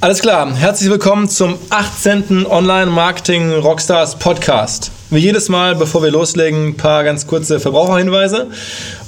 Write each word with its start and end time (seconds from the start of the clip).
Alles 0.00 0.20
klar, 0.20 0.54
herzlich 0.54 0.88
willkommen 0.90 1.28
zum 1.28 1.58
18. 1.70 2.46
Online 2.46 2.86
Marketing 2.86 3.52
Rockstars 3.52 4.14
Podcast. 4.16 4.92
Wie 5.10 5.20
jedes 5.20 5.48
Mal, 5.48 5.74
bevor 5.74 6.02
wir 6.02 6.10
loslegen, 6.10 6.68
ein 6.68 6.76
paar 6.76 7.02
ganz 7.02 7.26
kurze 7.26 7.60
Verbraucherhinweise. 7.60 8.48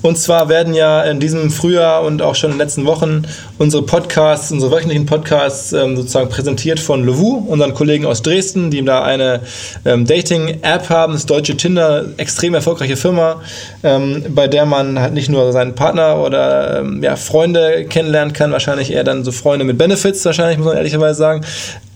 Und 0.00 0.16
zwar 0.16 0.48
werden 0.48 0.72
ja 0.72 1.02
in 1.02 1.20
diesem 1.20 1.50
Frühjahr 1.50 2.02
und 2.02 2.22
auch 2.22 2.34
schon 2.34 2.52
in 2.52 2.56
den 2.56 2.66
letzten 2.66 2.86
Wochen 2.86 3.24
unsere 3.58 3.82
Podcasts, 3.82 4.50
unsere 4.50 4.72
wöchentlichen 4.72 5.04
Podcasts 5.04 5.74
ähm, 5.74 5.96
sozusagen 5.96 6.30
präsentiert 6.30 6.80
von 6.80 7.04
Levu, 7.04 7.44
unseren 7.46 7.74
Kollegen 7.74 8.06
aus 8.06 8.22
Dresden, 8.22 8.70
die 8.70 8.82
da 8.82 9.02
eine 9.02 9.40
ähm, 9.84 10.06
Dating-App 10.06 10.88
haben, 10.88 11.12
das 11.12 11.26
deutsche 11.26 11.54
Tinder, 11.54 12.06
extrem 12.16 12.54
erfolgreiche 12.54 12.96
Firma, 12.96 13.42
ähm, 13.82 14.24
bei 14.30 14.48
der 14.48 14.64
man 14.64 14.98
halt 14.98 15.12
nicht 15.12 15.28
nur 15.28 15.52
seinen 15.52 15.74
Partner 15.74 16.16
oder 16.24 16.82
ja, 17.02 17.16
Freunde 17.16 17.84
kennenlernen 17.84 18.32
kann, 18.32 18.52
wahrscheinlich 18.52 18.90
eher 18.90 19.04
dann 19.04 19.22
so 19.22 19.32
Freunde 19.32 19.66
mit 19.66 19.76
Benefits, 19.76 20.24
wahrscheinlich, 20.24 20.56
muss 20.56 20.68
man 20.68 20.78
ehrlicherweise 20.80 21.18
sagen. 21.18 21.44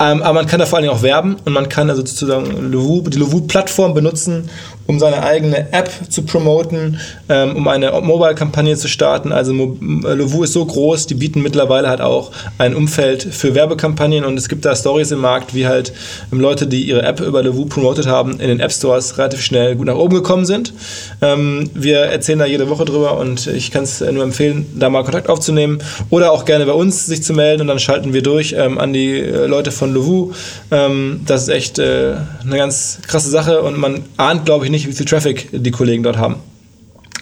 Ähm, 0.01 0.23
aber 0.23 0.35
man 0.35 0.47
kann 0.47 0.61
da 0.61 0.67
vor 0.67 0.79
allen 0.79 0.85
Dingen 0.85 0.97
auch 0.97 1.03
werben 1.03 1.37
und 1.45 1.53
man 1.53 1.69
kann 1.69 1.91
also 1.91 2.03
sozusagen 2.05 2.71
Levu, 2.71 3.03
die 3.03 3.19
Levu-Plattform 3.19 3.95
benutzen, 3.95 4.51
um 4.87 4.99
seine 4.99 5.23
eigene 5.23 5.73
App 5.73 5.91
zu 6.09 6.23
promoten, 6.23 6.99
ähm, 7.29 7.57
um 7.57 7.69
eine 7.69 7.93
Mobile-Kampagne 8.01 8.77
zu 8.77 8.89
starten. 8.89 9.33
Also 9.33 9.53
Lovu 9.53 10.45
ist 10.45 10.53
so 10.53 10.65
groß, 10.65 11.07
die 11.07 11.15
bieten 11.15 11.43
mittlerweile 11.43 11.89
halt 11.89 12.01
auch 12.01 12.33
ein 12.59 12.75
Umfeld 12.75 13.23
für 13.23 13.55
Werbekampagnen 13.55 14.25
und 14.25 14.37
es 14.37 14.49
gibt 14.49 14.65
da 14.65 14.77
Stories 14.77 15.11
im 15.11 15.21
Markt, 15.21 15.55
wie 15.55 15.67
halt 15.67 15.93
ähm, 16.33 16.41
Leute, 16.41 16.67
die 16.67 16.83
ihre 16.85 17.03
App 17.03 17.21
über 17.21 17.43
Lovu 17.43 17.67
promotet 17.67 18.07
haben, 18.07 18.33
in 18.33 18.49
den 18.49 18.61
App 18.61 18.73
Stores 18.73 19.17
relativ 19.19 19.43
schnell 19.43 19.77
gut 19.77 19.87
nach 19.87 19.97
oben 19.97 20.15
gekommen 20.17 20.45
sind. 20.45 20.75
Ähm, 21.23 21.71
wir 21.75 21.99
erzählen 22.01 22.39
da 22.39 22.47
jede 22.47 22.69
Woche 22.69 22.85
drüber 22.85 23.19
und 23.19 23.47
ich 23.47 23.71
kann 23.71 23.85
es 23.85 24.01
nur 24.01 24.23
empfehlen, 24.23 24.67
da 24.79 24.91
mal 24.91 25.03
Kontakt 25.05 25.29
aufzunehmen 25.29 25.79
oder 26.11 26.33
auch 26.33 26.45
gerne 26.45 26.67
bei 26.67 26.73
uns 26.73 27.07
sich 27.07 27.23
zu 27.23 27.33
melden 27.33 27.63
und 27.63 27.69
dann 27.69 27.79
schalten 27.79 28.13
wir 28.13 28.23
durch 28.23 28.55
ähm, 28.57 28.79
an 28.79 28.93
die 28.93 29.19
äh, 29.19 29.47
Leute 29.47 29.73
von 29.73 29.93
Lovu. 29.95 30.33
Ähm, 30.71 31.21
das 31.27 31.43
ist 31.45 31.49
echt 31.49 31.79
äh, 31.79 32.17
eine 32.45 32.57
ganz 32.57 32.99
krasse 33.07 33.31
Sache 33.31 33.63
und 33.63 33.79
man 33.79 34.03
ahnt, 34.17 34.45
glaube 34.45 34.67
ich, 34.67 34.71
nicht, 34.75 34.89
wie 34.89 34.93
viel 34.93 35.07
Traffic 35.07 35.49
die 35.53 35.71
Kollegen 35.71 36.03
dort 36.03 36.19
haben. 36.19 36.37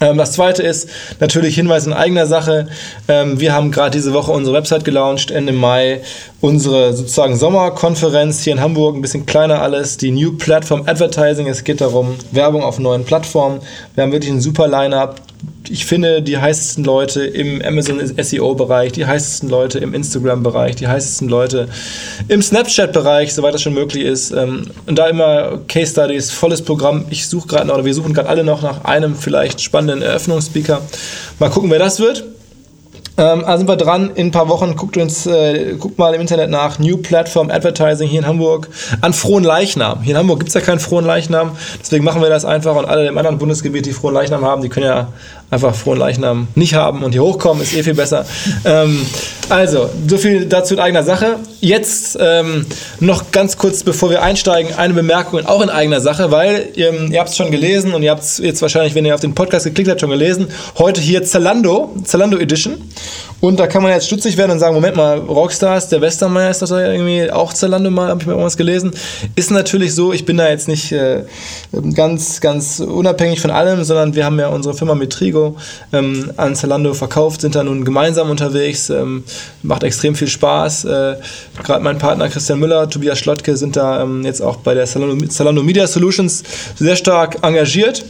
Ähm, 0.03 0.19
das 0.19 0.33
zweite 0.33 0.63
ist 0.63 0.89
natürlich 1.21 1.55
Hinweis 1.55 1.87
in 1.87 1.93
eigener 1.93 2.27
Sache. 2.27 2.69
Ähm, 3.09 3.39
wir 3.39 3.53
haben 3.53 3.71
gerade 3.71 3.93
diese 3.93 4.13
Woche 4.13 4.33
unsere 4.33 4.57
Website 4.57 4.85
gelauncht, 4.85 5.31
Ende 5.31 5.53
Mai. 5.53 6.01
Unsere 6.41 6.93
sozusagen 6.93 7.37
Sommerkonferenz 7.37 8.43
hier 8.43 8.55
in 8.55 8.61
Hamburg, 8.61 8.97
ein 8.97 9.03
bisschen 9.03 9.27
kleiner 9.27 9.63
alles, 9.63 9.97
die 9.97 10.11
New 10.11 10.33
Platform 10.37 10.83
Advertising. 10.87 11.47
Es 11.47 11.63
geht 11.63 11.81
darum, 11.81 12.17
Werbung 12.33 12.65
auf 12.65 12.79
neuen 12.79 13.05
Plattformen. 13.05 13.61
Wir 13.95 14.03
haben 14.03 14.13
wirklich 14.13 14.33
ein 14.33 14.41
super 14.41 14.67
Line-up 14.67 15.21
ich 15.73 15.87
finde, 15.87 16.21
die 16.21 16.37
heißesten 16.37 16.85
Leute 16.85 17.25
im 17.25 17.63
Amazon 17.63 17.99
SEO-Bereich, 17.99 18.93
die 18.93 19.07
heißesten 19.07 19.49
Leute 19.49 19.79
im 19.79 19.95
Instagram-Bereich, 19.95 20.77
die 20.77 20.87
heißesten 20.87 21.31
Leute 21.31 21.69
im 22.29 22.43
Snapchat-Bereich, 22.43 23.33
soweit 23.33 23.55
das 23.55 23.63
schon 23.63 23.73
möglich 23.73 24.05
ist. 24.05 24.33
Ähm, 24.33 24.67
und 24.87 24.99
da 24.99 25.07
immer 25.07 25.61
Case 25.69 25.93
Studies, 25.93 26.31
volles 26.31 26.61
Programm. 26.61 27.07
Ich 27.09 27.27
suche 27.27 27.49
gerade 27.49 27.67
noch, 27.67 27.75
oder 27.75 27.87
wir 27.87 27.95
suchen 27.95 28.13
gerade 28.13 28.29
alle 28.29 28.45
noch 28.45 28.61
nach 28.61 28.85
einem 28.85 29.17
vielleicht 29.17 29.63
spannenden 29.63 30.03
Eröffnungsspeaker. 30.03 30.83
Mal 31.39 31.49
gucken, 31.49 31.71
wer 31.71 31.79
das 31.79 32.01
wird. 32.01 32.23
Ähm, 33.19 33.45
also 33.45 33.59
sind 33.59 33.69
wir 33.69 33.77
dran. 33.77 34.11
In 34.15 34.29
ein 34.29 34.31
paar 34.31 34.49
Wochen 34.49 34.75
guckt 34.77 34.97
uns, 34.97 35.27
äh, 35.27 35.75
guckt 35.79 35.99
mal 35.99 36.15
im 36.15 36.21
Internet 36.21 36.51
nach 36.51 36.79
New 36.79 36.97
Platform 36.97 37.51
Advertising 37.51 38.09
hier 38.09 38.21
in 38.21 38.27
Hamburg 38.27 38.69
an 39.01 39.13
frohen 39.13 39.45
Leichnam. 39.45 40.03
Hier 40.03 40.13
in 40.13 40.19
Hamburg 40.19 40.41
gibt 40.41 40.49
es 40.49 40.55
ja 40.55 40.61
keinen 40.61 40.81
frohen 40.81 41.05
Leichnam, 41.05 41.53
deswegen 41.81 42.05
machen 42.05 42.23
wir 42.23 42.31
das 42.31 42.45
einfach 42.45 42.75
und 42.77 42.87
alle 42.87 43.07
im 43.07 43.19
anderen 43.19 43.39
Bundesgebiet, 43.39 43.87
die 43.87 43.93
frohen 43.93 44.15
Leichnam 44.15 44.45
haben, 44.45 44.63
die 44.63 44.69
können 44.69 44.87
ja 44.87 45.09
einfach 45.53 45.75
frohen 45.75 45.99
Leichnam 45.99 46.49
nicht 46.55 46.75
haben 46.75 47.03
und 47.03 47.13
hier 47.13 47.23
hochkommen, 47.23 47.63
ist 47.63 47.77
eh 47.77 47.83
viel 47.83 47.95
besser. 47.95 48.25
Ähm, 48.65 49.05
also, 49.51 49.91
so 50.09 50.17
viel 50.17 50.47
dazu 50.47 50.73
in 50.75 50.81
eigener 50.81 51.03
Sache. 51.03 51.37
Jetzt 51.61 52.17
ähm, 52.19 52.65
noch 53.01 53.33
ganz 53.33 53.59
kurz, 53.59 53.85
bevor 53.85 54.09
wir 54.09 54.23
einsteigen, 54.23 54.75
eine 54.75 54.95
Bemerkung 54.95 55.45
auch 55.45 55.61
in 55.61 55.69
eigener 55.69 56.01
Sache, 56.01 56.31
weil 56.31 56.71
ähm, 56.77 57.13
ihr 57.13 57.21
habt 57.21 57.29
es 57.29 57.37
schon 57.37 57.51
gelesen 57.51 57.93
und 57.93 58.03
ihr 58.03 58.11
habt 58.11 58.23
es 58.23 58.39
jetzt 58.39 58.63
wahrscheinlich, 58.63 58.95
wenn 58.95 59.05
ihr 59.05 59.15
auf 59.15 59.21
den 59.21 59.35
Podcast 59.35 59.67
geklickt 59.67 59.91
habt, 59.91 60.01
schon 60.01 60.09
gelesen. 60.09 60.49
Heute 60.79 61.03
hier 61.03 61.23
Zalando, 61.23 61.95
Zalando 62.03 62.39
Edition. 62.39 62.79
Und 63.43 63.59
da 63.59 63.67
kann 63.67 63.83
man 63.83 63.91
jetzt 63.91 64.07
stutzig 64.07 64.37
werden 64.37 64.53
und 64.53 64.61
sagen, 64.61 64.73
Moment 64.73 64.95
mal, 64.95 65.19
Rockstars, 65.19 65.89
der 65.89 66.01
Westermeier 66.01 66.49
ist 66.49 66.63
das 66.63 66.71
irgendwie 66.71 67.29
auch 67.29 67.53
Zalando 67.53 67.91
mal, 67.91 68.11
habe 68.11 68.21
ich 68.21 68.27
mal 68.29 68.35
irgendwas 68.35 68.57
gelesen. 68.57 68.93
Ist 69.35 69.51
natürlich 69.51 69.97
so, 69.97 70.13
ich 70.13 70.25
bin 70.25 70.37
da 70.37 70.49
jetzt 70.49 70.69
nicht 70.69 70.93
äh, 70.93 71.25
ganz, 71.93 72.41
ganz 72.41 72.79
unabhängig 72.79 73.41
von 73.41 73.51
allem, 73.51 73.83
sondern 73.83 74.15
wir 74.15 74.25
haben 74.25 74.39
ja 74.39 74.47
unsere 74.47 74.77
Firma 74.77 74.95
Metrigo 74.95 75.57
ähm, 75.93 76.31
an 76.37 76.55
Zalando 76.55 76.95
verkauft, 76.95 77.41
sind 77.41 77.57
da 77.57 77.65
nun 77.65 77.85
gemeinsam 77.85 78.31
unterwegs, 78.31 78.91
ähm, 78.91 79.25
macht 79.65 79.83
extrem 79.83 80.15
viel 80.15 80.29
Spaß. 80.29 80.85
Äh, 80.85 81.17
Gerade 81.65 81.83
mein 81.83 81.99
Partner 81.99 82.29
Christian 82.29 82.61
Müller, 82.61 82.89
Tobias 82.89 83.19
Schlottke 83.19 83.57
sind 83.57 83.75
da 83.75 84.05
ähm, 84.05 84.25
jetzt 84.25 84.41
auch 84.41 84.59
bei 84.59 84.75
der 84.75 84.87
Zalando, 84.87 85.27
Zalando 85.27 85.65
Media 85.65 85.89
Solutions 85.89 86.45
sehr 86.77 86.95
stark 86.95 87.39
engagiert. 87.43 88.05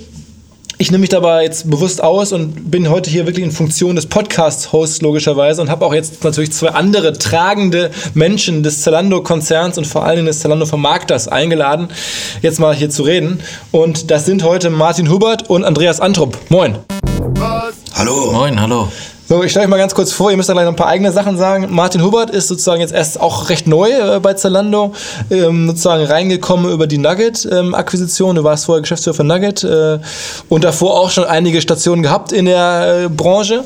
Ich 0.82 0.90
nehme 0.90 1.02
mich 1.02 1.10
dabei 1.10 1.44
jetzt 1.44 1.70
bewusst 1.70 2.02
aus 2.02 2.32
und 2.32 2.72
bin 2.72 2.90
heute 2.90 3.08
hier 3.08 3.24
wirklich 3.24 3.44
in 3.44 3.52
Funktion 3.52 3.94
des 3.94 4.06
Podcast-Hosts 4.06 5.00
logischerweise 5.00 5.62
und 5.62 5.70
habe 5.70 5.86
auch 5.86 5.94
jetzt 5.94 6.24
natürlich 6.24 6.50
zwei 6.50 6.70
andere 6.70 7.16
tragende 7.16 7.92
Menschen 8.14 8.64
des 8.64 8.82
Zalando-Konzerns 8.82 9.78
und 9.78 9.86
vor 9.86 10.04
allem 10.04 10.26
des 10.26 10.40
Zalando-Vermarkters 10.40 11.28
eingeladen, 11.28 11.86
jetzt 12.40 12.58
mal 12.58 12.74
hier 12.74 12.90
zu 12.90 13.04
reden. 13.04 13.38
Und 13.70 14.10
das 14.10 14.26
sind 14.26 14.42
heute 14.42 14.70
Martin 14.70 15.08
Hubert 15.08 15.48
und 15.48 15.62
Andreas 15.62 16.00
Antrup. 16.00 16.36
Moin. 16.48 16.76
Hallo. 17.94 18.32
Moin, 18.32 18.60
hallo. 18.60 18.88
So, 19.32 19.42
ich 19.42 19.50
stelle 19.50 19.64
euch 19.64 19.70
mal 19.70 19.78
ganz 19.78 19.94
kurz 19.94 20.12
vor, 20.12 20.30
ihr 20.30 20.36
müsst 20.36 20.50
dann 20.50 20.56
gleich 20.56 20.66
noch 20.66 20.74
ein 20.74 20.76
paar 20.76 20.88
eigene 20.88 21.10
Sachen 21.10 21.38
sagen. 21.38 21.68
Martin 21.70 22.02
Hubert 22.02 22.28
ist 22.28 22.48
sozusagen 22.48 22.82
jetzt 22.82 22.92
erst 22.92 23.18
auch 23.18 23.48
recht 23.48 23.66
neu 23.66 23.88
äh, 23.88 24.20
bei 24.20 24.34
Zalando, 24.34 24.92
ähm, 25.30 25.68
sozusagen 25.68 26.04
reingekommen 26.04 26.70
über 26.70 26.86
die 26.86 26.98
Nugget-Akquisition. 26.98 28.28
Ähm, 28.28 28.36
du 28.36 28.44
warst 28.44 28.66
vorher 28.66 28.82
Geschäftsführer 28.82 29.16
von 29.16 29.26
Nugget 29.26 29.64
äh, 29.64 30.00
und 30.50 30.64
davor 30.64 31.00
auch 31.00 31.10
schon 31.10 31.24
einige 31.24 31.62
Stationen 31.62 32.02
gehabt 32.02 32.30
in 32.32 32.44
der 32.44 33.04
äh, 33.04 33.08
Branche. 33.08 33.64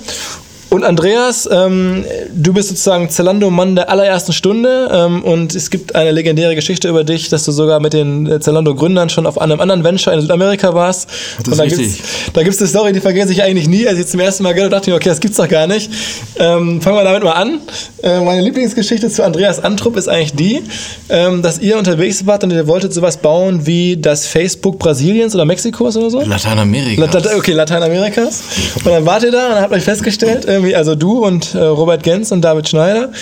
Und 0.69 0.83
Andreas, 0.83 1.49
ähm, 1.51 2.05
du 2.35 2.53
bist 2.53 2.69
sozusagen 2.69 3.09
Zalando-Mann 3.09 3.77
der 3.77 3.89
allerersten 3.89 4.33
Stunde 4.33 4.91
ähm, 4.93 5.23
und 5.23 5.55
es 5.55 5.71
gibt 5.71 5.95
eine 5.95 6.11
legendäre 6.11 6.57
Geschichte 6.57 6.89
über 6.89 7.05
dich, 7.05 7.29
dass 7.29 7.45
du 7.45 7.53
sogar 7.53 7.79
mit 7.79 7.93
den 7.93 8.27
äh, 8.27 8.41
Zalando-Gründern 8.41 9.09
schon 9.09 9.27
auf 9.27 9.41
einem 9.41 9.61
anderen 9.61 9.85
Venture 9.85 10.13
in 10.13 10.21
Südamerika 10.23 10.75
warst. 10.75 11.09
Das 11.39 11.49
und 11.49 11.59
da 11.59 11.67
gibt 11.67 11.81
es 11.81 11.99
da 12.33 12.43
gibt's 12.43 12.59
eine 12.59 12.69
Story, 12.69 12.93
die 12.93 13.01
vergesse 13.01 13.33
ich 13.33 13.43
eigentlich 13.43 13.69
nie. 13.69 13.87
Als 13.87 13.99
ich 13.99 14.07
zum 14.09 14.19
ersten 14.19 14.43
Mal 14.43 14.55
gehört 14.55 14.73
dachte 14.73 14.91
ich, 14.91 14.97
okay, 14.97 15.09
das 15.09 15.21
gibt's 15.21 15.37
doch 15.37 15.49
gar 15.49 15.69
nicht. 15.69 15.91
Ähm, 16.39 16.81
fangen 16.83 16.97
wir 16.97 17.05
damit 17.05 17.23
mal 17.23 17.33
an. 17.33 17.61
Äh, 18.03 18.21
meine 18.21 18.43
Lieblingsgeschichte 18.43 19.09
zu 19.09 19.25
Andreas 19.25 19.63
Antrup 19.63 19.97
ist 19.97 20.09
eigentlich 20.09 20.35
die, 20.35 20.63
ähm, 21.09 21.43
dass 21.43 21.61
ihr 21.61 21.79
unterwegs 21.79 22.27
wart 22.27 22.43
und 22.43 22.51
ihr 22.51 22.67
wolltet 22.67 22.93
sowas 22.93 23.19
bauen 23.19 23.67
wie 23.67 23.97
das 23.97 24.27
Facebook 24.27 24.81
Brasiliens 24.81 25.35
oder 25.35 25.45
Mexikos 25.45 25.97
oder 25.97 26.11
so? 26.11 26.21
Lateinamerika. 26.23 27.03
La 27.03 27.37
okay, 27.37 27.53
Lateinamerikas. 27.53 28.43
Und 28.77 28.87
dann 28.87 29.07
wart 29.07 29.23
ihr 29.23 29.31
da 29.31 29.49
und 29.53 29.61
habt 29.61 29.73
euch 29.73 29.85
festgestellt, 29.85 30.45
irgendwie, 30.57 30.77
also 30.77 30.95
du 30.95 31.25
und 31.25 31.55
äh, 31.55 31.59
Robert 31.59 32.03
Gens 32.03 32.33
und 32.33 32.43
David 32.43 32.69
Schneider, 32.69 33.13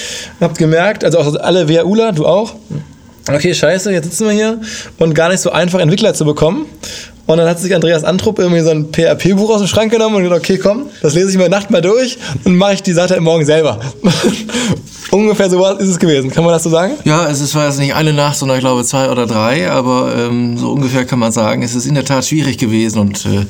habt 0.41 0.59
gemerkt, 0.59 1.05
also 1.05 1.19
auch 1.19 1.35
alle 1.37 1.69
WHUler, 1.69 2.13
du 2.13 2.27
auch, 2.27 2.55
okay, 3.29 3.55
scheiße, 3.55 3.93
jetzt 3.93 4.05
sitzen 4.05 4.27
wir 4.27 4.33
hier. 4.33 4.61
Und 4.99 5.15
gar 5.15 5.29
nicht 5.29 5.41
so 5.41 5.51
einfach 5.51 5.81
Entwickler 5.81 6.15
zu 6.15 6.25
bekommen. 6.25 6.67
Und 7.27 7.39
dann 7.39 7.49
hat 7.49 7.59
sich 7.59 7.75
Andreas 7.75 8.05
Antrup 8.05 8.39
irgendwie 8.39 8.61
so 8.61 8.71
ein 8.71 8.93
PHP-Buch 8.93 9.51
aus 9.51 9.61
dem 9.61 9.67
Schrank 9.67 9.91
genommen 9.91 10.17
und 10.17 10.25
gesagt, 10.25 10.41
okay, 10.41 10.59
komm, 10.59 10.87
das 11.01 11.15
lese 11.15 11.31
ich 11.31 11.37
mir 11.39 11.49
Nacht 11.49 11.71
mal 11.71 11.81
durch 11.81 12.19
und 12.45 12.57
mache 12.57 12.75
ich 12.75 12.83
die 12.83 12.93
Seite 12.93 13.19
morgen 13.21 13.47
selber. 13.47 13.81
Ungefähr 15.11 15.49
so 15.49 15.65
ist 15.65 15.89
es 15.89 15.99
gewesen. 15.99 16.31
Kann 16.31 16.45
man 16.45 16.53
das 16.53 16.65
so 16.65 16.71
sagen? 16.71 16.95
Ja, 17.05 17.29
es 17.29 17.55
war 17.55 17.67
jetzt 17.67 17.79
nicht 17.79 17.95
eine 17.95 18.13
Nacht, 18.13 18.37
sondern 18.37 18.59
ich 18.59 18.65
glaube 18.65 18.85
zwei 18.85 19.09
oder 19.11 19.27
drei, 19.27 19.71
aber 19.71 20.13
ähm, 20.19 20.59
so 20.59 20.73
ungefähr 20.73 21.05
kann 21.05 21.19
man 21.19 21.31
sagen, 21.31 21.63
es 21.63 21.75
ist 21.75 21.87
in 21.87 21.95
der 21.95 22.05
Tat 22.05 22.27
schwierig 22.27 22.59
gewesen 22.59 22.99
und 22.99 23.25
äh, 23.25 23.47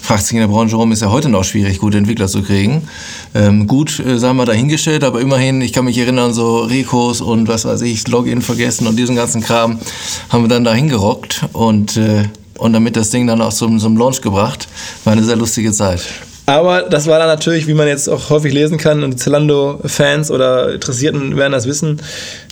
fragt 0.00 0.24
sich 0.24 0.34
in 0.34 0.40
der 0.40 0.46
Branche 0.46 0.76
rum, 0.76 0.92
ist 0.92 1.02
ja 1.02 1.10
heute 1.10 1.28
noch 1.28 1.44
schwierig, 1.44 1.80
gute 1.80 1.98
Entwickler 1.98 2.28
zu 2.28 2.42
kriegen. 2.42 2.88
Ähm, 3.34 3.66
gut, 3.66 3.98
äh, 3.98 4.18
sagen 4.18 4.36
wir 4.36 4.46
dahingestellt, 4.46 5.02
aber 5.02 5.20
immerhin, 5.20 5.60
ich 5.60 5.72
kann 5.72 5.86
mich 5.86 5.98
erinnern, 5.98 6.32
so 6.32 6.60
Rekos 6.60 7.20
und 7.20 7.48
was 7.48 7.64
weiß 7.64 7.82
ich, 7.82 8.06
Login 8.06 8.40
vergessen 8.40 8.86
und 8.86 8.96
diesen 8.96 9.16
ganzen 9.16 9.42
Kram 9.42 9.80
haben 10.28 10.44
wir 10.44 10.48
dann 10.48 10.64
dahin 10.64 10.88
gerockt 10.88 11.42
und 11.52 11.96
äh, 11.96 12.24
und 12.58 12.72
damit 12.72 12.96
das 12.96 13.10
Ding 13.10 13.26
dann 13.26 13.40
auch 13.40 13.52
zum, 13.52 13.78
zum 13.78 13.96
Launch 13.96 14.20
gebracht. 14.20 14.68
War 15.04 15.14
eine 15.14 15.24
sehr 15.24 15.36
lustige 15.36 15.72
Zeit. 15.72 16.02
Aber 16.48 16.82
das 16.82 17.06
war 17.06 17.18
dann 17.18 17.28
natürlich, 17.28 17.66
wie 17.66 17.74
man 17.74 17.86
jetzt 17.88 18.08
auch 18.08 18.30
häufig 18.30 18.54
lesen 18.54 18.78
kann, 18.78 19.04
und 19.04 19.10
die 19.10 19.16
Zalando-Fans 19.16 20.30
oder 20.30 20.72
Interessierten 20.72 21.36
werden 21.36 21.52
das 21.52 21.66
wissen, 21.66 22.00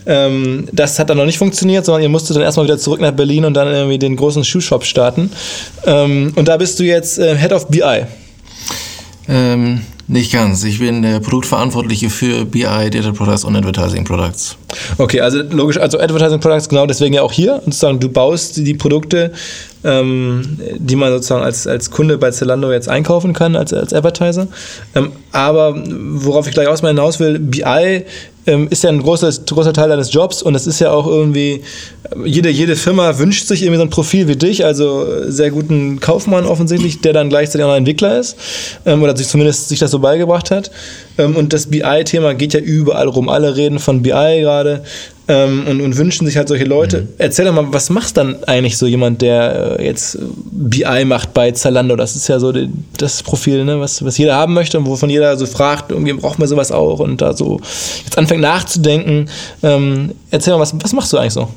ähm, 0.05 0.69
das 0.70 0.99
hat 0.99 1.08
dann 1.08 1.17
noch 1.17 1.25
nicht 1.25 1.38
funktioniert, 1.38 1.87
sondern 1.87 2.03
ihr 2.03 2.11
musstet 2.11 2.37
dann 2.37 2.43
erstmal 2.43 2.67
wieder 2.67 2.76
zurück 2.76 3.00
nach 3.00 3.12
Berlin 3.12 3.47
und 3.47 3.55
dann 3.55 3.69
irgendwie 3.69 3.99
den 3.99 4.17
großen 4.17 4.44
Schuhshop 4.44 4.85
starten. 4.85 5.31
Ähm, 5.87 6.32
und 6.37 6.47
da 6.47 6.58
bist 6.58 6.79
du 6.79 6.85
jetzt 6.85 7.19
äh, 7.19 7.37
Head 7.37 7.55
of 7.55 7.69
BI. 7.69 8.03
Ähm, 9.29 9.81
nicht 10.08 10.32
ganz. 10.32 10.62
Ich 10.62 10.79
bin 10.79 11.03
der 11.03 11.19
Produktverantwortliche 11.19 12.11
für 12.11 12.44
BI, 12.44 12.62
Data 12.62 13.11
Products 13.11 13.44
und 13.44 13.56
Advertising 13.56 14.05
Products. 14.05 14.56
Okay, 14.99 15.20
also 15.20 15.43
logisch, 15.43 15.79
also 15.79 15.99
Advertising 15.99 16.38
Products 16.38 16.69
genau 16.69 16.87
deswegen 16.87 17.14
ja 17.14 17.23
auch 17.23 17.32
hier. 17.32 17.55
Und 17.55 17.75
sozusagen 17.75 17.99
du 17.99 18.08
baust 18.08 18.56
die 18.56 18.75
Produkte, 18.75 19.32
ähm, 19.86 20.58
die 20.76 20.96
man 20.96 21.12
sozusagen 21.12 21.42
als, 21.42 21.66
als 21.66 21.90
Kunde 21.90 22.18
bei 22.18 22.30
Zalando 22.30 22.72
jetzt 22.72 22.88
einkaufen 22.88 23.32
kann, 23.32 23.54
als, 23.56 23.72
als 23.72 23.94
Advertiser. 23.94 24.48
Ähm, 24.94 25.12
aber 25.32 25.74
worauf 25.76 26.46
ich 26.46 26.54
gleich 26.54 26.66
aus 26.66 26.80
hinaus 26.80 27.20
will, 27.20 27.38
BI 27.38 28.04
ähm, 28.46 28.68
ist 28.70 28.84
ja 28.84 28.90
ein 28.90 29.02
großer, 29.02 29.30
großer 29.46 29.72
Teil 29.72 29.88
deines 29.88 30.12
Jobs 30.12 30.42
und 30.42 30.54
das 30.54 30.66
ist 30.66 30.80
ja 30.80 30.90
auch 30.90 31.06
irgendwie, 31.06 31.62
jede, 32.24 32.48
jede 32.48 32.76
Firma 32.76 33.18
wünscht 33.18 33.46
sich 33.46 33.62
irgendwie 33.62 33.78
so 33.78 33.82
ein 33.82 33.90
Profil 33.90 34.28
wie 34.28 34.36
dich, 34.36 34.64
also 34.64 35.06
sehr 35.28 35.50
guten 35.50 36.00
Kaufmann 36.00 36.46
offensichtlich, 36.46 37.00
der 37.00 37.12
dann 37.12 37.28
gleichzeitig 37.28 37.64
auch 37.64 37.70
ein 37.70 37.78
Entwickler 37.78 38.18
ist 38.18 38.36
ähm, 38.86 39.02
oder 39.02 39.16
sich 39.16 39.28
zumindest 39.28 39.68
sich 39.68 39.78
das 39.78 39.90
so 39.90 39.98
beigebracht 39.98 40.50
hat. 40.50 40.70
Ähm, 41.18 41.36
und 41.36 41.52
das 41.52 41.66
BI-Thema 41.66 42.34
geht 42.34 42.54
ja 42.54 42.60
überall 42.60 43.08
rum. 43.08 43.28
Alle 43.28 43.56
reden 43.56 43.78
von 43.78 44.02
BI 44.02 44.40
gerade 44.40 44.82
ähm, 45.28 45.64
und, 45.67 45.81
und, 45.81 45.96
wünschen 45.96 46.26
sich 46.26 46.37
halt 46.37 46.49
solche 46.49 46.64
Leute. 46.64 47.02
Mhm. 47.02 47.08
Erzähl 47.19 47.44
doch 47.44 47.55
mal, 47.55 47.67
was 47.73 47.90
macht 47.90 48.17
dann 48.17 48.43
eigentlich 48.44 48.78
so 48.78 48.87
jemand, 48.87 49.23
der 49.23 49.78
äh, 49.78 49.84
jetzt 49.84 50.19
BI 50.52 51.05
macht 51.05 51.34
bei 51.34 51.50
Zalando? 51.50 51.96
Das 51.96 52.14
ist 52.14 52.28
ja 52.28 52.38
so 52.38 52.52
die, 52.52 52.70
das 52.96 53.23
Profil, 53.23 53.64
ne? 53.64 53.81
was, 53.81 54.05
was 54.05 54.19
jeder 54.19 54.37
haben 54.37 54.55
möchte 54.55 54.78
und 54.78 54.87
wovon 54.87 55.11
jeder 55.11 55.37
so 55.37 55.46
fragt, 55.46 55.90
irgendwie 55.90 56.12
braucht 56.12 56.38
man 56.38 56.46
sowas 56.46 56.70
auch 56.70 57.00
und 57.00 57.20
da 57.20 57.32
so 57.32 57.61
jetzt 58.05 58.17
anfängt 58.17 58.43
nachzudenken. 58.43 59.28
Ähm, 59.62 60.12
erzähl 60.31 60.55
mal, 60.55 60.61
was, 60.61 60.75
was 60.81 60.93
machst 60.93 61.12
du 61.12 61.19
eigentlich 61.19 61.32
so? 61.32 61.49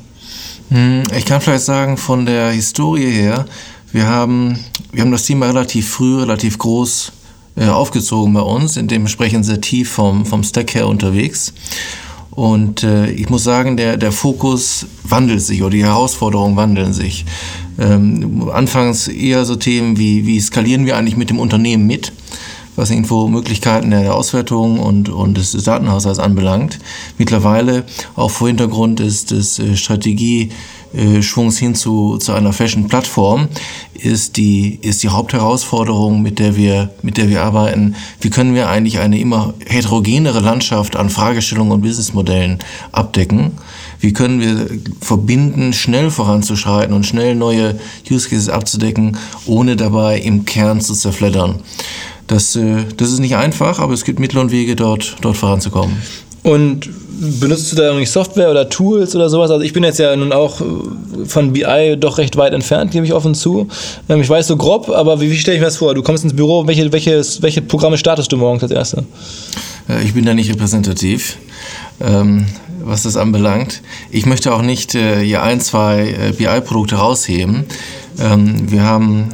Hm, 0.69 1.03
ich 1.15 1.25
kann 1.25 1.41
vielleicht 1.41 1.65
sagen, 1.65 1.97
von 1.97 2.25
der 2.25 2.51
Historie 2.51 3.11
her, 3.11 3.45
wir 3.91 4.07
haben, 4.07 4.59
wir 4.91 5.01
haben 5.01 5.11
das 5.11 5.25
Thema 5.25 5.47
relativ 5.47 5.89
früh, 5.89 6.19
relativ 6.19 6.57
groß 6.57 7.11
äh, 7.55 7.67
aufgezogen 7.67 8.33
bei 8.33 8.41
uns, 8.41 8.77
in 8.77 8.87
dementsprechend 8.87 9.45
sehr 9.45 9.61
tief 9.61 9.91
vom, 9.91 10.25
vom 10.25 10.43
Stack 10.43 10.75
her 10.75 10.87
unterwegs. 10.87 11.53
Und 12.39 12.83
äh, 12.83 13.11
ich 13.11 13.29
muss 13.29 13.43
sagen, 13.43 13.75
der, 13.75 13.97
der 13.97 14.13
Fokus 14.13 14.85
wandelt 15.03 15.41
sich 15.41 15.61
oder 15.61 15.71
die 15.71 15.83
Herausforderungen 15.83 16.55
wandeln 16.55 16.93
sich. 16.93 17.25
Ähm, 17.77 18.49
anfangs 18.49 19.09
eher 19.09 19.43
so 19.43 19.57
Themen 19.57 19.97
wie, 19.97 20.25
wie 20.25 20.39
skalieren 20.39 20.85
wir 20.85 20.95
eigentlich 20.95 21.17
mit 21.17 21.29
dem 21.29 21.37
Unternehmen 21.37 21.85
mit, 21.85 22.13
was 22.77 22.91
irgendwo 22.91 23.27
Möglichkeiten 23.27 23.91
der 23.91 24.15
Auswertung 24.15 24.79
und, 24.79 25.09
und 25.09 25.35
des 25.35 25.51
Datenhaushalts 25.51 26.19
anbelangt. 26.19 26.79
Mittlerweile 27.17 27.83
auch 28.15 28.31
vor 28.31 28.47
Hintergrund 28.47 29.01
ist 29.01 29.31
des 29.31 29.59
äh, 29.59 29.75
Strategie 29.75 30.51
äh, 30.93 31.21
Schwungs 31.21 31.57
hin 31.57 31.75
zu, 31.75 32.17
zu 32.17 32.33
einer 32.33 32.53
Fashion-Plattform, 32.53 33.47
ist 33.93 34.37
die, 34.37 34.79
ist 34.81 35.03
die 35.03 35.09
Hauptherausforderung, 35.09 36.21
mit 36.21 36.39
der, 36.39 36.55
wir, 36.55 36.89
mit 37.01 37.17
der 37.17 37.29
wir 37.29 37.43
arbeiten. 37.43 37.95
Wie 38.21 38.29
können 38.29 38.55
wir 38.55 38.69
eigentlich 38.69 38.99
eine 38.99 39.19
immer 39.19 39.53
heterogenere 39.65 40.39
Landschaft 40.39 40.95
an 40.95 41.09
Fragestellungen 41.09 41.73
und 41.73 41.81
Businessmodellen 41.81 42.59
abdecken? 42.91 43.51
Wie 43.99 44.13
können 44.13 44.39
wir 44.39 44.67
verbinden, 45.01 45.73
schnell 45.73 46.09
voranzuschreiten 46.09 46.95
und 46.95 47.05
schnell 47.05 47.35
neue 47.35 47.79
Use 48.09 48.29
Cases 48.29 48.49
abzudecken, 48.49 49.17
ohne 49.45 49.75
dabei 49.75 50.19
im 50.19 50.45
Kern 50.45 50.81
zu 50.81 50.93
zerfleddern? 50.93 51.55
Das, 52.27 52.55
äh, 52.55 52.85
das 52.95 53.11
ist 53.11 53.19
nicht 53.19 53.35
einfach, 53.35 53.79
aber 53.79 53.93
es 53.93 54.05
gibt 54.05 54.19
Mittel 54.19 54.37
und 54.37 54.51
Wege, 54.51 54.75
dort, 54.75 55.17
dort 55.21 55.35
voranzukommen. 55.35 55.97
Und 56.43 56.89
benutzt 57.39 57.71
du 57.71 57.75
da 57.75 57.83
irgendwie 57.83 58.05
Software 58.05 58.49
oder 58.49 58.69
Tools 58.69 59.15
oder 59.15 59.29
sowas? 59.29 59.51
Also 59.51 59.63
ich 59.63 59.73
bin 59.73 59.83
jetzt 59.83 59.99
ja 59.99 60.15
nun 60.15 60.31
auch 60.31 60.61
von 61.25 61.53
BI 61.53 61.97
doch 61.97 62.17
recht 62.17 62.37
weit 62.37 62.53
entfernt, 62.53 62.91
gebe 62.91 63.05
ich 63.05 63.13
offen 63.13 63.35
zu. 63.35 63.67
Ähm, 64.07 64.21
ich 64.21 64.29
weiß 64.29 64.47
so 64.47 64.57
grob, 64.57 64.89
aber 64.89 65.19
wie, 65.21 65.29
wie 65.29 65.37
stelle 65.37 65.55
ich 65.55 65.61
mir 65.61 65.67
das 65.67 65.77
vor? 65.77 65.93
Du 65.93 66.01
kommst 66.01 66.23
ins 66.23 66.35
Büro, 66.35 66.65
welche, 66.67 66.91
welche, 66.91 67.21
welche 67.41 67.61
Programme 67.61 67.97
startest 67.97 68.31
du 68.31 68.37
morgens 68.37 68.63
als 68.63 68.71
erste? 68.71 69.05
Äh, 69.89 70.03
ich 70.03 70.13
bin 70.13 70.25
da 70.25 70.33
nicht 70.33 70.49
repräsentativ, 70.51 71.37
ähm, 71.99 72.45
was 72.83 73.03
das 73.03 73.17
anbelangt. 73.17 73.81
Ich 74.11 74.25
möchte 74.25 74.53
auch 74.53 74.61
nicht 74.61 74.95
äh, 74.95 75.23
hier 75.23 75.43
ein, 75.43 75.59
zwei 75.59 76.09
äh, 76.09 76.31
BI-Produkte 76.31 76.95
rausheben. 76.95 77.65
Ähm, 78.19 78.71
wir 78.71 78.83
haben 78.83 79.29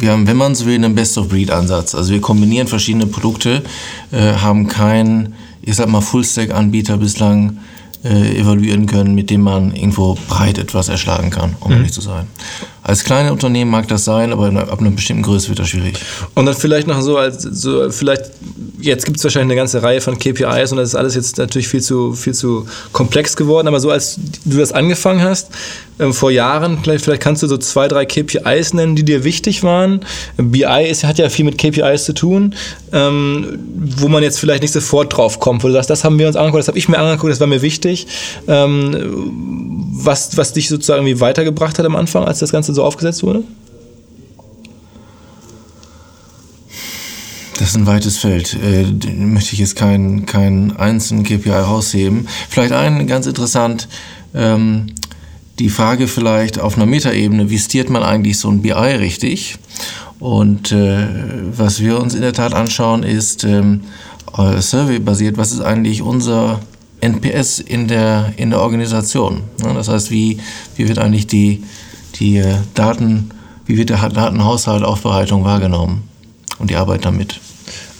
wir 0.00 0.12
haben, 0.12 0.28
wenn 0.28 0.36
man 0.36 0.54
so 0.54 0.66
will, 0.66 0.76
einen 0.76 0.94
Best-of-Breed-Ansatz. 0.94 1.96
Also 1.96 2.12
wir 2.12 2.20
kombinieren 2.20 2.68
verschiedene 2.68 3.06
Produkte, 3.06 3.62
haben 4.12 4.68
kein 4.68 5.34
ich 5.62 5.76
sag 5.76 5.88
mal, 5.88 6.00
Full-Stack-Anbieter 6.00 6.96
bislang 6.96 7.58
äh, 8.04 8.38
evaluieren 8.38 8.86
können, 8.86 9.14
mit 9.14 9.30
dem 9.30 9.42
man 9.42 9.74
irgendwo 9.74 10.16
breit 10.28 10.58
etwas 10.58 10.88
erschlagen 10.88 11.30
kann, 11.30 11.56
um 11.60 11.70
mhm. 11.70 11.78
ehrlich 11.78 11.92
zu 11.92 12.00
sein. 12.00 12.26
Als 12.82 13.04
kleine 13.04 13.32
Unternehmen 13.32 13.70
mag 13.70 13.88
das 13.88 14.04
sein, 14.04 14.32
aber 14.32 14.46
ab 14.46 14.80
einer 14.80 14.90
bestimmten 14.90 15.22
Größe 15.22 15.48
wird 15.48 15.58
das 15.58 15.68
schwierig. 15.68 15.98
Und 16.34 16.46
dann 16.46 16.54
vielleicht 16.54 16.86
noch 16.86 17.00
so, 17.00 17.18
als 17.18 17.42
so 17.42 17.90
vielleicht, 17.90 18.30
jetzt 18.80 19.04
gibt 19.04 19.18
es 19.18 19.24
wahrscheinlich 19.24 19.52
eine 19.52 19.60
ganze 19.60 19.82
Reihe 19.82 20.00
von 20.00 20.18
KPIs 20.18 20.72
und 20.72 20.78
das 20.78 20.90
ist 20.90 20.94
alles 20.94 21.14
jetzt 21.14 21.38
natürlich 21.38 21.68
viel 21.68 21.82
zu, 21.82 22.12
viel 22.12 22.34
zu 22.34 22.66
komplex 22.92 23.36
geworden, 23.36 23.68
aber 23.68 23.80
so 23.80 23.90
als 23.90 24.18
du 24.44 24.58
das 24.58 24.72
angefangen 24.72 25.22
hast, 25.22 25.48
ähm, 26.00 26.12
vor 26.12 26.30
Jahren, 26.30 26.78
vielleicht, 26.82 27.04
vielleicht 27.04 27.22
kannst 27.22 27.42
du 27.42 27.46
so 27.46 27.58
zwei, 27.58 27.88
drei 27.88 28.06
KPIs 28.06 28.74
nennen, 28.74 28.94
die 28.94 29.04
dir 29.04 29.24
wichtig 29.24 29.62
waren. 29.62 30.00
BI 30.36 30.86
ist, 30.88 31.04
hat 31.04 31.18
ja 31.18 31.28
viel 31.28 31.44
mit 31.44 31.58
KPIs 31.58 32.04
zu 32.04 32.14
tun, 32.14 32.54
ähm, 32.92 33.58
wo 33.96 34.08
man 34.08 34.22
jetzt 34.22 34.38
vielleicht 34.38 34.62
nicht 34.62 34.72
sofort 34.72 35.16
drauf 35.16 35.40
kommt, 35.40 35.64
wo 35.64 35.68
du 35.68 35.74
sagst, 35.74 35.90
das 35.90 36.04
haben 36.04 36.18
wir 36.18 36.26
uns 36.26 36.36
angeguckt, 36.36 36.60
das 36.60 36.68
habe 36.68 36.78
ich 36.78 36.88
mir 36.88 36.98
angeguckt, 36.98 37.32
das 37.32 37.40
war 37.40 37.46
mir 37.46 37.62
wichtig. 37.62 38.06
Ähm, 38.46 39.88
was, 40.00 40.36
was 40.36 40.52
dich 40.52 40.68
sozusagen 40.68 41.04
irgendwie 41.06 41.20
weitergebracht 41.20 41.78
hat 41.78 41.86
am 41.86 41.96
Anfang, 41.96 42.24
als 42.24 42.38
das 42.38 42.52
Ganze 42.52 42.72
so 42.72 42.77
aufgesetzt 42.82 43.22
wurde? 43.22 43.44
Das 47.58 47.70
ist 47.70 47.76
ein 47.76 47.86
weites 47.86 48.18
Feld. 48.18 48.56
Äh, 48.62 48.84
möchte 49.14 49.54
ich 49.54 49.58
jetzt 49.58 49.74
keinen 49.74 50.26
kein 50.26 50.76
einzelnen 50.76 51.24
KPI 51.24 51.50
rausheben. 51.50 52.28
Vielleicht 52.48 52.72
einen 52.72 53.06
ganz 53.08 53.26
interessant, 53.26 53.88
ähm, 54.32 54.86
die 55.58 55.68
Frage 55.68 56.06
vielleicht 56.06 56.60
auf 56.60 56.76
einer 56.76 56.86
Metaebene, 56.86 57.50
wie 57.50 57.58
stiert 57.58 57.90
man 57.90 58.04
eigentlich 58.04 58.38
so 58.38 58.48
ein 58.48 58.62
BI 58.62 58.72
richtig? 58.72 59.58
Und 60.20 60.70
äh, 60.70 61.06
was 61.56 61.80
wir 61.80 62.00
uns 62.00 62.14
in 62.14 62.20
der 62.20 62.32
Tat 62.32 62.54
anschauen, 62.54 63.02
ist 63.02 63.44
ähm, 63.44 63.82
Survey-basiert, 64.60 65.36
was 65.36 65.52
ist 65.52 65.60
eigentlich 65.60 66.02
unser 66.02 66.60
NPS 67.00 67.58
in 67.58 67.88
der, 67.88 68.32
in 68.36 68.50
der 68.50 68.60
Organisation? 68.60 69.42
Ja, 69.62 69.72
das 69.74 69.88
heißt, 69.88 70.10
wie, 70.10 70.38
wie 70.76 70.88
wird 70.88 70.98
eigentlich 70.98 71.26
die, 71.26 71.64
die 72.18 72.38
äh, 72.38 72.56
Daten, 72.74 73.30
wie 73.66 73.76
wird 73.76 73.90
der 73.90 74.08
Datenhaushalt, 74.08 74.82
Aufbereitung 74.82 75.44
wahrgenommen 75.44 76.08
und 76.58 76.70
die 76.70 76.76
Arbeit 76.76 77.04
damit? 77.04 77.40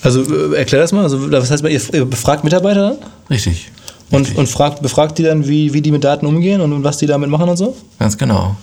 Also 0.02 0.22
äh, 0.22 0.56
erklär 0.56 0.82
das 0.82 0.92
mal, 0.92 1.02
also, 1.02 1.30
was 1.30 1.50
heißt, 1.50 1.64
ihr 1.92 2.04
befragt 2.04 2.44
Mitarbeiter 2.44 2.90
dann? 2.90 2.98
Richtig. 3.30 3.70
Und, 4.10 4.36
und 4.36 4.48
fragt, 4.48 4.80
befragt 4.80 5.18
die 5.18 5.22
dann, 5.22 5.46
wie, 5.46 5.74
wie 5.74 5.82
die 5.82 5.90
mit 5.90 6.02
Daten 6.02 6.26
umgehen 6.26 6.60
und, 6.60 6.72
und 6.72 6.82
was 6.82 6.96
die 6.96 7.06
damit 7.06 7.28
machen 7.28 7.48
und 7.48 7.56
so? 7.56 7.76
Ganz 7.98 8.16
genau. 8.16 8.56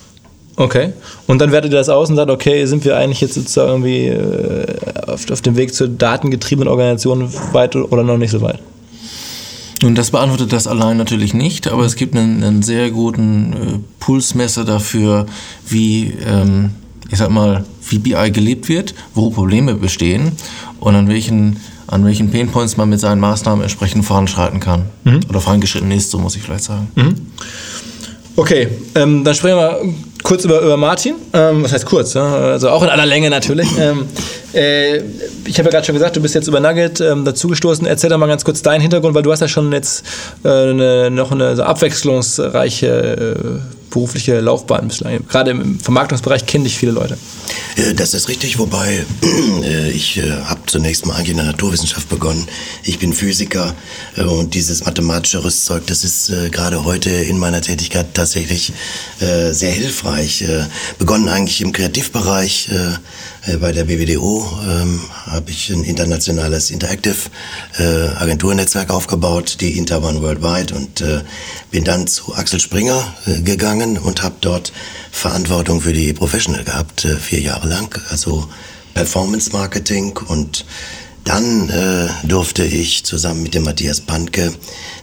Okay. 0.58 0.94
Und 1.28 1.40
dann 1.40 1.52
wertet 1.52 1.72
ihr 1.72 1.78
das 1.78 1.90
aus 1.90 2.10
und 2.10 2.16
sagt, 2.16 2.32
okay, 2.32 2.66
sind 2.66 2.84
wir 2.86 2.98
eigentlich 2.98 3.22
jetzt 3.22 3.34
sozusagen 3.34 3.70
irgendwie 3.70 4.08
äh, 4.08 4.66
auf, 5.06 5.30
auf 5.30 5.42
dem 5.42 5.58
Weg 5.58 5.74
zur 5.74 5.90
datengetriebenen 5.90 6.70
Organisation 6.70 7.30
weit 7.52 7.76
oder 7.76 8.04
noch 8.04 8.18
nicht 8.18 8.32
so 8.32 8.42
weit? 8.42 8.60
Nun, 9.82 9.96
das 9.96 10.12
beantwortet 10.12 10.54
das 10.54 10.68
allein 10.68 10.98
natürlich 10.98 11.34
nicht, 11.34 11.68
aber 11.68 11.84
es 11.86 11.96
gibt 11.96 12.16
einen, 12.16 12.44
einen 12.44 12.62
sehr 12.64 12.92
guten 12.92 13.54
äh, 13.54 13.80
Pulsmesser 14.00 14.64
dafür, 14.64 15.26
wie, 15.68 16.14
ähm, 16.26 16.72
ich 17.10 17.18
sag 17.18 17.30
mal, 17.30 17.66
wie 17.90 18.00
BI 18.00 18.32
gelebt 18.32 18.70
wird, 18.70 18.96
wo 19.14 19.30
Probleme 19.30 19.76
bestehen 19.76 20.32
und 20.80 20.96
an 20.96 21.08
welchen 21.08 21.58
an 21.88 22.04
welchen 22.04 22.32
Painpoints 22.32 22.78
man 22.78 22.90
mit 22.90 23.00
seinen 23.00 23.20
Maßnahmen 23.20 23.62
entsprechend 23.62 24.06
voranschreiten 24.06 24.60
kann. 24.60 24.86
Mhm. 25.04 25.20
Oder 25.30 25.40
vorangeschritten 25.40 25.92
ist, 25.92 26.10
so 26.10 26.18
muss 26.18 26.36
ich 26.36 26.42
vielleicht 26.42 26.64
sagen. 26.64 26.88
Mhm. 26.96 27.16
Okay, 28.36 28.68
ähm, 28.96 29.24
dann 29.24 29.36
sprechen 29.36 29.58
wir 29.58 29.80
kurz 30.24 30.44
über, 30.44 30.62
über 30.62 30.78
Martin. 30.78 31.16
Ähm, 31.32 31.64
was 31.64 31.72
heißt 31.72 31.86
kurz? 31.86 32.14
Ja? 32.16 32.26
Also 32.26 32.70
auch 32.70 32.84
in 32.84 32.90
aller 32.90 33.06
Länge 33.06 33.30
natürlich. 33.30 33.70
Ähm, 33.78 34.08
äh, 34.56 35.04
ich 35.46 35.58
habe 35.60 35.68
ja 35.68 35.72
gerade 35.72 35.86
schon 35.86 35.96
gesagt, 35.96 36.16
du 36.16 36.22
bist 36.22 36.36
jetzt 36.36 36.48
über 36.48 36.60
Nugget 36.60 37.02
ähm, 37.02 37.26
dazugestoßen. 37.26 37.86
Erzähl 37.86 38.10
doch 38.10 38.18
mal 38.18 38.28
ganz 38.28 38.44
kurz 38.44 38.62
deinen 38.62 38.82
Hintergrund, 38.82 39.16
weil 39.16 39.24
du 39.24 39.32
hast 39.32 39.42
ja 39.42 39.48
schon 39.48 39.72
jetzt 39.72 40.04
äh, 40.44 40.50
eine, 40.50 41.12
noch 41.12 41.32
eine 41.32 41.56
so 41.56 41.64
abwechslungsreiche 41.64 42.88
äh, 42.88 43.76
berufliche 43.96 44.42
Laufbahn 44.42 44.90
bislang. 44.90 45.26
Gerade 45.28 45.52
im 45.52 45.80
Vermarktungsbereich 45.80 46.46
kennen 46.46 46.66
dich 46.66 46.78
viele 46.78 46.92
Leute. 46.92 47.18
Das 47.96 48.14
ist 48.14 48.28
richtig, 48.28 48.60
wobei 48.60 49.06
äh, 49.64 49.90
ich 49.90 50.18
äh, 50.18 50.32
habe 50.32 50.62
zunächst 50.66 51.06
mal 51.06 51.16
eigentlich 51.16 51.30
in 51.30 51.38
der 51.38 51.46
Naturwissenschaft 51.46 52.10
begonnen. 52.10 52.46
Ich 52.84 53.00
bin 53.00 53.14
Physiker 53.14 53.74
äh, 54.18 54.24
und 54.24 54.54
dieses 54.54 54.84
mathematische 54.84 55.44
Rüstzeug, 55.44 55.88
das 55.88 56.04
ist 56.04 56.32
gerade 56.52 56.84
heute 56.84 57.10
in 57.10 57.38
meiner 57.38 57.62
Tätigkeit 57.62 58.14
tatsächlich 58.14 58.74
sehr 59.20 59.72
hilfreich. 59.72 60.44
Begonnen 61.00 61.30
eigentlich 61.30 61.62
im 61.62 61.72
Kreativbereich 61.72 62.70
äh, 62.70 62.96
bei 63.60 63.72
der 63.72 63.84
BWDO 63.84 64.44
ähm, 64.68 65.02
habe 65.28 65.52
ich 65.52 65.70
ein 65.70 65.84
internationales 65.84 66.72
Interactive 66.72 67.16
äh, 67.78 67.84
Agenturnetzwerk 67.84 68.90
aufgebaut, 68.90 69.58
die 69.62 69.78
Interone 69.78 70.22
Worldwide 70.22 70.74
und 70.74 71.02
äh, 71.02 71.22
bin 71.70 71.84
dann 71.84 72.08
zu 72.08 72.34
Axel 72.36 72.60
Springer 72.60 73.14
äh, 73.28 73.42
gegangen 73.42 73.98
und 73.98 74.24
habe 74.24 74.36
dort 74.42 74.74
Verantwortung 75.12 75.82
für 75.82 75.94
die 75.94 76.14
Professional 76.14 76.64
gehabt, 76.64 77.06
äh, 77.06 77.18
vier 77.18 77.42
Jahre 77.42 77.68
lang, 77.68 78.00
also 78.10 78.48
Performance 78.96 79.52
Marketing 79.52 80.18
und 80.28 80.66
Dann 81.26 81.70
äh, 81.70 82.08
durfte 82.28 82.64
ich 82.64 83.04
zusammen 83.04 83.42
mit 83.44 83.56
dem 83.56 83.64
Matthias 83.64 84.00
Panke 84.00 84.54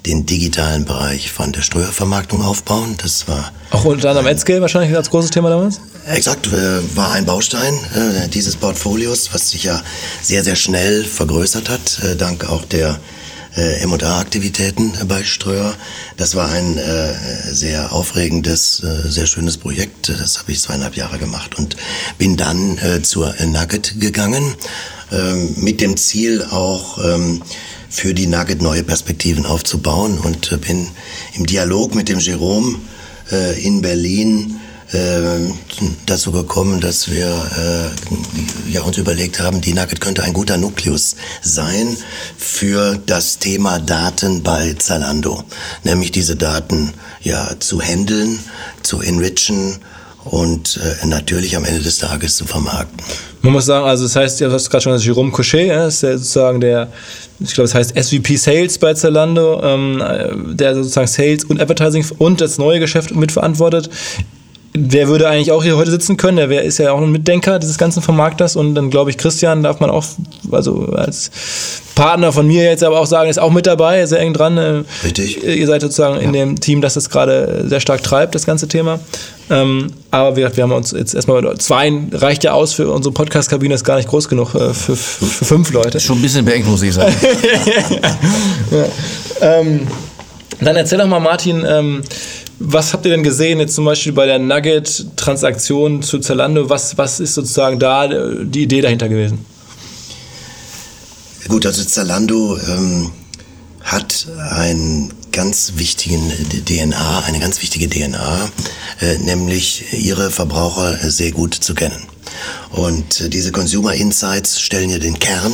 den 0.06 0.24
digitalen 0.24 0.84
Bereich 0.84 1.32
von 1.32 1.52
der 1.52 1.62
Ströer-Vermarktung 1.62 2.42
aufbauen. 2.42 2.96
Das 3.02 3.26
war 3.26 3.52
auch 3.70 3.84
unter 3.84 4.10
anderem 4.10 4.28
AdScale 4.28 4.60
wahrscheinlich 4.60 4.96
als 4.96 5.10
großes 5.10 5.32
Thema 5.32 5.50
damals. 5.50 5.80
Exakt, 6.06 6.46
äh, 6.46 6.96
war 6.96 7.12
ein 7.12 7.26
Baustein 7.26 7.74
äh, 7.74 8.28
dieses 8.28 8.56
Portfolios, 8.56 9.30
was 9.32 9.50
sich 9.50 9.64
ja 9.64 9.82
sehr 10.22 10.44
sehr 10.44 10.56
schnell 10.56 11.04
vergrößert 11.04 11.68
hat, 11.68 12.00
äh, 12.04 12.16
dank 12.16 12.48
auch 12.48 12.64
der 12.64 13.00
äh, 13.56 13.82
M&A-Aktivitäten 13.82 14.92
bei 15.08 15.24
Ströer. 15.24 15.74
Das 16.16 16.34
war 16.34 16.50
ein 16.50 16.78
äh, 16.78 17.14
sehr 17.50 17.92
aufregendes, 17.92 18.82
äh, 18.82 19.08
sehr 19.08 19.26
schönes 19.26 19.56
Projekt. 19.56 20.08
Das 20.08 20.38
habe 20.38 20.52
ich 20.52 20.60
zweieinhalb 20.60 20.96
Jahre 20.96 21.18
gemacht 21.18 21.58
und 21.58 21.76
bin 22.18 22.36
dann 22.36 22.78
äh, 22.78 23.02
zur 23.02 23.34
Nugget 23.44 24.00
gegangen 24.00 24.54
ähm, 25.12 25.54
mit 25.58 25.80
dem 25.80 25.96
Ziel 25.96 26.42
auch 26.42 26.98
ähm, 27.04 27.42
für 27.88 28.14
die 28.14 28.26
Nugget 28.26 28.62
neue 28.62 28.82
Perspektiven 28.82 29.44
aufzubauen 29.44 30.18
und 30.18 30.52
äh, 30.52 30.56
bin 30.56 30.88
im 31.34 31.46
Dialog 31.46 31.94
mit 31.94 32.08
dem 32.08 32.18
Jerome 32.18 32.78
äh, 33.30 33.62
in 33.62 33.82
Berlin 33.82 34.56
äh, 34.56 34.71
dazu 36.06 36.32
gekommen, 36.32 36.80
dass 36.80 37.10
wir 37.10 37.26
äh, 37.26 38.72
ja, 38.72 38.82
uns 38.82 38.98
überlegt 38.98 39.40
haben, 39.40 39.60
die 39.60 39.72
Nugget 39.72 40.00
könnte 40.00 40.22
ein 40.22 40.32
guter 40.32 40.58
Nukleus 40.58 41.16
sein 41.40 41.96
für 42.36 42.98
das 43.06 43.38
Thema 43.38 43.78
Daten 43.78 44.42
bei 44.42 44.74
Zalando. 44.78 45.44
Nämlich 45.84 46.10
diese 46.10 46.36
Daten 46.36 46.92
ja 47.22 47.48
zu 47.58 47.80
handeln, 47.80 48.38
zu 48.82 49.00
enrichen 49.00 49.78
und 50.24 50.78
äh, 51.02 51.06
natürlich 51.06 51.56
am 51.56 51.64
Ende 51.64 51.80
des 51.80 51.98
Tages 51.98 52.36
zu 52.36 52.44
vermarkten. 52.44 52.98
Man 53.40 53.54
muss 53.54 53.66
sagen, 53.66 53.86
also 53.86 54.04
das 54.04 54.14
heißt, 54.14 54.40
du 54.40 54.52
hast 54.52 54.70
gerade 54.70 54.82
schon 54.82 54.92
das 54.92 55.04
Jerome 55.04 55.32
Cochet, 55.32 55.68
ja, 55.68 55.86
ist 55.86 56.02
der 56.02 56.16
sozusagen 56.16 56.60
der, 56.60 56.92
ich 57.40 57.54
glaube, 57.54 57.66
es 57.66 57.74
heißt 57.74 57.98
SVP 57.98 58.36
Sales 58.36 58.78
bei 58.78 58.94
Zalando, 58.94 59.60
ähm, 59.64 60.00
der 60.56 60.76
sozusagen 60.76 61.08
Sales 61.08 61.44
und 61.44 61.60
Advertising 61.60 62.04
und 62.18 62.40
das 62.40 62.58
neue 62.58 62.78
Geschäft 62.78 63.12
mitverantwortet 63.14 63.90
der 64.74 65.08
würde 65.08 65.28
eigentlich 65.28 65.52
auch 65.52 65.62
hier 65.62 65.76
heute 65.76 65.90
sitzen 65.90 66.16
können. 66.16 66.38
Der 66.38 66.48
wär, 66.48 66.62
ist 66.62 66.78
ja 66.78 66.92
auch 66.92 67.00
ein 67.00 67.12
Mitdenker 67.12 67.58
dieses 67.58 67.76
ganzen 67.76 68.02
Vermarkters. 68.02 68.56
Und 68.56 68.74
dann 68.74 68.90
glaube 68.90 69.10
ich, 69.10 69.18
Christian 69.18 69.62
darf 69.62 69.80
man 69.80 69.90
auch, 69.90 70.04
also 70.50 70.86
als 70.94 71.30
Partner 71.94 72.32
von 72.32 72.46
mir 72.46 72.64
jetzt 72.64 72.82
aber 72.82 72.98
auch 72.98 73.06
sagen, 73.06 73.28
ist 73.28 73.38
auch 73.38 73.52
mit 73.52 73.66
dabei, 73.66 74.06
sehr 74.06 74.20
eng 74.20 74.32
dran. 74.32 74.56
Äh, 74.56 74.84
Richtig. 75.04 75.44
Ihr 75.44 75.66
seid 75.66 75.82
sozusagen 75.82 76.16
ja. 76.16 76.22
in 76.22 76.32
dem 76.32 76.60
Team, 76.60 76.80
das 76.80 76.94
das 76.94 77.10
gerade 77.10 77.66
sehr 77.68 77.80
stark 77.80 78.02
treibt, 78.02 78.34
das 78.34 78.46
ganze 78.46 78.66
Thema. 78.66 78.98
Ähm, 79.50 79.88
aber 80.10 80.36
wir, 80.36 80.56
wir 80.56 80.64
haben 80.64 80.72
uns 80.72 80.92
jetzt 80.92 81.14
erstmal, 81.14 81.58
zwei 81.58 81.92
reicht 82.12 82.44
ja 82.44 82.52
aus 82.52 82.72
für 82.72 82.90
unsere 82.90 83.12
Podcast-Kabine, 83.12 83.74
ist 83.74 83.84
gar 83.84 83.96
nicht 83.96 84.08
groß 84.08 84.28
genug 84.28 84.54
äh, 84.54 84.72
für, 84.72 84.96
für, 84.96 85.26
für, 85.26 85.44
fünf 85.44 85.70
Leute. 85.72 86.00
Schon 86.00 86.18
ein 86.18 86.22
bisschen 86.22 86.46
beengt, 86.46 86.66
muss 86.66 86.80
ich 86.80 86.94
sagen. 86.94 87.14
ja. 88.70 88.84
ähm, 89.40 89.86
dann 90.60 90.76
erzähl 90.76 90.98
doch 90.98 91.08
mal, 91.08 91.20
Martin, 91.20 91.64
ähm, 91.68 92.02
was 92.64 92.92
habt 92.92 93.04
ihr 93.04 93.10
denn 93.10 93.22
gesehen, 93.22 93.60
jetzt 93.60 93.74
zum 93.74 93.84
Beispiel 93.84 94.12
bei 94.12 94.26
der 94.26 94.38
Nugget-Transaktion 94.38 96.02
zu 96.02 96.18
Zalando? 96.20 96.68
Was, 96.68 96.96
was 96.96 97.20
ist 97.20 97.34
sozusagen 97.34 97.78
da 97.78 98.08
die 98.08 98.62
Idee 98.62 98.80
dahinter 98.80 99.08
gewesen? 99.08 99.44
Gut, 101.48 101.66
also 101.66 101.84
Zalando 101.84 102.56
ähm, 102.58 103.10
hat 103.82 104.28
einen 104.50 105.12
ganz 105.32 105.72
wichtigen 105.76 106.30
DNA, 106.66 107.24
eine 107.26 107.40
ganz 107.40 107.60
wichtige 107.62 107.88
DNA, 107.88 108.50
äh, 109.00 109.18
nämlich 109.18 109.92
ihre 109.92 110.30
Verbraucher 110.30 110.96
sehr 111.10 111.32
gut 111.32 111.54
zu 111.54 111.74
kennen. 111.74 112.02
Und 112.70 113.20
äh, 113.20 113.28
diese 113.28 113.50
Consumer 113.50 113.94
Insights 113.94 114.60
stellen 114.60 114.90
ja 114.90 114.98
den 114.98 115.18
Kern 115.18 115.52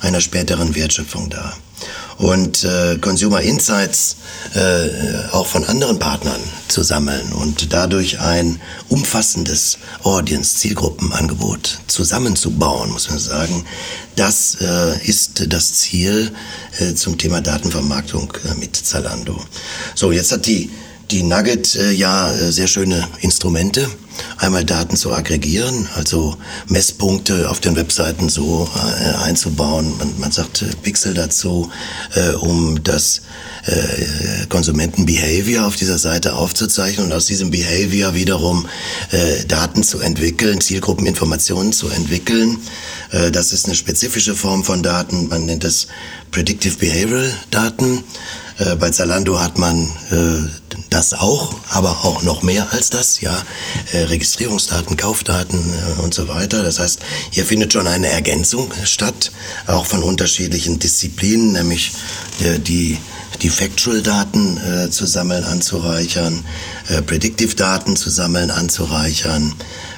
einer 0.00 0.20
späteren 0.20 0.74
Wertschöpfung 0.74 1.30
dar 1.30 1.56
und 2.20 2.64
äh, 2.64 2.98
Consumer 3.00 3.40
Insights 3.40 4.16
äh, 4.54 5.28
auch 5.32 5.46
von 5.46 5.64
anderen 5.64 5.98
Partnern 5.98 6.40
zu 6.68 6.82
sammeln 6.82 7.32
und 7.32 7.72
dadurch 7.72 8.20
ein 8.20 8.60
umfassendes 8.90 9.78
Audience-Zielgruppenangebot 10.02 11.80
zusammenzubauen, 11.86 12.90
muss 12.90 13.08
man 13.08 13.18
sagen. 13.18 13.64
Das 14.16 14.58
äh, 14.60 15.02
ist 15.06 15.50
das 15.50 15.72
Ziel 15.72 16.30
äh, 16.78 16.94
zum 16.94 17.16
Thema 17.16 17.40
Datenvermarktung 17.40 18.30
äh, 18.44 18.54
mit 18.58 18.76
Zalando. 18.76 19.42
So, 19.94 20.12
jetzt 20.12 20.30
hat 20.30 20.46
die 20.46 20.70
die 21.10 21.22
Nugget 21.22 21.74
äh, 21.74 21.92
ja 21.92 22.32
äh, 22.32 22.52
sehr 22.52 22.66
schöne 22.66 23.06
Instrumente. 23.20 23.88
Einmal 24.36 24.64
Daten 24.64 24.96
zu 24.96 25.12
aggregieren, 25.12 25.88
also 25.94 26.36
Messpunkte 26.68 27.48
auf 27.48 27.60
den 27.60 27.74
Webseiten 27.74 28.28
so 28.28 28.68
äh, 28.74 29.24
einzubauen. 29.24 29.96
Man, 29.98 30.12
man 30.18 30.30
sagt 30.30 30.62
äh, 30.62 30.66
Pixel 30.82 31.14
dazu, 31.14 31.70
äh, 32.14 32.34
um 32.34 32.82
das 32.82 33.22
äh, 33.66 34.46
Konsumentenbehavior 34.48 35.66
auf 35.66 35.76
dieser 35.76 35.98
Seite 35.98 36.34
aufzuzeichnen 36.34 37.06
und 37.06 37.12
aus 37.12 37.26
diesem 37.26 37.50
Behavior 37.50 38.14
wiederum 38.14 38.66
äh, 39.10 39.44
Daten 39.46 39.82
zu 39.82 40.00
entwickeln, 40.00 40.60
Zielgruppeninformationen 40.60 41.72
zu 41.72 41.88
entwickeln. 41.88 42.58
Äh, 43.12 43.30
das 43.30 43.52
ist 43.52 43.66
eine 43.66 43.74
spezifische 43.74 44.34
Form 44.34 44.64
von 44.64 44.82
Daten. 44.82 45.28
Man 45.28 45.46
nennt 45.46 45.64
es 45.64 45.86
Predictive 46.30 46.76
Behavioral 46.76 47.32
Daten. 47.50 48.04
Äh, 48.60 48.76
bei 48.76 48.90
Zalando 48.90 49.40
hat 49.40 49.58
man 49.58 49.86
äh, 50.10 50.76
das 50.90 51.14
auch, 51.14 51.54
aber 51.70 51.90
auch 52.04 52.22
noch 52.22 52.42
mehr 52.42 52.72
als 52.72 52.90
das, 52.90 53.20
ja. 53.20 53.36
Äh, 53.92 54.04
Registrierungsdaten, 54.04 54.96
Kaufdaten 54.96 55.58
äh, 55.58 56.00
und 56.02 56.12
so 56.12 56.28
weiter. 56.28 56.62
Das 56.62 56.78
heißt, 56.78 57.00
hier 57.30 57.46
findet 57.46 57.72
schon 57.72 57.86
eine 57.86 58.08
Ergänzung 58.08 58.70
statt, 58.84 59.32
auch 59.66 59.86
von 59.86 60.02
unterschiedlichen 60.02 60.78
Disziplinen, 60.78 61.52
nämlich 61.52 61.92
äh, 62.40 62.58
die 62.58 62.98
die 63.42 63.48
Factual-Daten 63.48 64.58
äh, 64.58 64.90
zu 64.90 65.06
sammeln, 65.06 65.44
anzureichern, 65.44 66.44
Predictive-Daten 67.06 67.96
zu 67.96 68.10
sammeln, 68.10 68.50
anzureichern, 68.50 69.54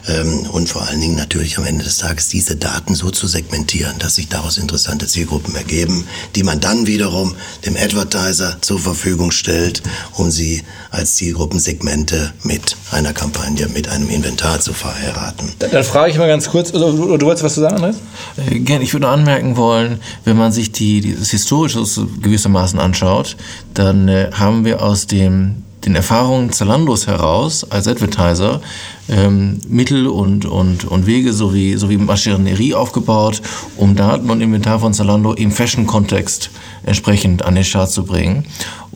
ähm, 0.08 0.46
und 0.50 0.68
vor 0.68 0.82
allen 0.82 1.00
Dingen 1.00 1.16
natürlich 1.16 1.58
am 1.58 1.64
Ende 1.64 1.84
des 1.84 1.98
Tages 1.98 2.28
diese 2.28 2.56
Daten 2.56 2.94
so 2.94 3.10
zu 3.10 3.26
segmentieren, 3.26 3.98
dass 3.98 4.16
sich 4.16 4.28
daraus 4.28 4.58
interessante 4.58 5.06
Zielgruppen 5.06 5.54
ergeben, 5.54 6.04
die 6.34 6.42
man 6.42 6.60
dann 6.60 6.86
wiederum 6.86 7.34
dem 7.64 7.76
Advertiser 7.76 8.56
zur 8.60 8.78
Verfügung 8.78 9.30
stellt, 9.30 9.82
um 10.14 10.30
sie 10.30 10.62
als 10.90 11.14
Zielgruppensegmente 11.16 12.32
mit 12.42 12.76
einer 12.90 13.12
Kampagne, 13.12 13.68
mit 13.68 13.88
einem 13.88 14.08
Inventar 14.10 14.60
zu 14.60 14.72
verheiraten. 14.72 15.52
Dann, 15.58 15.70
dann 15.70 15.84
frage 15.84 16.10
ich 16.10 16.18
mal 16.18 16.28
ganz 16.28 16.48
kurz, 16.48 16.72
oder, 16.74 16.92
oder 16.92 17.18
du 17.18 17.26
wolltest 17.26 17.44
was 17.44 17.54
zu 17.54 17.60
sagen, 17.60 17.76
Andreas? 17.76 17.96
Äh, 18.36 18.58
gerne, 18.60 18.84
ich 18.84 18.92
würde 18.92 19.08
anmerken 19.08 19.56
wollen, 19.56 20.00
wenn 20.24 20.36
man 20.36 20.52
sich 20.52 20.72
die, 20.72 21.14
das 21.14 21.30
Historische 21.30 21.82
gewissermaßen 22.20 22.78
anschaut, 22.78 23.36
dann 23.74 24.08
äh, 24.08 24.30
haben 24.32 24.64
wir 24.64 24.82
aus 24.82 25.06
dem 25.06 25.62
den 25.84 25.96
Erfahrungen 25.96 26.52
Zalandos 26.52 27.06
heraus 27.06 27.66
als 27.70 27.88
Advertiser 27.88 28.60
ähm, 29.08 29.58
Mittel 29.68 30.06
und, 30.06 30.44
und, 30.44 30.84
und 30.84 31.06
Wege 31.06 31.32
sowie, 31.32 31.76
sowie 31.76 31.96
Maschinerie 31.96 32.74
aufgebaut, 32.74 33.42
um 33.76 33.96
Daten 33.96 34.30
und 34.30 34.40
Inventar 34.40 34.78
von 34.78 34.94
Zalando 34.94 35.32
im 35.32 35.50
Fashion-Kontext 35.50 36.50
entsprechend 36.84 37.44
an 37.44 37.54
den 37.54 37.64
Start 37.64 37.90
zu 37.90 38.04
bringen 38.04 38.44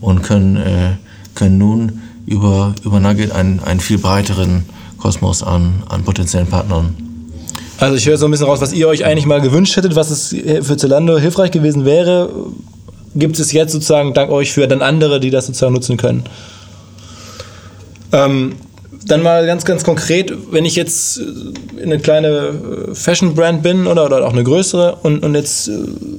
und 0.00 0.23
können, 0.23 0.57
äh, 0.57 0.93
können 1.35 1.59
nun 1.59 2.02
über, 2.26 2.75
über 2.85 3.00
Nugget 3.00 3.33
einen, 3.33 3.61
einen 3.61 3.81
viel 3.81 3.99
breiteren 3.99 4.64
Kosmos 4.99 5.43
an, 5.43 5.83
an 5.88 6.05
potenziellen 6.05 6.49
Partnern 6.49 6.95
also 7.78 7.97
ich 7.97 8.07
höre 8.07 8.16
so 8.16 8.25
ein 8.25 8.31
bisschen 8.31 8.47
raus, 8.47 8.62
was 8.62 8.73
ihr 8.73 8.88
euch 8.88 9.05
eigentlich 9.05 9.26
mal 9.26 9.43
gewünscht 9.43 9.76
hättet, 9.76 9.97
was 9.97 10.11
es 10.11 10.28
für 10.62 10.78
Zalando 10.78 11.19
hilfreich 11.19 11.50
gewesen 11.50 11.85
wäre. 11.85 12.31
Gibt 13.14 13.38
es 13.38 13.52
jetzt 13.52 13.73
sozusagen 13.73 14.14
dank 14.14 14.31
euch 14.31 14.52
für 14.52 14.66
dann 14.66 14.81
andere, 14.81 15.21
die 15.21 15.31
das 15.31 15.47
sozusagen 15.47 15.75
nutzen 15.75 15.99
können? 15.99 16.25
Ähm, 18.12 18.54
dann 19.06 19.22
mal 19.22 19.46
ganz, 19.46 19.64
ganz 19.64 19.84
konkret, 19.84 20.32
wenn 20.50 20.64
ich 20.64 20.75
jetzt 20.75 21.20
eine 21.82 21.98
kleine 21.98 22.28
äh, 22.28 22.94
Fashion-Brand 22.94 23.62
bin 23.62 23.86
oder, 23.86 24.06
oder 24.06 24.26
auch 24.26 24.32
eine 24.32 24.42
größere 24.42 24.96
und, 25.02 25.22
und 25.22 25.34
jetzt, 25.34 25.68
äh, 25.68 25.72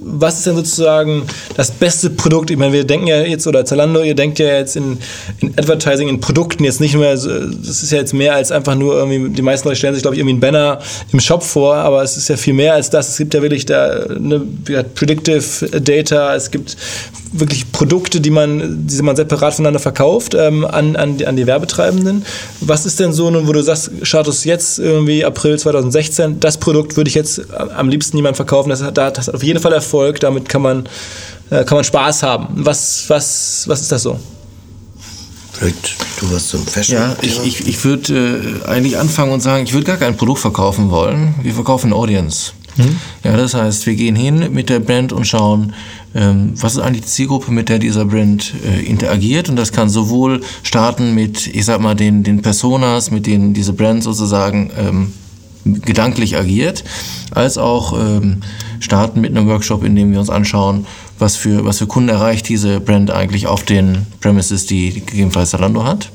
was 0.04 0.38
ist 0.38 0.48
denn 0.48 0.56
sozusagen 0.56 1.24
das 1.56 1.72
beste 1.72 2.10
Produkt? 2.10 2.50
Ich 2.50 2.58
meine, 2.58 2.74
wir 2.74 2.86
denken 2.86 3.08
ja 3.08 3.22
jetzt, 3.22 3.46
oder 3.48 3.66
Zalando, 3.66 4.02
ihr 4.02 4.16
denkt 4.16 4.40
ja 4.40 4.48
jetzt 4.48 4.76
in, 4.76 4.98
in 5.40 5.54
Advertising, 5.58 6.08
in 6.08 6.20
Produkten 6.22 6.64
jetzt 6.64 6.80
nicht 6.80 6.96
mehr, 6.96 7.14
das 7.14 7.26
ist 7.26 7.92
ja 7.92 7.98
jetzt 7.98 8.14
mehr 8.14 8.36
als 8.36 8.52
einfach 8.52 8.76
nur 8.76 8.96
irgendwie, 8.96 9.30
die 9.30 9.42
meisten 9.42 9.68
Leute 9.68 9.78
stellen 9.78 9.94
sich, 9.94 10.04
glaube 10.04 10.16
ich, 10.16 10.20
irgendwie 10.20 10.34
einen 10.34 10.40
Banner 10.40 10.80
im 11.12 11.20
Shop 11.20 11.44
vor, 11.44 11.76
aber 11.76 12.04
es 12.04 12.16
ist 12.16 12.30
ja 12.30 12.38
viel 12.38 12.54
mehr 12.54 12.74
als 12.74 12.90
das. 12.90 13.10
Es 13.10 13.18
gibt 13.18 13.34
ja 13.34 13.42
wirklich 13.42 13.66
da 13.66 14.04
eine 14.04 14.40
Predictive 14.96 15.82
Data, 15.82 16.36
es 16.36 16.52
gibt 16.52 16.78
wirklich 17.34 17.72
Produkte, 17.72 18.22
die 18.22 18.30
man, 18.30 18.88
die 18.88 19.02
man 19.02 19.16
separat 19.16 19.56
voneinander 19.56 19.80
verkauft 19.80 20.34
ähm, 20.34 20.66
an, 20.66 20.96
an, 20.96 21.22
an 21.24 21.36
die 21.36 21.48
Werbetreibenden. 21.48 22.26
Was 22.62 22.86
ist 22.86 23.00
denn 23.00 23.14
so 23.14 23.30
nun, 23.30 23.48
wo 23.48 23.54
du 23.54 23.62
sagst, 23.62 23.92
Status 24.04 24.44
jetzt 24.44 24.80
irgendwie 24.80 25.24
April 25.26 25.58
2016, 25.58 26.40
das 26.40 26.58
Produkt 26.58 26.98
würde 26.98 27.10
ich 27.10 27.16
jetzt 27.16 27.42
am 27.54 27.90
liebsten 27.90 28.18
jemand 28.18 28.36
verkaufen, 28.36 28.70
das 28.70 28.82
hat, 28.82 28.98
das 28.98 29.28
hat 29.28 29.36
auf 29.36 29.44
jeden 29.44 29.60
Fall 29.60 29.74
Erfolg, 29.74 30.20
damit 30.20 30.50
kann 30.50 30.62
man, 30.62 30.90
äh, 31.50 31.64
kann 31.64 31.78
man 31.78 31.84
Spaß 31.84 32.24
haben. 32.24 32.48
Was, 32.56 33.06
was, 33.08 33.64
was 33.68 33.82
ist 33.82 33.92
das 33.92 34.04
so? 34.04 34.20
Vielleicht 35.54 35.96
du 36.20 36.38
so 36.38 36.58
ein 36.58 36.66
Fashion. 36.66 36.98
Ja, 36.98 37.16
ich, 37.22 37.44
ich, 37.44 37.68
ich 37.68 37.84
würde 37.84 38.62
äh, 38.64 38.68
eigentlich 38.68 38.98
anfangen 38.98 39.32
und 39.32 39.42
sagen, 39.42 39.64
ich 39.64 39.74
würde 39.74 39.88
gar 39.88 39.98
kein 39.98 40.16
Produkt 40.16 40.40
verkaufen 40.40 40.92
wollen. 40.92 41.34
Wir 41.42 41.54
verkaufen 41.54 41.94
Audience. 41.94 42.52
Mhm. 42.78 42.98
Ja, 43.24 43.38
das 43.38 43.54
heißt, 43.54 43.86
wir 43.86 43.96
gehen 43.96 44.16
hin 44.16 44.50
mit 44.54 44.70
der 44.70 44.80
Brand 44.80 45.12
und 45.12 45.26
schauen, 45.26 45.74
ähm, 46.16 46.54
was 46.56 46.74
ist 46.74 46.80
eigentlich 46.80 47.04
die 47.04 47.10
Zielgruppe, 47.10 47.52
mit 47.52 47.70
der 47.70 47.80
dieser 47.80 48.06
Brand 48.06 48.54
äh, 48.66 48.84
interagiert. 48.86 49.50
Und 49.50 49.56
das 49.56 49.72
kann 49.72 49.90
sowohl 49.90 50.42
starten 50.64 51.14
mit, 51.14 51.48
ich 51.48 51.66
sag 51.66 51.82
mal, 51.82 51.96
den, 51.96 52.24
den 52.24 52.42
Personas, 52.42 53.12
mit 53.12 53.26
denen 53.26 53.54
diese 53.54 53.74
Brand 53.74 54.04
sozusagen 54.04 54.72
ähm, 54.78 55.14
gedanklich 55.66 56.38
agiert, 56.38 56.84
als 57.32 57.58
auch 57.58 57.94
ähm, 58.00 58.38
starten 58.80 59.22
mit 59.22 59.36
einem 59.36 59.48
Workshop, 59.48 59.84
in 59.84 59.96
dem 59.96 60.12
wir 60.12 60.20
uns 60.20 60.30
anschauen, 60.30 60.86
was 61.20 61.36
für, 61.36 61.66
was 61.66 61.80
für 61.80 61.88
Kunden 61.88 62.10
erreicht 62.10 62.48
diese 62.48 62.80
Brand 62.80 63.12
eigentlich 63.12 63.48
auf 63.48 63.64
den 63.64 64.06
Premises, 64.22 64.66
die 64.66 65.02
gegebenenfalls 65.06 65.50
Zalando 65.50 65.84
hat. 65.84 66.10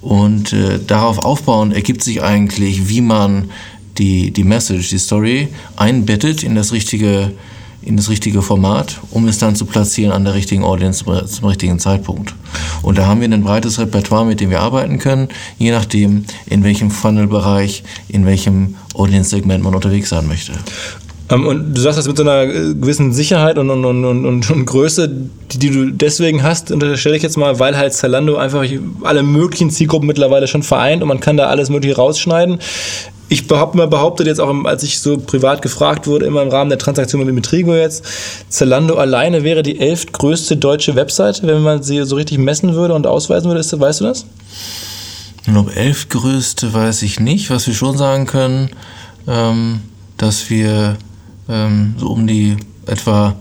Und 0.00 0.52
äh, 0.52 0.78
darauf 0.84 1.18
aufbauend 1.18 1.74
ergibt 1.74 2.02
sich 2.02 2.22
eigentlich, 2.22 2.88
wie 2.88 3.00
man 3.00 3.50
die, 3.98 4.30
die 4.30 4.44
Message, 4.44 4.90
die 4.90 4.98
Story 4.98 5.48
einbettet 5.76 6.42
in 6.42 6.54
das 6.54 6.72
richtige 6.72 7.32
in 7.80 7.96
das 7.96 8.10
richtige 8.10 8.42
Format, 8.42 9.00
um 9.12 9.28
es 9.28 9.38
dann 9.38 9.54
zu 9.54 9.64
platzieren 9.64 10.12
an 10.12 10.24
der 10.24 10.34
richtigen 10.34 10.64
Audience 10.64 11.04
zum 11.04 11.48
richtigen 11.48 11.78
Zeitpunkt. 11.78 12.34
Und 12.82 12.98
da 12.98 13.06
haben 13.06 13.20
wir 13.20 13.28
ein 13.28 13.44
breites 13.44 13.78
Repertoire, 13.78 14.26
mit 14.26 14.40
dem 14.40 14.50
wir 14.50 14.60
arbeiten 14.60 14.98
können, 14.98 15.28
je 15.58 15.70
nachdem, 15.70 16.24
in 16.46 16.64
welchem 16.64 16.90
Funnel-Bereich, 16.90 17.84
in 18.08 18.26
welchem 18.26 18.74
Audience-Segment 18.94 19.62
man 19.62 19.74
unterwegs 19.74 20.08
sein 20.08 20.26
möchte. 20.26 20.52
Ähm, 21.30 21.46
und 21.46 21.74
du 21.74 21.80
sagst 21.80 21.98
das 21.98 22.06
mit 22.08 22.16
so 22.16 22.22
einer 22.22 22.42
äh, 22.42 22.74
gewissen 22.74 23.12
Sicherheit 23.12 23.58
und, 23.58 23.70
und, 23.70 23.84
und, 23.84 24.04
und, 24.04 24.50
und 24.50 24.64
Größe, 24.66 25.08
die, 25.52 25.58
die, 25.58 25.70
du 25.70 25.90
deswegen 25.90 26.42
hast, 26.42 26.70
unterstelle 26.70 27.16
ich 27.16 27.22
jetzt 27.22 27.36
mal, 27.36 27.58
weil 27.58 27.76
halt 27.76 27.92
Zalando 27.92 28.36
einfach 28.36 28.64
alle 29.02 29.22
möglichen 29.22 29.70
Zielgruppen 29.70 30.06
mittlerweile 30.06 30.48
schon 30.48 30.62
vereint 30.62 31.02
und 31.02 31.08
man 31.08 31.20
kann 31.20 31.36
da 31.36 31.46
alles 31.46 31.70
mögliche 31.70 31.96
rausschneiden. 31.96 32.58
Ich 33.30 33.46
behaupte 33.46 33.76
mal 33.76 33.86
behauptet 33.88 34.26
jetzt 34.26 34.40
auch, 34.40 34.52
als 34.64 34.82
ich 34.82 35.00
so 35.00 35.18
privat 35.18 35.60
gefragt 35.60 36.06
wurde, 36.06 36.24
immer 36.24 36.42
im 36.42 36.48
Rahmen 36.48 36.70
der 36.70 36.78
Transaktion 36.78 37.24
mit 37.24 37.34
Metrigo 37.34 37.74
jetzt, 37.74 38.04
Zalando 38.48 38.96
alleine 38.96 39.44
wäre 39.44 39.62
die 39.62 39.78
elftgrößte 39.78 40.56
deutsche 40.56 40.94
Webseite, 40.94 41.46
wenn 41.46 41.62
man 41.62 41.82
sie 41.82 42.02
so 42.04 42.16
richtig 42.16 42.38
messen 42.38 42.74
würde 42.74 42.94
und 42.94 43.06
ausweisen 43.06 43.48
würde. 43.48 43.60
Ist, 43.60 43.78
weißt 43.78 44.00
du 44.00 44.04
das? 44.04 44.24
Ich 45.42 45.52
glaube, 45.52 45.74
elftgrößte 45.74 46.72
weiß 46.72 47.02
ich 47.02 47.20
nicht. 47.20 47.50
Was 47.50 47.66
wir 47.66 47.74
schon 47.74 47.98
sagen 47.98 48.26
können, 48.26 48.70
ähm, 49.26 49.80
dass 50.16 50.48
wir 50.48 50.96
ähm, 51.48 51.94
so 51.98 52.08
um 52.08 52.26
die 52.26 52.56
etwa, 52.86 53.34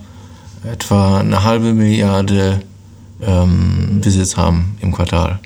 etwa 0.70 1.20
eine 1.20 1.44
halbe 1.44 1.74
Milliarde 1.74 2.62
ähm, 3.22 4.00
Visits 4.04 4.36
haben 4.36 4.78
im 4.82 4.94
Quartal. 4.94 5.40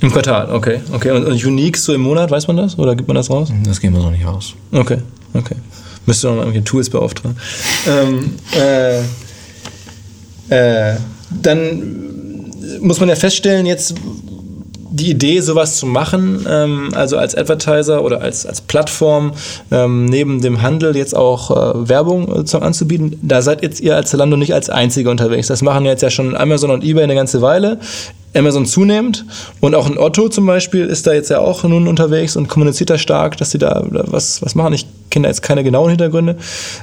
Im 0.00 0.12
Quartal, 0.12 0.50
okay. 0.50 0.80
okay. 0.92 1.10
Und, 1.10 1.24
und 1.24 1.44
Unique 1.44 1.76
so 1.76 1.94
im 1.94 2.02
Monat, 2.02 2.30
weiß 2.30 2.46
man 2.48 2.56
das? 2.56 2.78
Oder 2.78 2.94
gibt 2.94 3.08
man 3.08 3.14
das 3.14 3.30
raus? 3.30 3.50
Das 3.64 3.80
gehen 3.80 3.94
wir 3.94 4.02
noch 4.02 4.10
nicht 4.10 4.26
raus. 4.26 4.54
Okay, 4.72 4.98
okay. 5.34 5.56
Müsste 6.04 6.28
noch 6.28 6.34
mal 6.34 6.42
irgendwelche 6.42 6.64
Tools 6.64 6.90
beauftragen. 6.90 7.36
ähm, 7.88 8.34
äh, 8.54 9.00
äh, 10.48 10.96
dann 11.30 12.52
muss 12.80 13.00
man 13.00 13.08
ja 13.08 13.16
feststellen, 13.16 13.66
jetzt 13.66 13.94
die 14.96 15.10
Idee, 15.10 15.40
sowas 15.40 15.76
zu 15.76 15.86
machen, 15.86 16.46
ähm, 16.48 16.90
also 16.94 17.18
als 17.18 17.34
Advertiser 17.34 18.02
oder 18.02 18.22
als, 18.22 18.46
als 18.46 18.60
Plattform 18.62 19.32
ähm, 19.70 20.06
neben 20.06 20.40
dem 20.40 20.62
Handel 20.62 20.96
jetzt 20.96 21.14
auch 21.14 21.50
äh, 21.50 21.88
Werbung 21.88 22.44
äh, 22.44 22.56
anzubieten, 22.56 23.18
da 23.22 23.42
seid 23.42 23.62
jetzt 23.62 23.80
ihr 23.80 23.94
als 23.94 24.10
Zalando 24.10 24.36
nicht 24.36 24.54
als 24.54 24.70
Einzige 24.70 25.10
unterwegs. 25.10 25.48
Das 25.48 25.60
machen 25.60 25.84
jetzt 25.84 26.02
ja 26.02 26.10
schon 26.10 26.34
Amazon 26.34 26.70
und 26.70 26.82
eBay 26.82 27.04
eine 27.04 27.14
ganze 27.14 27.42
Weile. 27.42 27.78
Amazon 28.34 28.66
zunehmend 28.66 29.24
und 29.60 29.74
auch 29.74 29.86
ein 29.86 29.98
Otto 29.98 30.28
zum 30.28 30.46
Beispiel 30.46 30.86
ist 30.86 31.06
da 31.06 31.12
jetzt 31.12 31.30
ja 31.30 31.38
auch 31.38 31.64
nun 31.64 31.88
unterwegs 31.88 32.36
und 32.36 32.48
kommuniziert 32.48 32.90
da 32.90 32.98
stark, 32.98 33.36
dass 33.38 33.50
sie 33.50 33.58
da 33.58 33.82
was, 33.88 34.42
was 34.42 34.54
machen. 34.54 34.74
Ich 34.74 34.86
kenne 35.10 35.24
da 35.24 35.30
jetzt 35.30 35.42
keine 35.42 35.64
genauen 35.64 35.88
Hintergründe. 35.88 36.36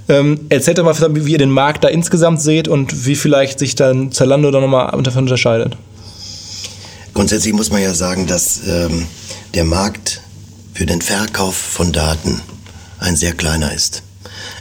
Ähm, 0.10 0.40
erzählt 0.50 0.80
doch 0.80 0.84
mal, 0.84 0.96
wie 1.16 1.32
ihr 1.32 1.38
den 1.38 1.52
Markt 1.52 1.84
da 1.84 1.90
insgesamt 1.90 2.42
seht 2.42 2.68
und 2.68 3.06
wie 3.06 3.16
vielleicht 3.16 3.60
sich 3.60 3.76
dann 3.76 4.12
Zalando 4.12 4.50
da 4.50 4.60
nochmal 4.60 4.92
davon 5.04 5.24
unterscheidet. 5.24 5.78
Grundsätzlich 7.14 7.54
muss 7.54 7.70
man 7.70 7.82
ja 7.82 7.94
sagen, 7.94 8.26
dass 8.26 8.62
ähm, 8.68 9.06
der 9.54 9.66
Markt 9.66 10.22
für 10.74 10.88
den 10.88 11.02
Verkauf 11.02 11.56
von 11.56 11.92
Daten 11.92 12.42
ein 13.00 13.16
sehr 13.16 13.34
kleiner 13.34 13.72
ist. 13.74 14.02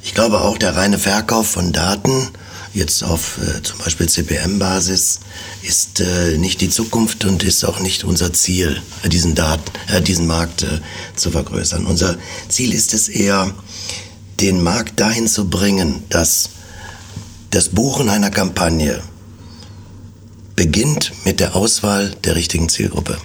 Ich 0.05 0.15
glaube 0.15 0.43
auch 0.43 0.59
der 0.59 0.77
reine 0.77 0.99
Verkauf 0.99 1.47
von 1.47 1.73
Daten 1.73 2.29
jetzt 2.75 3.05
auf 3.05 3.39
äh, 3.39 3.63
zum 3.63 3.79
Beispiel 3.79 4.09
CPM-Basis 4.09 5.21
ist 5.63 6.01
äh, 6.01 6.39
nicht 6.39 6.61
die 6.61 6.71
Zukunft 6.71 7.25
und 7.25 7.43
ist 7.43 7.65
auch 7.65 7.81
nicht 7.81 8.05
unser 8.05 8.33
Ziel, 8.33 8.81
äh, 9.03 9.09
diesen, 9.09 9.35
Daten, 9.35 9.71
äh, 9.89 10.01
diesen 10.01 10.27
Markt 10.27 10.63
äh, 10.63 10.81
zu 11.15 11.31
vergrößern. 11.31 11.87
Unser 11.87 12.17
Ziel 12.49 12.73
ist 12.73 12.95
es 12.95 13.09
eher, 13.09 13.53
den 14.41 14.63
Markt 14.63 14.99
dahin 14.99 15.29
zu 15.29 15.49
bringen, 15.49 16.03
dass 16.09 16.51
das 17.51 17.69
Buchen 17.69 18.09
einer 18.09 18.31
Kampagne 18.31 19.03
beginnt 20.57 21.13
mit 21.25 21.41
der 21.41 21.55
Auswahl 21.55 22.11
der 22.25 22.35
richtigen 22.35 22.69
Zielgruppe. 22.69 23.19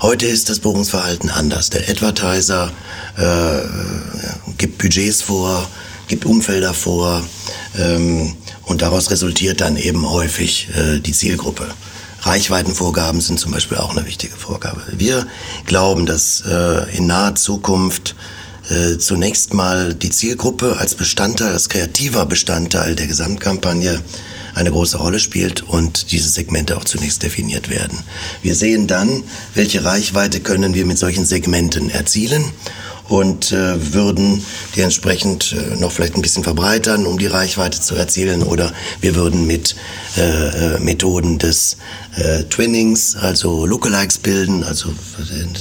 Heute 0.00 0.26
ist 0.26 0.50
das 0.50 0.58
Buchungsverhalten 0.58 1.30
anders. 1.30 1.70
Der 1.70 1.88
Advertiser 1.88 2.72
äh, 3.16 4.52
gibt 4.58 4.78
Budgets 4.78 5.22
vor, 5.22 5.68
gibt 6.08 6.24
Umfelder 6.24 6.74
vor 6.74 7.22
ähm, 7.78 8.36
und 8.64 8.82
daraus 8.82 9.10
resultiert 9.10 9.60
dann 9.60 9.76
eben 9.76 10.08
häufig 10.10 10.68
äh, 10.76 11.00
die 11.00 11.12
Zielgruppe. 11.12 11.66
Reichweitenvorgaben 12.22 13.20
sind 13.20 13.40
zum 13.40 13.50
Beispiel 13.52 13.78
auch 13.78 13.96
eine 13.96 14.06
wichtige 14.06 14.36
Vorgabe. 14.36 14.82
Wir 14.96 15.26
glauben, 15.66 16.06
dass 16.06 16.42
äh, 16.46 16.96
in 16.96 17.06
naher 17.06 17.34
Zukunft 17.34 18.14
äh, 18.70 18.98
zunächst 18.98 19.54
mal 19.54 19.92
die 19.92 20.10
Zielgruppe 20.10 20.76
als 20.78 20.94
Bestandteil, 20.94 21.52
als 21.52 21.68
kreativer 21.68 22.24
Bestandteil 22.26 22.94
der 22.94 23.08
Gesamtkampagne 23.08 24.00
eine 24.54 24.70
große 24.70 24.98
Rolle 24.98 25.18
spielt 25.18 25.62
und 25.62 26.12
diese 26.12 26.28
Segmente 26.28 26.76
auch 26.76 26.84
zunächst 26.84 27.22
definiert 27.22 27.70
werden. 27.70 27.98
Wir 28.42 28.54
sehen 28.54 28.86
dann, 28.86 29.24
welche 29.54 29.84
Reichweite 29.84 30.40
können 30.40 30.74
wir 30.74 30.86
mit 30.86 30.98
solchen 30.98 31.24
Segmenten 31.24 31.90
erzielen 31.90 32.44
und 33.08 33.52
äh, 33.52 33.92
würden 33.92 34.44
die 34.74 34.80
entsprechend 34.80 35.52
äh, 35.52 35.76
noch 35.76 35.92
vielleicht 35.92 36.14
ein 36.14 36.22
bisschen 36.22 36.44
verbreitern, 36.44 37.06
um 37.06 37.18
die 37.18 37.26
Reichweite 37.26 37.80
zu 37.80 37.94
erzielen. 37.94 38.42
Oder 38.42 38.72
wir 39.00 39.14
würden 39.14 39.46
mit 39.46 39.76
äh, 40.16 40.76
äh 40.76 40.78
Methoden 40.80 41.38
des 41.38 41.76
äh, 42.16 42.44
Twinnings, 42.44 43.16
also 43.16 43.66
Lookalikes 43.66 44.18
bilden, 44.18 44.64
also 44.64 44.90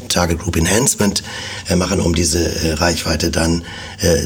Target 0.10 0.40
Group 0.40 0.56
Enhancement 0.56 1.24
äh, 1.70 1.76
machen, 1.76 2.00
um 2.00 2.14
diese 2.16 2.80
Reichweite 2.80 3.30
dann 3.30 3.64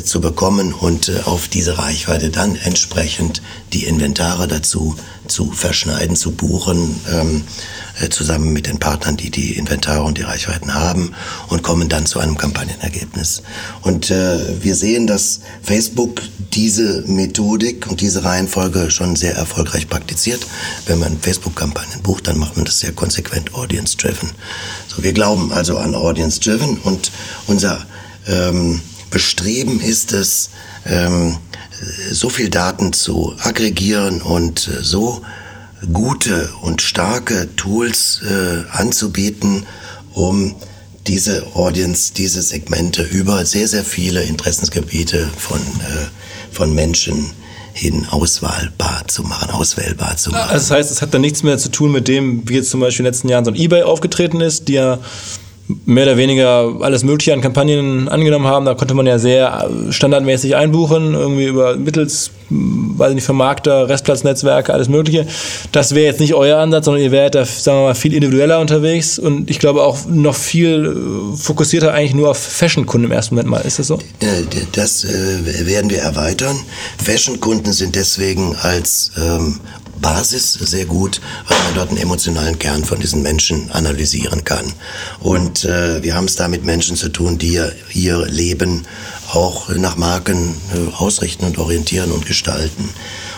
zu 0.05 0.21
bekommen 0.21 0.73
und 0.73 1.11
auf 1.25 1.49
diese 1.49 1.77
Reichweite 1.77 2.29
dann 2.29 2.55
entsprechend 2.55 3.41
die 3.73 3.83
Inventare 3.83 4.47
dazu 4.47 4.95
zu 5.27 5.51
verschneiden, 5.51 6.15
zu 6.15 6.31
buchen. 6.31 6.99
Ähm, 7.11 7.43
äh, 7.43 7.84
zusammen 8.09 8.53
mit 8.53 8.67
den 8.67 8.79
Partnern, 8.79 9.17
die 9.17 9.29
die 9.29 9.53
Inventare 9.53 10.03
und 10.03 10.17
die 10.17 10.23
Reichweiten 10.23 10.73
haben 10.73 11.13
und 11.47 11.63
kommen 11.63 11.89
dann 11.89 12.05
zu 12.05 12.19
einem 12.19 12.37
Kampagnenergebnis. 12.37 13.41
Und 13.81 14.11
äh, 14.11 14.63
wir 14.63 14.75
sehen, 14.75 15.07
dass 15.07 15.41
Facebook 15.63 16.21
diese 16.53 17.03
Methodik 17.07 17.87
und 17.87 18.01
diese 18.01 18.23
Reihenfolge 18.23 18.89
schon 18.91 19.15
sehr 19.15 19.35
erfolgreich 19.35 19.89
praktiziert. 19.89 20.45
Wenn 20.85 20.99
man 20.99 21.19
Facebook-Kampagnen 21.19 22.01
bucht, 22.01 22.27
dann 22.27 22.37
macht 22.37 22.55
man 22.55 22.65
das 22.65 22.79
sehr 22.79 22.93
konsequent 22.93 23.53
audience-driven. 23.53 24.31
So, 24.87 25.03
wir 25.03 25.13
glauben 25.13 25.51
also 25.51 25.77
an 25.77 25.95
audience-driven 25.95 26.77
und 26.79 27.11
unser 27.47 27.85
ähm, 28.27 28.81
Bestreben 29.11 29.79
ist 29.79 30.13
es, 30.13 30.49
ähm, 30.85 31.37
so 32.11 32.29
viel 32.29 32.49
Daten 32.49 32.93
zu 32.93 33.35
aggregieren 33.39 34.21
und 34.21 34.67
äh, 34.67 34.83
so 34.83 35.21
gute 35.91 36.49
und 36.61 36.81
starke 36.81 37.49
Tools 37.55 38.21
äh, 38.23 38.63
anzubieten, 38.71 39.65
um 40.13 40.55
diese 41.07 41.45
Audience, 41.53 42.13
diese 42.13 42.41
Segmente 42.41 43.03
über 43.03 43.45
sehr, 43.45 43.67
sehr 43.67 43.83
viele 43.83 44.23
Interessensgebiete 44.23 45.29
von, 45.37 45.59
äh, 45.59 46.07
von 46.51 46.73
Menschen 46.73 47.31
hin 47.73 48.07
auswahlbar 48.09 49.03
zu 49.07 49.23
machen, 49.23 49.51
auswählbar 49.51 50.15
zu 50.15 50.31
machen. 50.31 50.49
Also 50.49 50.53
das 50.53 50.71
heißt, 50.71 50.91
es 50.91 51.01
hat 51.01 51.13
dann 51.13 51.21
nichts 51.21 51.43
mehr 51.43 51.57
zu 51.57 51.69
tun 51.69 51.91
mit 51.91 52.07
dem, 52.07 52.47
wie 52.47 52.55
jetzt 52.55 52.69
zum 52.69 52.79
Beispiel 52.79 53.01
in 53.01 53.05
den 53.05 53.13
letzten 53.13 53.29
Jahren 53.29 53.43
so 53.43 53.51
ein 53.51 53.55
Ebay 53.55 53.83
aufgetreten 53.83 54.39
ist, 54.39 54.69
die 54.69 54.73
ja 54.73 54.99
mehr 55.67 56.05
oder 56.05 56.17
weniger 56.17 56.75
alles 56.81 57.03
Mögliche 57.03 57.33
an 57.33 57.41
Kampagnen 57.41 58.07
angenommen 58.07 58.45
haben. 58.45 58.65
Da 58.65 58.75
konnte 58.75 58.93
man 58.93 59.07
ja 59.07 59.17
sehr 59.17 59.67
standardmäßig 59.89 60.55
einbuchen, 60.55 61.13
irgendwie 61.13 61.45
über 61.45 61.75
mittels, 61.75 62.31
weiß 62.49 63.09
ich 63.09 63.15
nicht, 63.15 63.25
Vermarkter, 63.25 63.89
Restplatznetzwerke, 63.89 64.73
alles 64.73 64.89
Mögliche. 64.89 65.25
Das 65.71 65.95
wäre 65.95 66.05
jetzt 66.05 66.19
nicht 66.19 66.35
euer 66.35 66.59
Ansatz, 66.59 66.85
sondern 66.85 67.03
ihr 67.03 67.11
wärt 67.11 67.33
da, 67.33 67.45
sagen 67.45 67.79
wir 67.79 67.83
mal, 67.87 67.95
viel 67.95 68.13
individueller 68.13 68.59
unterwegs 68.59 69.17
und 69.17 69.49
ich 69.49 69.57
glaube 69.57 69.83
auch 69.83 70.05
noch 70.07 70.35
viel 70.35 71.33
äh, 71.33 71.37
fokussierter 71.37 71.93
eigentlich 71.93 72.13
nur 72.13 72.29
auf 72.29 72.37
Fashion-Kunden 72.37 73.05
im 73.05 73.11
ersten 73.11 73.35
Moment 73.35 73.49
mal. 73.49 73.61
Ist 73.61 73.79
das 73.79 73.87
so? 73.87 73.97
Das 74.73 75.03
äh, 75.03 75.65
werden 75.65 75.89
wir 75.89 75.99
erweitern. 75.99 76.57
Fashion-Kunden 77.03 77.73
sind 77.73 77.95
deswegen 77.95 78.55
als 78.61 79.11
ähm, 79.17 79.59
Basis 80.01 80.53
sehr 80.53 80.85
gut, 80.85 81.21
weil 81.47 81.57
man 81.63 81.75
dort 81.75 81.89
einen 81.89 81.97
emotionalen 81.99 82.59
Kern 82.59 82.83
von 82.83 82.99
diesen 82.99 83.21
Menschen 83.21 83.71
analysieren 83.71 84.43
kann. 84.43 84.65
Und 85.19 85.65
äh, 85.65 86.03
wir 86.03 86.15
haben 86.15 86.25
es 86.25 86.35
da 86.35 86.47
mit 86.47 86.63
Menschen 86.63 86.95
zu 86.95 87.09
tun, 87.09 87.37
die 87.37 87.59
ihr 87.93 88.25
Leben 88.27 88.85
auch 89.33 89.69
nach 89.69 89.97
Marken 89.97 90.55
äh, 90.73 90.95
ausrichten 90.95 91.45
und 91.45 91.57
orientieren 91.57 92.11
und 92.11 92.25
gestalten. 92.25 92.89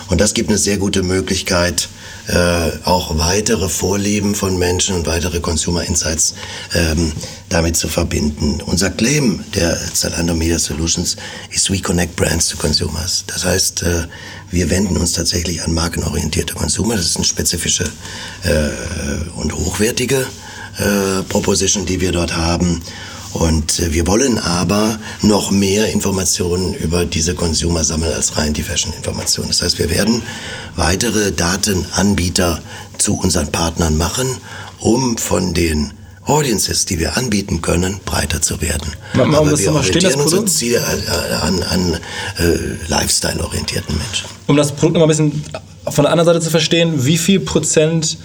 Und 0.09 0.21
das 0.21 0.33
gibt 0.33 0.49
eine 0.49 0.57
sehr 0.57 0.77
gute 0.77 1.03
Möglichkeit, 1.03 1.89
äh, 2.27 2.71
auch 2.83 3.17
weitere 3.17 3.69
Vorlieben 3.69 4.35
von 4.35 4.57
Menschen 4.57 4.95
und 4.95 5.07
weitere 5.07 5.39
Consumer 5.39 5.83
Insights 5.83 6.33
ähm, 6.75 7.13
damit 7.49 7.77
zu 7.77 7.87
verbinden. 7.87 8.61
Unser 8.65 8.89
Claim 8.89 9.43
der 9.55 9.77
Zalando 9.93 10.33
Media 10.33 10.59
Solutions 10.59 11.15
ist 11.51 11.71
We 11.71 11.79
Connect 11.79 12.15
Brands 12.15 12.49
to 12.49 12.57
Consumers. 12.57 13.23
Das 13.27 13.45
heißt, 13.45 13.83
äh, 13.83 14.07
wir 14.51 14.69
wenden 14.69 14.97
uns 14.97 15.13
tatsächlich 15.13 15.63
an 15.63 15.73
markenorientierte 15.73 16.53
Consumer. 16.53 16.95
Das 16.95 17.05
ist 17.05 17.15
eine 17.15 17.25
spezifische 17.25 17.85
äh, 18.43 19.29
und 19.35 19.53
hochwertige 19.53 20.25
äh, 20.77 21.23
Proposition, 21.29 21.85
die 21.85 22.01
wir 22.01 22.11
dort 22.11 22.35
haben. 22.35 22.81
Und 23.33 23.79
äh, 23.79 23.93
wir 23.93 24.07
wollen 24.07 24.37
aber 24.37 24.97
noch 25.21 25.51
mehr 25.51 25.91
Informationen 25.91 26.73
über 26.73 27.05
diese 27.05 27.35
Consumer 27.35 27.83
sammeln 27.83 28.13
als 28.13 28.37
rein 28.37 28.53
die 28.53 28.63
Fashion-Informationen. 28.63 29.49
Das 29.49 29.61
heißt, 29.61 29.79
wir 29.79 29.89
werden 29.89 30.21
weitere 30.75 31.31
Datenanbieter 31.31 32.61
zu 32.97 33.17
unseren 33.17 33.51
Partnern 33.51 33.97
machen, 33.97 34.27
um 34.79 35.17
von 35.17 35.53
den 35.53 35.93
Audiences, 36.25 36.85
die 36.85 36.99
wir 36.99 37.15
anbieten 37.15 37.61
können, 37.61 37.99
breiter 38.03 38.41
zu 38.41 38.61
werden. 38.61 38.91
Mal, 39.13 39.23
um 39.39 39.49
das 39.49 39.61
wir 39.61 39.71
mal 39.71 39.83
stehen, 39.83 40.01
das 40.03 40.15
orientieren 40.15 40.29
Produkt? 40.29 40.39
unsere 40.39 40.57
Ziele 40.57 40.85
an, 41.41 41.61
an, 41.61 41.63
an 41.63 41.93
äh, 42.37 42.87
Lifestyle-orientierten 42.89 43.97
Menschen. 43.97 44.27
Um 44.47 44.57
das 44.57 44.73
Produkt 44.73 44.93
noch 44.95 44.99
mal 44.99 45.05
ein 45.05 45.09
bisschen 45.09 45.43
von 45.89 46.03
der 46.03 46.11
anderen 46.11 46.25
Seite 46.27 46.41
zu 46.41 46.49
verstehen, 46.49 47.05
wie 47.05 47.17
viel 47.17 47.39
Prozent 47.39 48.17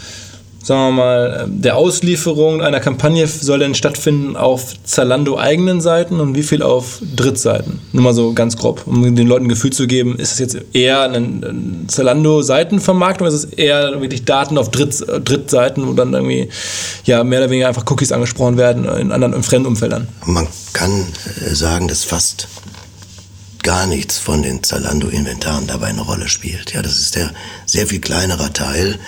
sagen 0.63 0.81
wir 0.81 1.03
mal, 1.03 1.47
der 1.49 1.77
Auslieferung 1.77 2.63
einer 2.63 2.81
Kampagne 2.81 3.27
soll 3.27 3.59
denn 3.61 3.75
stattfinden 3.75 4.37
auf 4.37 4.75
Zalando 4.85 5.39
eigenen 5.39 5.81
Seiten 5.81 6.21
und 6.21 6.37
wie 6.37 6.43
viel 6.43 6.63
auf 6.63 7.01
Drittseiten? 7.17 7.81
Nur 7.93 8.05
mal 8.05 8.15
so 8.15 8.33
ganz 8.33 8.57
grob, 8.57 8.83
um 8.87 9.15
den 9.15 9.27
Leuten 9.27 9.47
ein 9.47 9.49
Gefühl 9.49 9.73
zu 9.73 9.87
geben, 9.87 10.17
ist 10.17 10.33
es 10.33 10.39
jetzt 10.39 10.57
eher 10.73 11.03
eine 11.03 11.55
Zalando-Seitenvermarktung 11.89 13.27
oder 13.27 13.35
ist 13.35 13.45
es 13.45 13.53
eher 13.53 14.01
wirklich 14.01 14.25
Daten 14.25 14.59
auf 14.59 14.71
Dritt, 14.71 15.05
Drittseiten, 15.25 15.87
wo 15.87 15.93
dann 15.93 16.15
irgendwie 16.15 16.49
ja, 17.05 17.25
mehr 17.25 17.41
oder 17.41 17.51
weniger 17.51 17.69
einfach 17.69 17.91
Cookies 17.91 18.13
angesprochen 18.13 18.57
werden 18.57 18.85
in 18.85 19.13
anderen 19.13 19.35
in 19.35 19.43
fremden 19.43 19.67
Umfeldern? 19.67 20.09
Man 20.27 20.47
kann 20.73 21.07
äh, 21.41 21.55
sagen, 21.55 21.89
dass 21.89 22.05
fast 22.05 22.49
gar 23.63 23.87
nichts 23.87 24.19
von 24.19 24.43
den 24.43 24.63
Zalando-Inventaren 24.63 25.67
dabei 25.67 25.89
eine 25.89 26.01
Rolle 26.01 26.29
spielt. 26.29 26.73
Ja, 26.73 26.83
das 26.83 26.99
ist 26.99 27.15
der 27.15 27.31
sehr 27.65 27.87
viel 27.87 28.01
kleinere 28.01 28.53
Teil. 28.53 28.99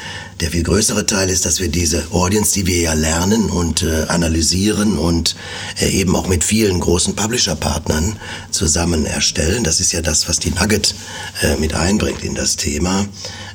Der 0.41 0.51
viel 0.51 0.63
größere 0.63 1.07
Teil 1.07 1.31
ist, 1.31 1.47
dass 1.47 1.61
wir 1.61 1.69
diese 1.69 2.03
Audience, 2.11 2.55
die 2.55 2.67
wir 2.67 2.79
ja 2.79 2.93
lernen 2.95 3.51
und 3.51 3.83
äh, 3.83 4.05
analysieren 4.09 4.99
und 4.99 5.37
äh, 5.81 5.89
eben 5.89 6.15
auch 6.17 6.27
mit 6.27 6.43
vielen 6.45 6.81
großen 6.81 7.15
Publisher-Partnern 7.15 8.17
zusammen 8.51 9.07
erstellen. 9.07 9.65
Das 9.65 9.81
ist 9.81 9.93
ja 9.93 10.03
das, 10.03 10.29
was 10.29 10.39
die 10.39 10.51
Nugget 10.51 10.95
äh, 11.43 11.57
mit 11.57 11.75
einbringt 11.75 12.23
in 12.25 12.35
das 12.35 12.57
Thema, 12.57 13.07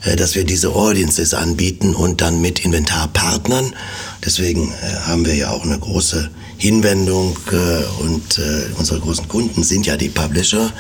äh, 0.04 0.16
dass 0.16 0.36
wir 0.36 0.46
diese 0.46 0.74
Audiences 0.74 1.34
anbieten 1.34 1.94
und 1.94 2.22
dann 2.22 2.40
mit 2.42 2.64
Inventarpartnern. 2.64 3.76
Deswegen 4.24 4.72
äh, 4.72 5.08
haben 5.08 5.26
wir 5.26 5.36
ja 5.36 5.50
auch 5.50 5.64
eine 5.64 5.78
große 5.78 6.30
Hinwendung 6.58 7.38
äh, 7.52 8.04
und 8.04 8.42
unsere 8.78 9.00
großen 9.00 9.30
Kunden 9.30 9.64
sind 9.64 9.86
ja 9.86 9.96
die 9.96 10.10
Publisher 10.10 10.72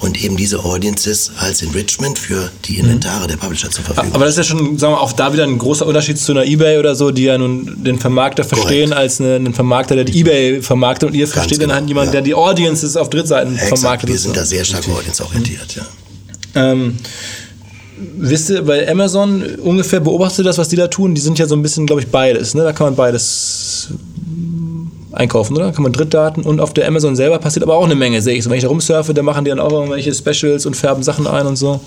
und 0.00 0.22
eben 0.22 0.36
diese 0.36 0.64
Audiences 0.64 1.32
als 1.38 1.62
Enrichment 1.62 2.18
für 2.18 2.50
die 2.66 2.78
Inventare 2.78 3.26
der 3.26 3.36
Publisher 3.36 3.68
zur 3.70 3.84
Verfügung. 3.84 4.12
Aber 4.14 4.26
das 4.26 4.34
ist 4.34 4.48
ja 4.48 4.56
schon, 4.56 4.78
sagen 4.78 4.94
wir, 4.94 5.00
auch 5.00 5.12
da 5.12 5.32
wieder 5.32 5.42
ein 5.42 5.53
großer 5.58 5.86
Unterschied 5.86 6.18
zu 6.18 6.32
einer 6.32 6.44
Ebay 6.44 6.78
oder 6.78 6.94
so, 6.94 7.10
die 7.10 7.24
ja 7.24 7.38
nun 7.38 7.82
den 7.84 7.98
Vermarkter 7.98 8.44
verstehen 8.44 8.90
Korrekt. 8.90 9.02
als 9.02 9.20
eine, 9.20 9.34
einen 9.36 9.54
Vermarkter, 9.54 9.94
der 9.94 10.04
die 10.04 10.18
Ebay 10.20 10.62
vermarktet 10.62 11.10
und 11.10 11.14
ihr 11.14 11.28
versteht 11.28 11.58
dann 11.58 11.68
genau, 11.68 11.74
halt 11.74 11.88
jemanden, 11.88 12.08
ja. 12.08 12.12
der 12.12 12.22
die 12.22 12.34
Audiences 12.34 12.96
auf 12.96 13.10
Drittseiten 13.10 13.54
Exakt, 13.54 13.78
vermarktet. 13.78 14.10
wir 14.10 14.18
sind 14.18 14.36
da 14.36 14.44
sehr 14.44 14.64
stark 14.64 14.88
audienceorientiert, 14.88 15.76
ja. 15.76 15.82
Ähm, 16.54 16.96
wisst 18.16 18.50
ihr, 18.50 18.62
bei 18.62 18.88
Amazon 18.88 19.42
ungefähr 19.62 20.00
beobachtet 20.00 20.40
ihr 20.40 20.44
das, 20.44 20.58
was 20.58 20.68
die 20.68 20.76
da 20.76 20.88
tun? 20.88 21.14
Die 21.14 21.20
sind 21.20 21.38
ja 21.38 21.46
so 21.46 21.56
ein 21.56 21.62
bisschen, 21.62 21.86
glaube 21.86 22.02
ich, 22.02 22.08
beides. 22.08 22.54
Ne? 22.54 22.62
Da 22.62 22.72
kann 22.72 22.86
man 22.88 22.96
beides 22.96 23.88
einkaufen, 25.12 25.56
oder? 25.56 25.66
Da 25.66 25.72
kann 25.72 25.82
man 25.82 25.92
Drittdaten 25.92 26.42
und 26.42 26.60
auf 26.60 26.74
der 26.74 26.86
Amazon 26.88 27.16
selber 27.16 27.38
passiert 27.38 27.62
aber 27.62 27.76
auch 27.76 27.84
eine 27.84 27.94
Menge, 27.94 28.20
sehe 28.20 28.36
ich. 28.36 28.44
So, 28.44 28.50
wenn 28.50 28.56
ich 28.56 28.64
da 28.64 28.68
rumsurfe, 28.68 29.14
da 29.14 29.22
machen 29.22 29.44
die 29.44 29.50
dann 29.50 29.60
auch 29.60 29.72
irgendwelche 29.72 30.12
Specials 30.12 30.66
und 30.66 30.76
färben 30.76 31.02
Sachen 31.02 31.26
ein 31.26 31.46
und 31.46 31.56
so. 31.56 31.80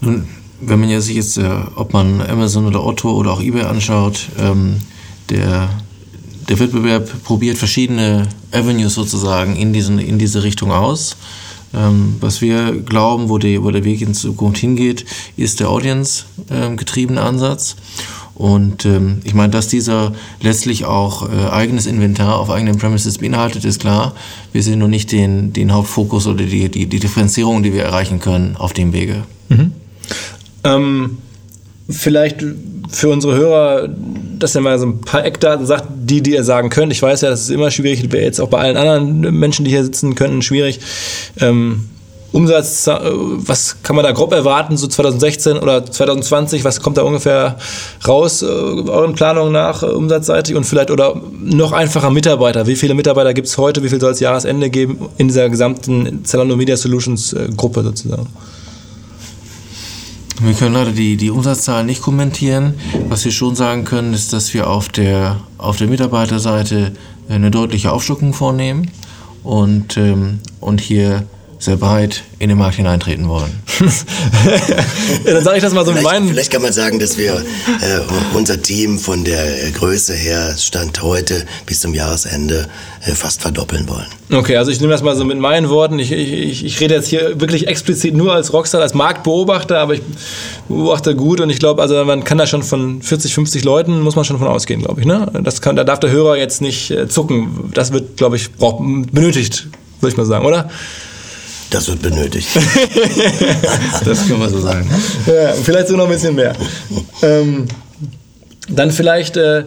Nun, 0.00 0.28
wenn 0.60 0.80
man 0.80 0.88
ja 0.88 1.00
sich 1.00 1.16
jetzt, 1.16 1.38
äh, 1.38 1.48
ob 1.74 1.92
man 1.92 2.20
Amazon 2.20 2.66
oder 2.66 2.84
Otto 2.84 3.10
oder 3.12 3.32
auch 3.32 3.40
eBay 3.40 3.62
anschaut, 3.62 4.28
ähm, 4.38 4.76
der, 5.30 5.68
der 6.48 6.58
Wettbewerb 6.58 7.22
probiert 7.24 7.58
verschiedene 7.58 8.28
Avenues 8.52 8.94
sozusagen 8.94 9.56
in, 9.56 9.72
diesen, 9.72 9.98
in 9.98 10.18
diese 10.18 10.42
Richtung 10.42 10.72
aus. 10.72 11.16
Ähm, 11.74 12.16
was 12.20 12.40
wir 12.40 12.72
glauben, 12.72 13.28
wo, 13.28 13.38
die, 13.38 13.62
wo 13.62 13.70
der 13.70 13.84
Weg 13.84 14.00
in 14.00 14.14
Zukunft 14.14 14.58
hingeht, 14.58 15.04
ist 15.36 15.60
der 15.60 15.68
audience-getriebene 15.68 17.20
Ansatz. 17.20 17.76
Und 18.34 18.84
ähm, 18.84 19.20
ich 19.24 19.34
meine, 19.34 19.50
dass 19.50 19.68
dieser 19.68 20.12
letztlich 20.40 20.84
auch 20.84 21.28
äh, 21.28 21.48
eigenes 21.50 21.86
Inventar 21.86 22.38
auf 22.38 22.50
eigenen 22.50 22.76
Premises 22.76 23.18
beinhaltet, 23.18 23.64
ist 23.64 23.80
klar. 23.80 24.14
Wir 24.52 24.62
sehen 24.62 24.78
nur 24.78 24.88
nicht 24.88 25.10
den, 25.10 25.54
den 25.54 25.72
Hauptfokus 25.72 26.26
oder 26.26 26.44
die, 26.44 26.68
die, 26.68 26.86
die 26.86 27.00
Differenzierung, 27.00 27.62
die 27.62 27.72
wir 27.72 27.82
erreichen 27.82 28.20
können 28.20 28.56
auf 28.56 28.74
dem 28.74 28.92
Wege. 28.92 29.24
Ähm, 30.66 31.18
vielleicht 31.88 32.44
für 32.90 33.08
unsere 33.08 33.34
Hörer, 33.36 33.88
dass 34.38 34.54
ihr 34.54 34.60
mal 34.60 34.78
so 34.78 34.86
ein 34.86 35.00
paar 35.00 35.24
Eckdaten 35.24 35.66
sagt, 35.66 35.84
die, 35.94 36.22
die 36.22 36.32
ihr 36.32 36.44
sagen 36.44 36.70
könnt. 36.70 36.92
Ich 36.92 37.02
weiß 37.02 37.20
ja, 37.20 37.30
das 37.30 37.42
ist 37.42 37.50
immer 37.50 37.70
schwierig, 37.70 38.10
wäre 38.12 38.24
jetzt 38.24 38.40
auch 38.40 38.48
bei 38.48 38.58
allen 38.58 38.76
anderen 38.76 39.38
Menschen, 39.38 39.64
die 39.64 39.70
hier 39.70 39.84
sitzen 39.84 40.14
könnten, 40.14 40.42
schwierig. 40.42 40.80
Ähm, 41.40 41.88
Umsatz, 42.32 42.86
äh, 42.86 42.98
was 43.00 43.82
kann 43.82 43.96
man 43.96 44.04
da 44.04 44.12
grob 44.12 44.32
erwarten, 44.32 44.76
so 44.76 44.86
2016 44.86 45.56
oder 45.56 45.86
2020, 45.86 46.64
was 46.64 46.80
kommt 46.80 46.98
da 46.98 47.02
ungefähr 47.02 47.56
raus, 48.06 48.42
äh, 48.42 48.46
euren 48.46 49.14
Planungen 49.14 49.52
nach, 49.52 49.82
äh, 49.82 49.86
umsatzseitig 49.86 50.54
und 50.54 50.64
vielleicht 50.64 50.90
oder 50.90 51.20
noch 51.40 51.72
einfacher 51.72 52.10
Mitarbeiter. 52.10 52.66
Wie 52.66 52.76
viele 52.76 52.94
Mitarbeiter 52.94 53.32
gibt 53.32 53.48
es 53.48 53.56
heute, 53.56 53.82
wie 53.82 53.88
viel 53.88 54.00
soll 54.00 54.12
es 54.12 54.20
Jahresende 54.20 54.70
geben 54.70 54.98
in 55.18 55.28
dieser 55.28 55.48
gesamten 55.48 56.24
Zalando 56.24 56.56
Media 56.56 56.76
Solutions 56.76 57.32
äh, 57.32 57.48
Gruppe 57.56 57.82
sozusagen? 57.82 58.26
Wir 60.40 60.52
können 60.52 60.74
leider 60.74 60.92
die, 60.92 61.16
die 61.16 61.30
Umsatzzahlen 61.30 61.86
nicht 61.86 62.02
kommentieren. 62.02 62.74
Was 63.08 63.24
wir 63.24 63.32
schon 63.32 63.56
sagen 63.56 63.84
können, 63.84 64.12
ist, 64.12 64.32
dass 64.32 64.52
wir 64.52 64.68
auf 64.68 64.88
der, 64.90 65.40
auf 65.56 65.76
der 65.76 65.86
Mitarbeiterseite 65.86 66.92
eine 67.28 67.50
deutliche 67.50 67.90
Aufstockung 67.90 68.34
vornehmen 68.34 68.90
und, 69.42 69.96
ähm, 69.96 70.40
und 70.60 70.80
hier 70.80 71.26
sehr 71.58 71.76
breit 71.76 72.22
in 72.38 72.48
den 72.48 72.58
Markt 72.58 72.76
hineintreten 72.76 73.28
wollen. 73.28 73.62
ja, 75.24 75.32
dann 75.32 75.44
sage 75.44 75.56
ich 75.56 75.62
das 75.62 75.72
mal 75.72 75.84
so 75.84 75.92
mit 75.92 76.00
Vielleicht, 76.00 76.20
meinen. 76.20 76.28
vielleicht 76.28 76.52
kann 76.52 76.62
man 76.62 76.72
sagen, 76.72 76.98
dass 76.98 77.16
wir 77.16 77.34
äh, 77.34 78.00
unser 78.34 78.60
Team 78.60 78.98
von 78.98 79.24
der 79.24 79.70
Größe 79.72 80.14
her 80.14 80.54
Stand 80.58 81.02
heute 81.02 81.44
bis 81.64 81.80
zum 81.80 81.94
Jahresende 81.94 82.68
äh, 83.06 83.12
fast 83.12 83.42
verdoppeln 83.42 83.88
wollen. 83.88 84.06
Okay, 84.32 84.56
also 84.56 84.70
ich 84.70 84.80
nehme 84.80 84.92
das 84.92 85.02
mal 85.02 85.16
so 85.16 85.24
mit 85.24 85.38
meinen 85.38 85.68
Worten. 85.68 85.98
Ich, 85.98 86.12
ich, 86.12 86.64
ich 86.64 86.80
rede 86.80 86.94
jetzt 86.94 87.08
hier 87.08 87.40
wirklich 87.40 87.68
explizit 87.68 88.14
nur 88.14 88.34
als 88.34 88.52
Rockstar, 88.52 88.80
als 88.82 88.94
Marktbeobachter, 88.94 89.78
aber 89.78 89.94
ich 89.94 90.02
beobachte 90.68 91.14
gut 91.14 91.40
und 91.40 91.48
ich 91.48 91.58
glaube, 91.58 91.80
also 91.80 92.04
man 92.04 92.24
kann 92.24 92.38
da 92.38 92.46
schon 92.46 92.62
von 92.62 93.02
40, 93.02 93.34
50 93.34 93.64
Leuten, 93.64 94.00
muss 94.00 94.16
man 94.16 94.24
schon 94.24 94.38
von 94.38 94.48
ausgehen, 94.48 94.82
glaube 94.82 95.00
ich. 95.00 95.06
Ne? 95.06 95.30
Das 95.42 95.60
kann, 95.60 95.76
da 95.76 95.84
darf 95.84 96.00
der 96.00 96.10
Hörer 96.10 96.36
jetzt 96.36 96.60
nicht 96.60 96.90
äh, 96.90 97.08
zucken. 97.08 97.70
Das 97.72 97.92
wird, 97.92 98.16
glaube 98.16 98.36
ich, 98.36 98.52
braucht, 98.52 98.78
benötigt, 99.12 99.68
würde 100.00 100.12
ich 100.12 100.16
mal 100.16 100.26
sagen, 100.26 100.44
oder? 100.44 100.68
Das 101.70 101.88
wird 101.88 102.02
benötigt. 102.02 102.48
Das 104.04 104.26
können 104.26 104.40
wir 104.40 104.48
so 104.48 104.60
sagen. 104.60 104.88
Ja, 105.26 105.52
vielleicht 105.52 105.88
so 105.88 105.96
noch 105.96 106.04
ein 106.04 106.10
bisschen 106.10 106.34
mehr. 106.34 106.54
Ähm, 107.22 107.66
dann 108.68 108.90
vielleicht, 108.90 109.36
äh, 109.36 109.64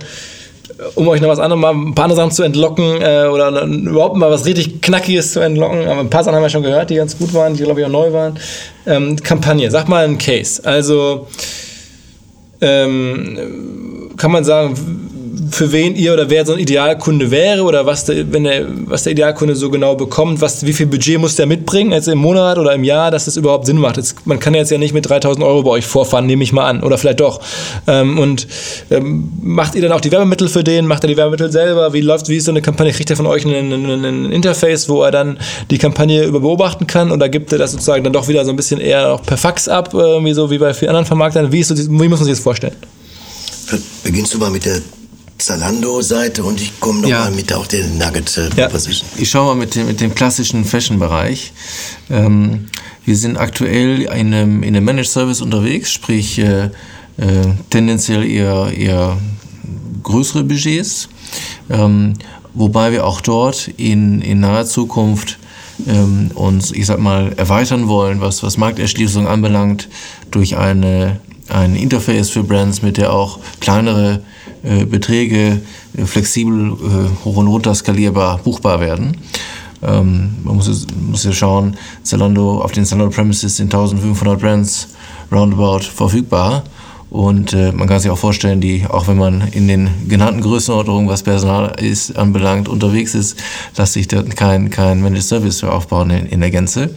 um 0.96 1.08
euch 1.10 1.20
noch 1.20 1.28
was 1.30 1.40
anderes, 1.40 1.62
mal 1.62 1.74
ein 1.74 1.94
paar 1.94 2.06
andere 2.06 2.18
Sachen 2.18 2.32
zu 2.32 2.44
entlocken 2.44 3.02
äh, 3.02 3.28
oder 3.28 3.64
überhaupt 3.64 4.16
mal 4.16 4.32
was 4.32 4.46
richtig 4.46 4.82
Knackiges 4.82 5.34
zu 5.34 5.42
entlocken. 5.42 5.88
Aber 5.88 6.00
ein 6.00 6.10
paar 6.10 6.24
Sachen 6.24 6.36
haben 6.36 6.44
wir 6.44 6.50
schon 6.50 6.64
gehört, 6.64 6.90
die 6.90 6.96
ganz 6.96 7.18
gut 7.18 7.34
waren, 7.34 7.56
die 7.56 7.64
glaube 7.64 7.82
ich 7.82 7.86
auch 7.86 7.92
neu 7.92 8.14
waren. 8.14 8.40
Ähm, 8.86 9.18
Kampagne, 9.22 9.70
sag 9.70 9.90
mal 9.90 10.06
einen 10.06 10.18
Case. 10.18 10.64
Also 10.64 11.28
ähm, 12.62 14.12
kann 14.18 14.32
man 14.32 14.44
sagen, 14.44 15.09
für 15.52 15.72
wen 15.72 15.96
ihr 15.96 16.14
oder 16.14 16.30
wer 16.30 16.46
so 16.46 16.54
ein 16.54 16.60
Idealkunde 16.60 17.32
wäre 17.32 17.64
oder 17.64 17.86
was 17.86 18.06
der, 18.06 18.32
wenn 18.32 18.44
der, 18.44 18.66
was 18.86 19.04
der 19.04 19.14
Idealkunde 19.14 19.56
so 19.56 19.70
genau 19.70 19.96
bekommt, 19.96 20.42
was, 20.42 20.66
wie 20.66 20.74
viel 20.74 20.88
Budget 20.88 21.20
muss 21.20 21.36
der 21.36 21.46
mitbringen, 21.46 21.92
jetzt 21.92 22.08
im 22.08 22.18
Monat 22.18 22.58
oder 22.58 22.74
im 22.74 22.84
Jahr, 22.84 23.12
dass 23.12 23.26
das 23.26 23.38
überhaupt 23.38 23.66
Sinn 23.66 23.78
macht. 23.78 23.98
Jetzt, 23.98 24.26
man 24.26 24.40
kann 24.40 24.54
jetzt 24.54 24.72
ja 24.72 24.78
nicht 24.78 24.94
mit 24.94 25.10
3000 25.10 25.46
Euro 25.46 25.64
bei 25.64 25.72
euch 25.72 25.86
vorfahren, 25.86 26.26
nehme 26.26 26.44
ich 26.44 26.54
mal 26.54 26.68
an, 26.68 26.84
oder 26.84 26.98
vielleicht 26.98 27.20
doch. 27.20 27.42
Ähm, 27.88 28.20
und 28.20 28.48
ähm, 28.90 29.32
macht 29.42 29.76
ihr 29.76 29.82
dann 29.82 29.92
auch 29.92 30.02
die 30.02 30.12
Werbemittel 30.12 30.50
für 30.50 30.64
den, 30.64 30.88
macht 30.88 31.04
er 31.04 31.08
die 31.08 31.18
Werbemittel 31.18 31.52
selber, 31.52 31.94
wie 31.94 32.02
läuft, 32.02 32.30
wie 32.30 32.38
ist 32.38 32.46
so 32.46 32.52
eine 32.52 32.62
Kampagne, 32.62 32.92
kriegt 32.92 33.10
er 33.10 33.16
von 33.16 33.26
euch 33.26 33.46
ein, 33.46 34.32
Interface, 34.32 34.90
wo 34.90 35.04
er 35.04 35.12
dann 35.12 35.40
die 35.70 35.78
Kampagne 35.78 36.26
über 36.26 36.40
beobachten 36.40 36.88
kann 36.88 37.12
oder 37.12 37.30
gibt 37.30 37.52
er 37.52 37.58
das 37.58 37.72
sozusagen 37.72 38.04
dann 38.04 38.14
doch 38.14 38.28
wieder 38.28 38.44
so 38.46 38.52
ein 38.52 38.56
bisschen 38.56 38.80
eher 38.80 39.14
auch 39.14 39.24
per 39.24 39.38
Fax 39.38 39.68
ab, 39.68 39.94
irgendwie 39.94 40.34
so 40.34 40.50
wie 40.52 40.58
bei 40.58 40.74
vielen 40.74 40.90
anderen 40.90 41.06
Vermarktern, 41.06 41.52
wie, 41.52 41.60
ist 41.60 41.70
so, 41.70 41.78
wie 41.78 42.08
muss 42.08 42.20
man 42.20 42.26
sich 42.26 42.34
das 42.34 42.40
vorstellen? 42.40 42.76
Beginnst 44.04 44.34
du 44.34 44.40
mal 44.40 44.50
mit 44.50 44.66
der 44.66 44.82
Zalando-Seite 45.40 46.44
und 46.44 46.62
ich 46.62 46.80
komme 46.80 47.02
nochmal 47.02 47.30
Ja. 47.30 47.36
mit 47.36 47.52
auch 47.54 47.66
der 47.68 47.88
Nugget 47.88 48.38
äh, 48.38 48.50
Ja. 48.56 48.70
Ich 49.18 49.30
schaue 49.30 49.56
mal 49.56 49.60
mit 49.60 49.76
dem, 49.76 49.88
mit 49.88 50.02
dem 50.02 50.14
klassischen 50.14 50.66
Fashion-Bereich. 50.66 51.52
Ähm, 52.10 52.68
wir 53.06 53.16
sind 53.18 53.38
aktuell 53.38 54.02
in 54.02 54.34
einem, 54.34 54.64
in 54.64 54.76
einem 54.76 54.86
Managed 54.86 55.10
Service 55.10 55.42
unterwegs, 55.42 55.92
sprich 55.92 56.38
äh, 56.40 56.66
äh, 56.66 56.70
tendenziell 57.70 58.24
eher, 58.30 58.72
eher 58.76 59.18
größere 60.04 60.44
Budgets, 60.44 61.10
ähm, 61.70 62.14
wobei 62.54 62.92
wir 62.92 63.06
auch 63.06 63.22
dort 63.22 63.68
in, 63.78 64.22
in 64.22 64.40
naher 64.42 64.66
Zukunft 64.66 65.38
ähm, 65.88 66.32
uns, 66.36 66.72
ich 66.72 66.86
sag 66.86 67.00
mal, 67.00 67.34
erweitern 67.38 67.88
wollen, 67.88 68.22
was, 68.22 68.44
was 68.44 68.58
Markterschließung 68.58 69.28
anbelangt, 69.28 69.88
durch 70.32 70.58
eine, 70.58 71.20
ein 71.48 71.76
Interface 71.76 72.30
für 72.30 72.44
Brands, 72.44 72.82
mit 72.82 72.98
der 72.98 73.14
auch 73.14 73.40
kleinere 73.60 74.22
Beträge 74.86 75.62
äh, 75.98 76.06
flexibel 76.06 76.72
äh, 76.72 77.26
hoch 77.26 77.38
und 77.38 77.48
runter 77.48 77.74
skalierbar 77.74 78.40
buchbar 78.40 78.80
werden. 78.80 79.18
Ähm, 79.82 80.36
man 80.44 80.56
muss, 80.56 80.88
muss 81.10 81.24
ja 81.24 81.32
schauen, 81.32 81.78
Zalando, 82.04 82.62
auf 82.62 82.72
den 82.72 82.86
Zalando 82.86 83.16
Premises 83.16 83.56
sind 83.58 83.74
1500 83.74 84.40
Brands 84.40 84.90
roundabout 85.32 85.84
verfügbar. 85.84 86.64
Und 87.10 87.54
äh, 87.54 87.72
man 87.72 87.88
kann 87.88 88.00
sich 88.00 88.12
auch 88.12 88.18
vorstellen, 88.18 88.62
die, 88.62 88.86
auch 88.88 89.08
wenn 89.08 89.18
man 89.18 89.48
in 89.52 89.68
den 89.68 89.90
genannten 90.08 90.42
Größenordnungen, 90.42 91.10
was 91.10 91.24
Personal 91.24 91.74
ist, 91.82 92.16
anbelangt, 92.16 92.70
unterwegs 92.70 93.16
ist, 93.16 93.38
dass 93.74 93.94
sich 93.94 94.08
dort 94.08 94.36
kein, 94.36 94.70
kein 94.70 95.02
Managed 95.02 95.24
Service 95.24 95.62
für 95.62 95.72
aufbauen 95.72 96.12
in, 96.12 96.28
in 96.28 96.40
der 96.40 96.52
Gänze. 96.52 96.92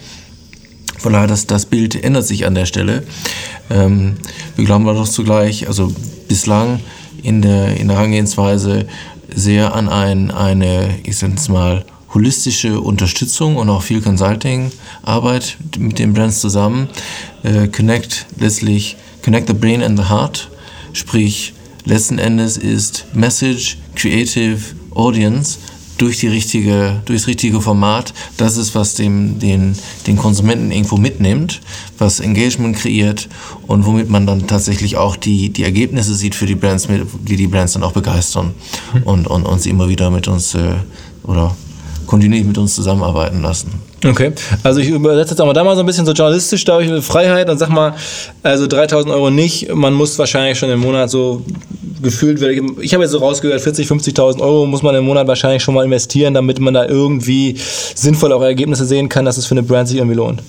Von 0.98 1.14
daher, 1.14 1.26
das, 1.26 1.46
das 1.46 1.64
Bild 1.64 2.02
ändert 2.02 2.26
sich 2.26 2.46
an 2.46 2.54
der 2.54 2.66
Stelle. 2.66 3.04
Ähm, 3.70 4.16
wir 4.54 4.66
glauben 4.66 4.86
aber 4.86 4.98
doch 4.98 5.08
zugleich, 5.08 5.66
also 5.66 5.92
bislang 6.28 6.80
in 7.22 7.42
der, 7.42 7.76
in 7.76 7.88
der 7.88 7.96
Herangehensweise 7.96 8.86
sehr 9.34 9.74
an 9.74 9.88
ein, 9.88 10.30
eine, 10.30 10.98
ich 11.04 11.18
sage 11.18 11.32
jetzt 11.32 11.48
mal, 11.48 11.84
holistische 12.12 12.80
Unterstützung 12.80 13.56
und 13.56 13.70
auch 13.70 13.82
viel 13.82 14.02
Consulting-Arbeit 14.02 15.56
mit 15.78 15.98
den 15.98 16.12
Brands 16.12 16.40
zusammen. 16.40 16.88
Äh, 17.42 17.68
connect 17.68 18.26
letztlich, 18.38 18.96
connect 19.24 19.48
the 19.48 19.54
brain 19.54 19.82
and 19.82 19.98
the 19.98 20.08
heart, 20.08 20.50
sprich 20.92 21.54
letzten 21.84 22.18
Endes 22.18 22.58
ist 22.58 23.06
Message, 23.14 23.78
Creative, 23.94 24.58
Audience 24.94 25.58
durch 26.02 26.18
die 26.18 26.26
richtige, 26.26 27.00
durchs 27.04 27.28
richtige 27.28 27.60
Format, 27.60 28.12
das 28.36 28.56
ist, 28.56 28.74
was 28.74 28.94
dem, 28.94 29.38
den, 29.38 29.76
den 30.08 30.16
Konsumenten 30.16 30.72
irgendwo 30.72 30.96
mitnimmt, 30.96 31.60
was 31.96 32.18
Engagement 32.18 32.76
kreiert 32.76 33.28
und 33.68 33.86
womit 33.86 34.10
man 34.10 34.26
dann 34.26 34.48
tatsächlich 34.48 34.96
auch 34.96 35.14
die, 35.14 35.50
die 35.50 35.62
Ergebnisse 35.62 36.16
sieht 36.16 36.34
für 36.34 36.46
die 36.46 36.56
Brands, 36.56 36.88
die 36.88 37.36
die 37.36 37.46
Brands 37.46 37.74
dann 37.74 37.84
auch 37.84 37.92
begeistern 37.92 38.52
und, 39.04 39.28
und, 39.28 39.44
und 39.44 39.62
sie 39.62 39.70
immer 39.70 39.88
wieder 39.88 40.10
mit 40.10 40.26
uns 40.26 40.56
äh, 40.56 40.74
oder 41.22 41.56
kontinuierlich 42.12 42.46
mit 42.46 42.58
uns 42.58 42.74
zusammenarbeiten 42.74 43.40
lassen. 43.40 43.70
Okay, 44.04 44.32
also 44.62 44.80
ich 44.80 44.88
übersetze 44.88 45.30
jetzt 45.30 45.40
auch 45.40 45.46
mal 45.46 45.54
da 45.54 45.64
mal 45.64 45.74
so 45.76 45.80
ein 45.80 45.86
bisschen 45.86 46.04
so 46.04 46.12
journalistisch, 46.12 46.62
da 46.66 46.74
habe 46.74 46.84
ich 46.84 47.04
Freiheit 47.04 47.48
und 47.48 47.56
sag 47.56 47.70
mal, 47.70 47.94
also 48.42 48.66
3000 48.66 49.14
Euro 49.14 49.30
nicht, 49.30 49.72
man 49.74 49.94
muss 49.94 50.18
wahrscheinlich 50.18 50.58
schon 50.58 50.68
im 50.70 50.80
Monat 50.80 51.08
so 51.08 51.42
gefühlt, 52.02 52.42
ich 52.80 52.92
habe 52.92 53.04
jetzt 53.04 53.12
so 53.12 53.18
rausgehört, 53.18 53.62
40, 53.62 53.88
50.000 53.88 54.40
Euro 54.40 54.66
muss 54.66 54.82
man 54.82 54.94
im 54.94 55.04
Monat 55.04 55.26
wahrscheinlich 55.26 55.62
schon 55.62 55.74
mal 55.74 55.84
investieren, 55.86 56.34
damit 56.34 56.60
man 56.60 56.74
da 56.74 56.84
irgendwie 56.86 57.56
sinnvoll 57.94 58.32
auch 58.32 58.42
Ergebnisse 58.42 58.84
sehen 58.84 59.08
kann, 59.08 59.24
dass 59.24 59.38
es 59.38 59.46
für 59.46 59.52
eine 59.54 59.62
Brand 59.62 59.88
sich 59.88 59.96
irgendwie 59.96 60.16
lohnt. 60.16 60.42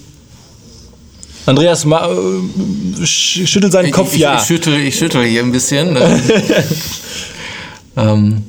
Andreas 1.46 1.86
ma, 1.86 2.08
äh, 2.08 3.04
sch- 3.04 3.46
schüttelt 3.48 3.72
seinen 3.72 3.92
Kopf, 3.92 4.14
ich, 4.14 4.20
ja. 4.20 4.36
Ich 4.38 4.44
schüttel, 4.44 4.76
ich 4.80 4.98
schüttel 4.98 5.24
hier 5.24 5.42
ein 5.44 5.52
bisschen. 5.54 5.94
ne? 5.94 6.20
ähm, 7.98 8.44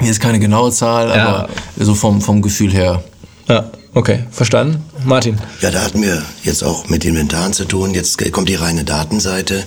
hier 0.00 0.10
ist 0.10 0.20
keine 0.20 0.38
genaue 0.38 0.72
Zahl, 0.72 1.08
Ja. 1.08 1.26
aber 1.26 1.48
so 1.78 1.94
vom, 1.94 2.20
vom 2.20 2.42
Gefühl 2.42 2.72
her. 2.72 3.02
ja, 3.48 3.70
okay, 3.94 4.24
verstanden. 4.30 4.82
Martin. 5.04 5.38
Ja, 5.60 5.70
da 5.70 5.82
hatten 5.82 6.02
wir 6.02 6.22
jetzt 6.42 6.62
auch 6.62 6.88
mit 6.88 7.04
Inventaren 7.04 7.52
zu 7.52 7.64
tun. 7.64 7.94
Jetzt 7.94 8.18
kommt 8.32 8.48
die 8.48 8.54
reine 8.54 8.84
Datenseite. 8.84 9.64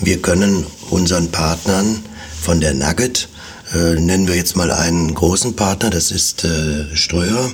Wir 0.00 0.20
können 0.20 0.66
unseren 0.90 1.30
Partnern 1.30 2.00
von 2.40 2.60
der 2.60 2.74
Nugget, 2.74 3.28
äh, 3.74 3.94
nennen 3.94 4.26
wir 4.28 4.34
jetzt 4.34 4.56
mal 4.56 4.70
einen 4.72 5.14
großen 5.14 5.54
Partner, 5.54 5.90
das 5.90 6.10
ist 6.10 6.44
äh, 6.44 6.94
Ströer, 6.96 7.50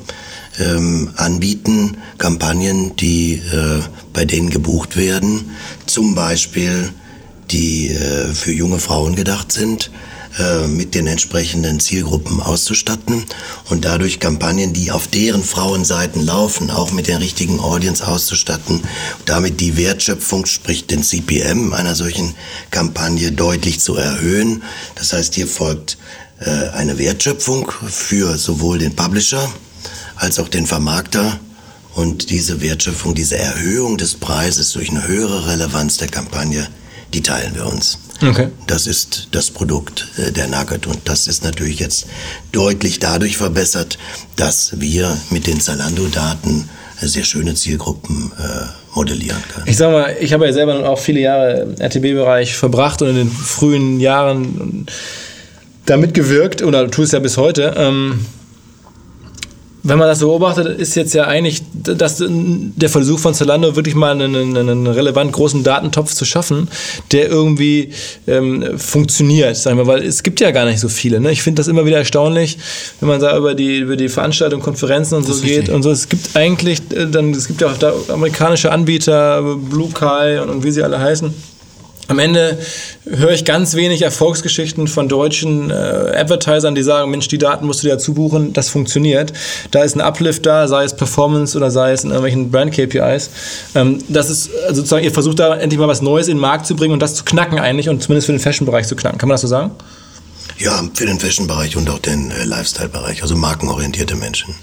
ähm, 0.59 1.11
anbieten 1.17 1.99
Kampagnen, 2.17 2.97
die 2.97 3.35
äh, 3.35 3.83
bei 4.15 4.25
denen 4.25 4.49
gebucht 4.51 4.97
werden. 4.97 5.51
Zum 5.87 6.15
Beispiel 6.15 6.91
die 7.51 7.89
äh, 7.91 8.33
für 8.35 8.53
junge 8.53 8.79
Frauen 8.79 9.15
gedacht 9.17 9.53
sind, 9.53 9.91
äh, 10.39 10.69
mit 10.69 10.95
den 10.95 11.07
entsprechenden 11.07 11.81
Zielgruppen 11.81 12.41
auszustatten 12.41 13.25
und 13.71 13.85
dadurch 13.85 14.21
Kampagnen, 14.21 14.73
die 14.73 14.91
auf 14.93 15.09
deren 15.09 15.43
Frauenseiten 15.43 16.25
laufen, 16.25 16.71
auch 16.71 16.93
mit 16.93 17.09
der 17.09 17.21
richtigen 17.21 17.59
Audience 17.59 18.07
auszustatten, 18.07 18.83
damit 19.25 19.61
die 19.61 19.77
Wertschöpfung, 19.77 20.47
sprich 20.47 20.87
den 20.87 21.03
CPM 21.03 21.73
einer 21.73 21.95
solchen 21.95 22.35
Kampagne 22.71 23.33
deutlich 23.33 23.81
zu 23.81 23.97
erhöhen. 23.97 24.63
Das 24.95 25.13
heißt, 25.13 25.35
hier 25.35 25.49
folgt 25.49 25.99
äh, 26.41 26.69
eine 26.69 26.99
Wertschöpfung 26.99 27.73
für 27.89 28.39
sowohl 28.39 28.79
den 28.79 28.95
Publisher 28.95 29.51
als 30.15 30.39
auch 30.39 30.49
den 30.49 30.67
Vermarkter 30.67 31.41
und 31.95 32.31
diese 32.31 32.61
Wertschöpfung, 32.61 33.15
diese 33.15 33.39
Erhöhung 33.39 33.99
des 33.99 34.15
Preises 34.15 34.73
durch 34.73 34.91
eine 34.91 35.09
höhere 35.09 35.49
Relevanz 35.49 35.97
der 35.97 36.09
Kampagne, 36.09 36.69
die 37.13 37.23
teilen 37.23 37.57
wir 37.57 37.67
uns. 37.67 37.99
Okay. 38.21 38.49
Das 38.67 38.87
ist 38.87 39.29
das 39.31 39.51
Produkt 39.51 40.09
äh, 40.19 40.33
der 40.33 40.49
Nugget 40.49 40.87
und 40.87 40.99
das 41.05 41.27
ist 41.29 41.45
natürlich 41.45 41.79
jetzt 41.79 42.07
deutlich 42.53 42.99
dadurch 42.99 43.37
verbessert, 43.37 43.99
dass 44.37 44.81
wir 44.81 45.17
mit 45.31 45.47
den 45.47 45.61
Zalando-Daten 45.61 46.69
äh, 47.01 47.07
sehr 47.07 47.25
schöne 47.25 47.55
Zielgruppen 47.55 48.33
äh, 48.39 48.97
modellieren 48.97 49.43
können. 49.53 49.69
Ich 49.69 49.77
sag 49.77 49.93
mal, 49.93 50.17
ich 50.21 50.33
habe 50.33 50.47
ja 50.47 50.53
selber 50.53 50.75
nun 50.75 50.85
auch 50.85 50.99
viele 50.99 51.21
Jahre 51.21 51.61
im 51.61 51.75
RTB-Bereich 51.81 52.57
verbracht 52.57 53.03
und 53.03 53.11
in 53.11 53.17
den 53.17 53.31
frühen 53.31 54.01
Jahren 54.01 54.87
da 55.87 55.97
mitgewirkt 55.97 56.63
oder 56.63 56.91
tue 56.91 57.05
es 57.05 57.13
ja 57.13 57.21
bis 57.21 57.37
heute. 57.37 57.75
Ähm, 57.77 58.27
wenn 59.83 59.99
man 59.99 60.09
das 60.09 60.19
so 60.19 60.29
beobachtet, 60.29 60.79
ist 60.79 60.97
jetzt 60.97 61.15
ja 61.15 61.25
eigentlich 61.25 61.63
das, 61.73 62.23
der 62.27 62.89
Versuch 62.89 63.19
von 63.19 63.35
Zalando 63.35 63.77
wirklich 63.77 63.95
mal 63.95 64.13
einen, 64.13 64.57
einen, 64.57 64.87
relevant 64.87 65.33
großen 65.33 65.63
Datentopf 65.63 66.13
zu 66.13 66.25
schaffen, 66.25 66.69
der 67.13 67.29
irgendwie 67.29 67.91
ähm, 68.27 68.79
funktioniert, 68.79 69.57
sagen 69.57 69.79
wir, 69.79 69.87
weil 69.87 70.03
es 70.03 70.23
gibt 70.23 70.41
ja 70.41 70.51
gar 70.51 70.65
nicht 70.65 70.81
so 70.81 70.89
viele. 70.89 71.21
Ne? 71.21 71.31
Ich 71.31 71.43
finde 71.43 71.61
das 71.61 71.69
immer 71.69 71.87
wieder 71.87 71.99
erstaunlich, 71.99 72.59
wenn 73.01 73.09
man 73.09 73.21
da 73.21 73.37
über 73.37 73.55
die, 73.55 73.79
über 73.79 73.97
die 73.97 74.09
Veranstaltungen, 74.09 74.63
Konferenzen 74.63 75.15
und 75.15 75.25
so 75.25 75.41
geht 75.41 75.69
und 75.69 75.83
so. 75.83 75.91
Es 75.91 76.09
gibt 76.09 76.37
eigentlich, 76.37 76.81
äh, 76.93 77.07
dann, 77.07 77.31
es 77.31 77.47
gibt 77.47 77.61
ja 77.61 77.69
auch 77.69 77.79
da 77.79 77.93
amerikanische 78.09 78.73
Anbieter, 78.73 79.43
Blue 79.43 79.91
Kai 79.93 80.43
und, 80.43 80.51
und 80.51 80.65
wie 80.65 80.71
sie 80.71 80.83
alle 80.83 80.99
heißen. 80.99 81.33
Am 82.09 82.19
Ende 82.19 82.59
höre 83.05 83.33
ich 83.33 83.45
ganz 83.45 83.75
wenig 83.75 84.01
Erfolgsgeschichten 84.01 84.89
von 84.89 85.09
deutschen 85.09 85.71
äh, 85.71 85.75
Advertisern, 85.75 86.75
die 86.75 86.83
sagen, 86.83 87.11
Mensch, 87.11 87.29
die 87.29 87.37
Daten 87.37 87.67
musst 87.67 87.83
du 87.83 87.87
dir 87.87 87.95
dazu 87.95 88.15
buchen, 88.15 88.55
das 88.55 88.71
funktioniert. 88.71 89.35
Da 89.73 89.83
ist 89.83 89.95
ein 89.95 90.01
Uplift 90.01 90.47
da, 90.47 90.67
sei 90.69 90.85
es 90.85 90.97
Performance 90.97 91.57
oder 91.57 91.71
sei 91.71 91.93
es 91.93 92.05
in 92.05 92.11
irgendwelchen 92.11 92.51
Brand-KPIs. 92.51 93.31
Ähm, 93.75 93.99
das 94.09 94.31
ist 94.31 94.51
also 94.63 94.77
sozusagen, 94.77 95.05
ihr 95.05 95.13
versucht 95.13 95.39
da 95.39 95.55
endlich 95.57 95.79
mal 95.79 95.87
was 95.87 96.01
Neues 96.01 96.29
in 96.29 96.37
den 96.37 96.41
Markt 96.41 96.67
zu 96.67 96.75
bringen 96.75 96.95
und 96.95 97.01
das 97.01 97.15
zu 97.15 97.25
knacken 97.25 97.59
eigentlich 97.59 97.91
und 97.91 98.03
zumindest 98.03 98.25
für 98.25 98.33
den 98.33 98.41
Fashion-Bereich 98.41 98.87
zu 98.87 98.97
knacken. 98.97 99.19
Kann 99.19 99.29
man 99.29 99.35
das 99.35 99.43
so 99.43 99.49
sagen? 99.49 99.73
Ja, 100.57 100.83
für 100.95 101.05
den 101.05 101.21
Fashion-Bereich 101.21 101.77
und 101.77 101.91
auch 101.91 101.99
den 101.99 102.31
äh, 102.31 102.45
Lifestyle-Bereich, 102.45 103.21
also 103.21 103.37
markenorientierte 103.37 104.17
Menschen. 104.17 104.55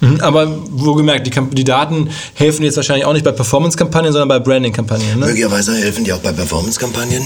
Mhm, 0.00 0.20
Aber 0.20 0.48
wohlgemerkt, 0.70 1.26
die, 1.26 1.54
die 1.54 1.64
Daten 1.64 2.10
helfen 2.34 2.64
jetzt 2.64 2.76
wahrscheinlich 2.76 3.04
auch 3.06 3.12
nicht 3.12 3.24
bei 3.24 3.32
Performance-Kampagnen, 3.32 4.12
sondern 4.12 4.28
bei 4.28 4.38
Branding-Kampagnen. 4.38 5.18
Ne? 5.18 5.26
Möglicherweise 5.26 5.74
helfen 5.76 6.04
die 6.04 6.12
auch 6.12 6.18
bei 6.18 6.32
Performance-Kampagnen. 6.32 7.22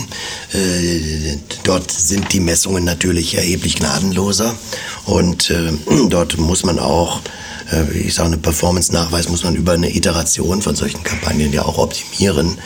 Äh, 0.52 1.37
dort 1.64 1.90
sind 1.90 2.33
die 2.33 2.40
Messungen 2.40 2.85
natürlich 2.85 3.37
erheblich 3.37 3.76
gnadenloser 3.76 4.54
und 5.07 5.50
äh, 5.50 5.72
dort 6.09 6.38
muss 6.38 6.64
man 6.64 6.78
auch, 6.78 7.20
äh, 7.72 7.98
ich 7.98 8.14
sage, 8.14 8.28
eine 8.28 8.38
Performance-Nachweis 8.38 9.28
muss 9.28 9.44
man 9.44 9.54
über 9.54 9.72
eine 9.72 9.94
Iteration 9.94 10.62
von 10.62 10.74
solchen 10.76 11.02
Kampagnen 11.02 11.52
ja 11.52 11.64
auch 11.64 11.78
optimieren. 11.78 12.59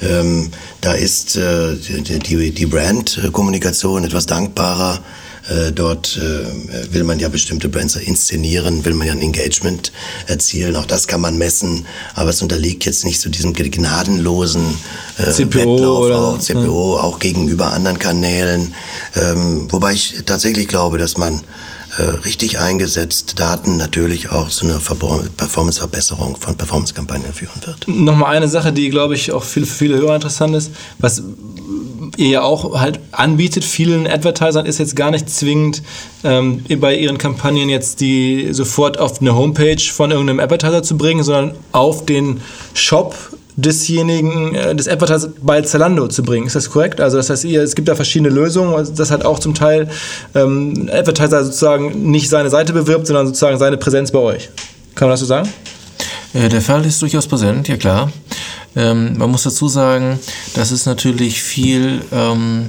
Ähm, 0.00 0.50
da 0.80 0.92
ist 0.92 1.36
äh, 1.36 1.74
die, 1.76 2.52
die 2.52 2.66
Brand-Kommunikation 2.66 4.04
etwas 4.04 4.26
dankbarer. 4.26 5.00
Äh, 5.48 5.72
Dort 5.72 6.16
äh, 6.18 6.92
will 6.92 7.04
man 7.04 7.18
ja 7.18 7.28
bestimmte 7.28 7.68
Brands 7.68 7.96
inszenieren, 7.96 8.84
will 8.84 8.94
man 8.94 9.06
ja 9.06 9.12
ein 9.14 9.20
Engagement 9.22 9.92
erzielen. 10.26 10.76
Auch 10.76 10.86
das 10.86 11.06
kann 11.06 11.20
man 11.20 11.38
messen, 11.38 11.86
aber 12.14 12.30
es 12.30 12.42
unterliegt 12.42 12.84
jetzt 12.84 13.04
nicht 13.04 13.20
zu 13.20 13.28
diesem 13.28 13.52
gnadenlosen 13.54 14.62
äh, 15.18 15.30
CPO 15.30 15.54
Wettlauf, 15.54 15.98
oder- 16.00 16.18
auch, 16.20 16.38
CPO, 16.38 16.98
auch 16.98 17.18
gegenüber 17.18 17.72
anderen 17.72 17.98
Kanälen. 17.98 18.74
Ähm, 19.16 19.66
wobei 19.70 19.92
ich 19.94 20.16
tatsächlich 20.26 20.68
glaube, 20.68 20.98
dass 20.98 21.16
man 21.16 21.40
äh, 21.96 22.02
richtig 22.02 22.58
eingesetzt 22.58 23.34
Daten 23.40 23.76
natürlich 23.78 24.30
auch 24.30 24.48
zu 24.50 24.66
einer 24.66 24.78
Performanceverbesserung 24.78 26.36
von 26.36 26.56
Performance-Kampagnen 26.56 27.32
führen 27.32 27.60
wird. 27.64 27.88
Nochmal 27.88 28.36
eine 28.36 28.48
Sache, 28.48 28.72
die, 28.72 28.90
glaube 28.90 29.14
ich, 29.14 29.32
auch 29.32 29.44
für 29.44 29.64
viele 29.64 29.96
Hörer 29.96 30.14
interessant 30.16 30.54
ist. 30.54 30.70
Was 30.98 31.22
ihr 32.16 32.28
ja 32.28 32.42
auch 32.42 32.78
halt 32.78 33.00
anbietet, 33.12 33.64
vielen 33.64 34.06
Advertisern 34.06 34.66
ist 34.66 34.78
jetzt 34.78 34.96
gar 34.96 35.10
nicht 35.10 35.28
zwingend 35.28 35.82
ähm, 36.24 36.64
bei 36.78 36.96
ihren 36.96 37.18
Kampagnen 37.18 37.68
jetzt 37.68 38.00
die 38.00 38.48
sofort 38.52 38.98
auf 38.98 39.20
eine 39.20 39.34
Homepage 39.34 39.80
von 39.80 40.10
irgendeinem 40.10 40.40
Advertiser 40.40 40.82
zu 40.82 40.96
bringen, 40.96 41.22
sondern 41.22 41.54
auf 41.72 42.06
den 42.06 42.40
Shop 42.74 43.14
desjenigen, 43.56 44.54
äh, 44.54 44.74
des 44.74 44.88
Advertisers 44.88 45.30
bei 45.42 45.60
Zalando 45.62 46.06
zu 46.06 46.22
bringen. 46.22 46.46
Ist 46.46 46.56
das 46.56 46.70
korrekt? 46.70 47.00
Also 47.00 47.16
das 47.16 47.28
heißt, 47.28 47.44
ihr, 47.44 47.62
es 47.62 47.74
gibt 47.74 47.88
da 47.88 47.96
verschiedene 47.96 48.30
Lösungen. 48.30 48.74
Also 48.74 48.92
das 48.94 49.10
hat 49.10 49.24
auch 49.24 49.40
zum 49.40 49.54
Teil 49.54 49.88
ähm, 50.34 50.88
Advertiser 50.92 51.44
sozusagen 51.44 52.10
nicht 52.10 52.28
seine 52.28 52.50
Seite 52.50 52.72
bewirbt, 52.72 53.08
sondern 53.08 53.26
sozusagen 53.26 53.58
seine 53.58 53.76
Präsenz 53.76 54.12
bei 54.12 54.20
euch. 54.20 54.48
Kann 54.94 55.08
man 55.08 55.14
das 55.14 55.20
so 55.20 55.26
sagen? 55.26 55.48
Äh, 56.34 56.48
der 56.48 56.60
Fall 56.60 56.84
ist 56.86 57.02
durchaus 57.02 57.26
präsent, 57.26 57.66
ja 57.68 57.76
klar. 57.76 58.12
Ähm, 58.76 59.16
man 59.18 59.30
muss 59.30 59.44
dazu 59.44 59.68
sagen, 59.68 60.18
dass 60.54 60.70
es 60.70 60.86
natürlich 60.86 61.42
viel, 61.42 62.02
ähm, 62.12 62.68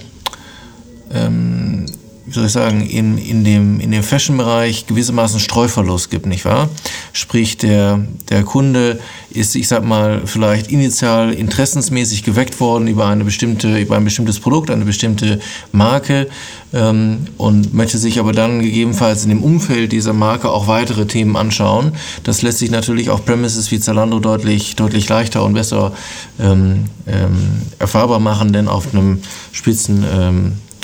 ähm, 1.12 1.86
wie 2.30 2.34
soll 2.34 2.46
ich 2.46 2.52
sagen, 2.52 2.86
in, 2.86 3.18
in 3.18 3.44
dem, 3.44 3.80
in 3.80 3.90
dem 3.90 4.04
Fashion-Bereich 4.04 4.86
gewissermaßen 4.86 5.40
Streuverlust 5.40 6.12
gibt, 6.12 6.28
nicht 6.28 6.46
wahr? 6.46 6.70
Sprich, 7.12 7.58
der, 7.58 8.06
der 8.30 8.44
Kunde 8.44 9.00
ist, 9.32 9.56
ich 9.56 9.68
sag 9.68 9.84
mal, 9.84 10.22
vielleicht 10.26 10.72
initial 10.72 11.34
interessensmäßig 11.34 12.24
geweckt 12.24 12.60
worden 12.60 12.88
über 12.88 13.08
eine 13.08 13.24
bestimmte, 13.24 13.80
über 13.80 13.98
ein 13.98 14.04
bestimmtes 14.04 14.40
Produkt, 14.40 14.70
eine 14.70 14.86
bestimmte 14.86 15.40
Marke 15.72 16.28
ähm, 16.72 17.26
und 17.38 17.74
möchte 17.74 17.98
sich 17.98 18.20
aber 18.20 18.32
dann 18.32 18.62
gegebenenfalls 18.62 19.24
in 19.24 19.30
dem 19.30 19.42
Umfeld 19.42 19.92
dieser 19.92 20.14
Marke 20.14 20.52
auch 20.52 20.68
weitere 20.68 21.08
Themen 21.08 21.36
anschauen. 21.36 21.94
Das 22.24 22.44
lässt 22.44 22.60
sich 22.60 22.70
natürlich 22.70 23.10
auf 23.10 23.26
Premises 23.26 23.72
wie 23.72 23.80
Zalando 23.80 24.20
deutlich, 24.20 24.76
deutlich 24.76 25.10
leichter 25.10 25.44
und 25.44 25.54
besser 25.54 25.94
ähm, 26.40 26.86
ähm, 27.08 27.64
erfahrbar 27.80 28.20
machen, 28.20 28.54
denn 28.54 28.68
auf 28.68 28.94
einem 28.94 29.22
spitzen 29.52 30.06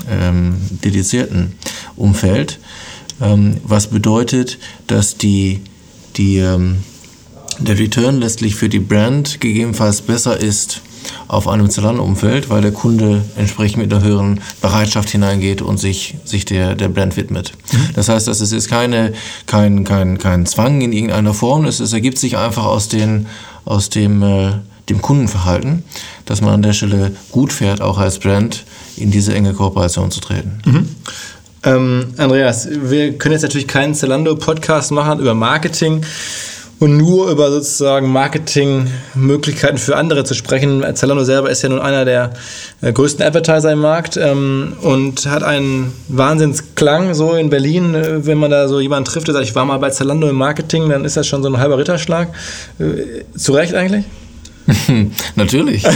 ähm, 0.09 0.55
dedizierten 0.83 1.53
Umfeld. 1.95 2.59
Ähm, 3.21 3.57
was 3.63 3.87
bedeutet, 3.87 4.57
dass 4.87 5.17
die, 5.17 5.61
die, 6.17 6.37
ähm, 6.37 6.77
der 7.59 7.79
Return 7.79 8.19
letztlich 8.19 8.55
für 8.55 8.69
die 8.69 8.79
Brand 8.79 9.39
gegebenenfalls 9.39 10.01
besser 10.01 10.37
ist 10.37 10.81
auf 11.27 11.47
einem 11.47 11.69
Zalando-Umfeld, 11.69 12.49
weil 12.49 12.61
der 12.61 12.71
Kunde 12.71 13.23
entsprechend 13.35 13.77
mit 13.77 13.93
einer 13.93 14.03
höheren 14.03 14.41
Bereitschaft 14.61 15.09
hineingeht 15.09 15.61
und 15.61 15.79
sich, 15.79 16.15
sich 16.23 16.45
der, 16.45 16.75
der 16.75 16.89
Brand 16.89 17.17
widmet. 17.17 17.53
Das 17.93 18.09
heißt, 18.09 18.27
das 18.27 18.41
ist 18.41 18.51
jetzt 18.51 18.69
keine, 18.69 19.13
kein, 19.45 19.83
kein, 19.83 20.17
kein 20.17 20.45
Zwang 20.45 20.81
in 20.81 20.91
irgendeiner 20.91 21.33
Form, 21.33 21.65
es, 21.65 21.79
es 21.79 21.93
ergibt 21.93 22.17
sich 22.17 22.37
einfach 22.37 22.65
aus, 22.65 22.87
den, 22.87 23.27
aus 23.65 23.89
dem, 23.89 24.23
äh, 24.23 24.53
dem 24.89 25.01
Kundenverhalten, 25.01 25.83
dass 26.25 26.41
man 26.41 26.53
an 26.55 26.61
der 26.61 26.73
Stelle 26.73 27.15
gut 27.31 27.53
fährt, 27.53 27.81
auch 27.81 27.97
als 27.97 28.19
Brand 28.19 28.65
in 28.97 29.12
diese 29.12 29.34
enge 29.34 29.53
Kooperation 29.53 30.12
zu 30.12 30.21
treten. 30.21 30.60
Mhm. 30.65 30.89
Ähm, 31.63 32.13
Andreas, 32.17 32.67
wir 32.69 33.17
können 33.17 33.34
jetzt 33.34 33.41
natürlich 33.41 33.67
keinen 33.67 33.95
Zalando-Podcast 33.95 34.91
machen 34.91 35.19
über 35.19 35.34
Marketing 35.34 36.01
und 36.79 36.97
nur 36.97 37.31
über 37.31 37.49
sozusagen 37.51 38.12
Marketingmöglichkeiten 38.12 39.77
für 39.77 39.95
andere 39.95 40.25
zu 40.25 40.34
sprechen. 40.34 40.84
Zalando 40.93 41.23
selber 41.23 41.49
ist 41.49 41.63
ja 41.63 41.69
nun 41.69 41.79
einer 41.79 42.05
der 42.05 42.34
äh, 42.81 42.91
größten 42.91 43.25
Advertiser 43.25 43.71
im 43.71 43.79
Markt 43.79 44.17
ähm, 44.17 44.73
und 44.81 45.25
hat 45.25 45.43
einen 45.43 45.93
Wahnsinnsklang 46.10 47.13
so 47.13 47.34
in 47.34 47.49
Berlin. 47.49 47.95
Äh, 47.95 48.25
wenn 48.25 48.38
man 48.38 48.51
da 48.51 48.67
so 48.67 48.79
jemanden 48.79 49.10
trifft, 49.10 49.27
der 49.27 49.34
sagt, 49.34 49.45
ich 49.45 49.55
war 49.55 49.65
mal 49.65 49.77
bei 49.77 49.89
Zalando 49.89 50.27
im 50.27 50.36
Marketing, 50.36 50.89
dann 50.89 51.05
ist 51.05 51.17
das 51.17 51.27
schon 51.27 51.41
so 51.41 51.49
ein 51.49 51.58
halber 51.58 51.77
Ritterschlag. 51.77 52.29
Äh, 52.79 53.23
zu 53.38 53.53
Recht 53.53 53.73
eigentlich? 53.73 54.05
Natürlich. 55.36 55.84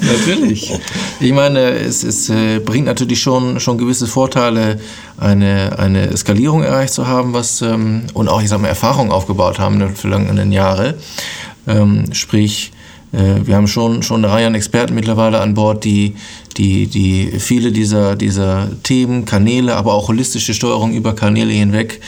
natürlich. 0.00 0.72
Ich 1.20 1.32
meine, 1.32 1.60
es, 1.72 2.02
es 2.02 2.30
äh, 2.30 2.58
bringt 2.58 2.86
natürlich 2.86 3.20
schon, 3.20 3.60
schon 3.60 3.76
gewisse 3.76 4.06
Vorteile, 4.06 4.80
eine, 5.18 5.78
eine 5.78 6.16
Skalierung 6.16 6.62
erreicht 6.62 6.94
zu 6.94 7.06
haben, 7.06 7.34
was 7.34 7.60
ähm, 7.60 8.04
und 8.14 8.28
auch, 8.28 8.40
ich 8.40 8.48
sag 8.48 8.60
mal, 8.62 8.68
Erfahrung 8.68 9.12
aufgebaut 9.12 9.58
haben 9.58 9.78
den 9.78 9.94
vergangenen 9.94 10.52
Jahren. 10.52 10.94
Ähm, 11.66 12.04
sprich, 12.12 12.72
äh, 13.12 13.46
wir 13.46 13.56
haben 13.56 13.68
schon, 13.68 14.02
schon 14.02 14.24
eine 14.24 14.32
Reihe 14.32 14.46
an 14.46 14.54
Experten 14.54 14.94
mittlerweile 14.94 15.40
an 15.40 15.54
Bord, 15.54 15.84
die, 15.84 16.16
die, 16.56 16.86
die 16.86 17.38
viele 17.38 17.72
dieser, 17.72 18.16
dieser 18.16 18.68
Themen, 18.82 19.24
Kanäle, 19.24 19.76
aber 19.76 19.94
auch 19.94 20.08
holistische 20.08 20.54
Steuerung 20.54 20.94
über 20.94 21.14
Kanäle 21.14 21.52
hinweg 21.52 22.00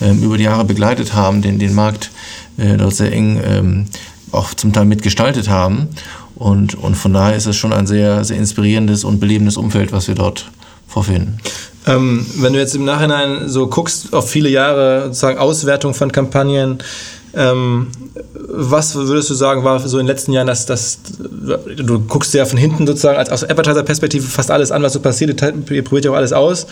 ähm, 0.00 0.22
über 0.22 0.36
die 0.38 0.44
Jahre 0.44 0.64
begleitet 0.64 1.14
haben, 1.14 1.42
den, 1.42 1.58
den 1.58 1.74
Markt 1.74 2.10
äh, 2.56 2.76
dort 2.76 2.94
sehr 2.94 3.12
eng 3.12 3.40
ähm, 3.44 3.86
auch 4.32 4.54
zum 4.54 4.72
Teil 4.72 4.84
mitgestaltet 4.84 5.48
haben. 5.48 5.88
Und, 6.34 6.74
und 6.74 6.96
von 6.96 7.12
daher 7.12 7.36
ist 7.36 7.46
es 7.46 7.56
schon 7.56 7.72
ein 7.72 7.86
sehr, 7.86 8.24
sehr 8.24 8.36
inspirierendes 8.36 9.04
und 9.04 9.20
belebendes 9.20 9.56
Umfeld, 9.56 9.92
was 9.92 10.08
wir 10.08 10.14
dort 10.14 10.50
vorfinden. 10.88 11.38
Ähm, 11.86 12.26
wenn 12.36 12.52
du 12.52 12.58
jetzt 12.58 12.74
im 12.74 12.84
Nachhinein 12.84 13.48
so 13.48 13.68
guckst 13.68 14.12
auf 14.12 14.28
viele 14.30 14.48
Jahre 14.48 15.06
sozusagen 15.06 15.38
Auswertung 15.38 15.94
von 15.94 16.10
Kampagnen, 16.10 16.78
ähm, 17.36 17.88
was 18.34 18.94
würdest 18.94 19.30
du 19.30 19.34
sagen, 19.34 19.64
war 19.64 19.80
so 19.80 19.98
in 19.98 20.06
den 20.06 20.14
letzten 20.14 20.32
Jahren, 20.32 20.46
dass 20.46 20.66
das, 20.66 20.98
du 21.18 22.00
guckst 22.00 22.32
ja 22.34 22.44
von 22.44 22.58
hinten 22.58 22.86
sozusagen 22.86 23.18
als 23.18 23.30
aus 23.30 23.42
Advertiser-Perspektive 23.44 24.26
fast 24.26 24.50
alles 24.50 24.70
an, 24.70 24.82
was 24.82 24.92
so 24.92 25.00
passiert, 25.00 25.42
ihr 25.70 25.84
probiert 25.84 26.04
ja 26.04 26.10
auch 26.12 26.16
alles 26.16 26.32
aus. 26.32 26.66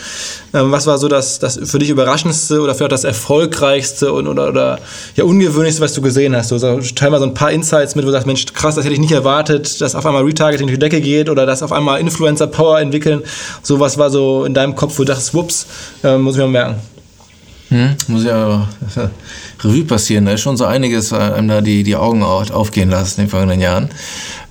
Ähm, 0.54 0.70
was 0.70 0.86
war 0.86 0.98
so 0.98 1.08
das, 1.08 1.38
das 1.38 1.58
für 1.64 1.78
dich 1.78 1.90
überraschendste 1.90 2.60
oder 2.60 2.74
vielleicht 2.74 2.92
das 2.92 3.04
erfolgreichste 3.04 4.12
und, 4.12 4.26
oder, 4.26 4.48
oder 4.48 4.78
ja, 5.16 5.24
ungewöhnlichste, 5.24 5.82
was 5.82 5.94
du 5.94 6.02
gesehen 6.02 6.36
hast? 6.36 6.48
So, 6.48 6.58
so, 6.58 6.80
teil 6.94 7.10
mal 7.10 7.18
so 7.18 7.26
ein 7.26 7.34
paar 7.34 7.50
Insights 7.50 7.94
mit, 7.94 8.04
wo 8.04 8.06
du 8.06 8.12
sagst, 8.12 8.26
Mensch, 8.26 8.46
krass, 8.54 8.76
das 8.76 8.84
hätte 8.84 8.94
ich 8.94 9.00
nicht 9.00 9.12
erwartet, 9.12 9.80
dass 9.80 9.94
auf 9.94 10.06
einmal 10.06 10.22
Retargeting 10.22 10.68
durch 10.68 10.78
die 10.78 10.84
Decke 10.84 11.00
geht 11.00 11.28
oder 11.28 11.46
dass 11.46 11.62
auf 11.62 11.72
einmal 11.72 12.00
Influencer 12.00 12.46
Power 12.46 12.80
entwickeln. 12.80 13.22
So 13.62 13.80
was 13.80 13.98
war 13.98 14.10
so 14.10 14.44
in 14.44 14.54
deinem 14.54 14.76
Kopf, 14.76 14.98
wo 14.98 15.02
du 15.02 15.08
dachtest, 15.08 15.34
whoops, 15.34 15.66
äh, 16.04 16.16
muss 16.18 16.34
ich 16.34 16.40
mal 16.40 16.48
merken. 16.48 16.91
Hm, 17.72 17.96
muss 18.08 18.24
ja 18.24 18.68
Revue 19.64 19.84
passieren. 19.84 20.26
Da 20.26 20.32
ist 20.32 20.42
schon 20.42 20.58
so 20.58 20.66
einiges, 20.66 21.10
äh, 21.10 21.16
einem 21.16 21.48
da 21.48 21.60
die, 21.62 21.82
die 21.82 21.96
Augen 21.96 22.22
aufgehen 22.22 22.90
lassen 22.90 23.20
in 23.20 23.26
den 23.26 23.30
vergangenen 23.30 23.60
Jahren. 23.60 23.88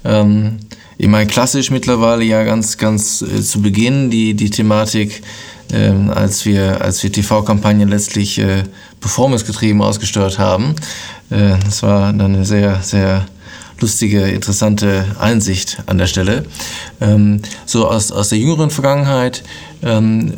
Ähm, 0.04 0.58
ich 0.98 1.08
meine, 1.08 1.28
klassisch 1.28 1.70
mittlerweile 1.70 2.24
ja 2.24 2.44
ganz, 2.44 2.80
ganz 2.80 3.22
äh, 3.22 3.42
zu 3.42 3.62
Beginn 3.62 4.10
die, 4.10 4.34
die 4.34 4.50
Thematik, 4.50 5.22
ähm, 5.72 6.10
als 6.10 6.46
wir, 6.46 6.82
als 6.82 7.04
wir 7.04 7.12
TV-Kampagnen 7.12 7.90
letztlich 7.90 8.40
äh, 8.40 8.64
performancegetrieben 9.00 9.84
ausgesteuert 9.84 10.40
haben. 10.40 10.76
Äh, 11.30 11.60
das 11.64 11.84
war 11.84 12.14
dann 12.14 12.34
eine 12.34 12.46
sehr, 12.46 12.82
sehr 12.82 13.28
lustige, 13.82 14.22
interessante 14.22 15.06
Einsicht 15.20 15.78
an 15.86 15.98
der 15.98 16.08
Stelle. 16.08 16.46
Ähm, 17.00 17.42
so 17.66 17.88
aus, 17.88 18.12
aus 18.12 18.30
der 18.30 18.38
jüngeren 18.38 18.70
Vergangenheit 18.70 19.44
ähm, 19.84 20.34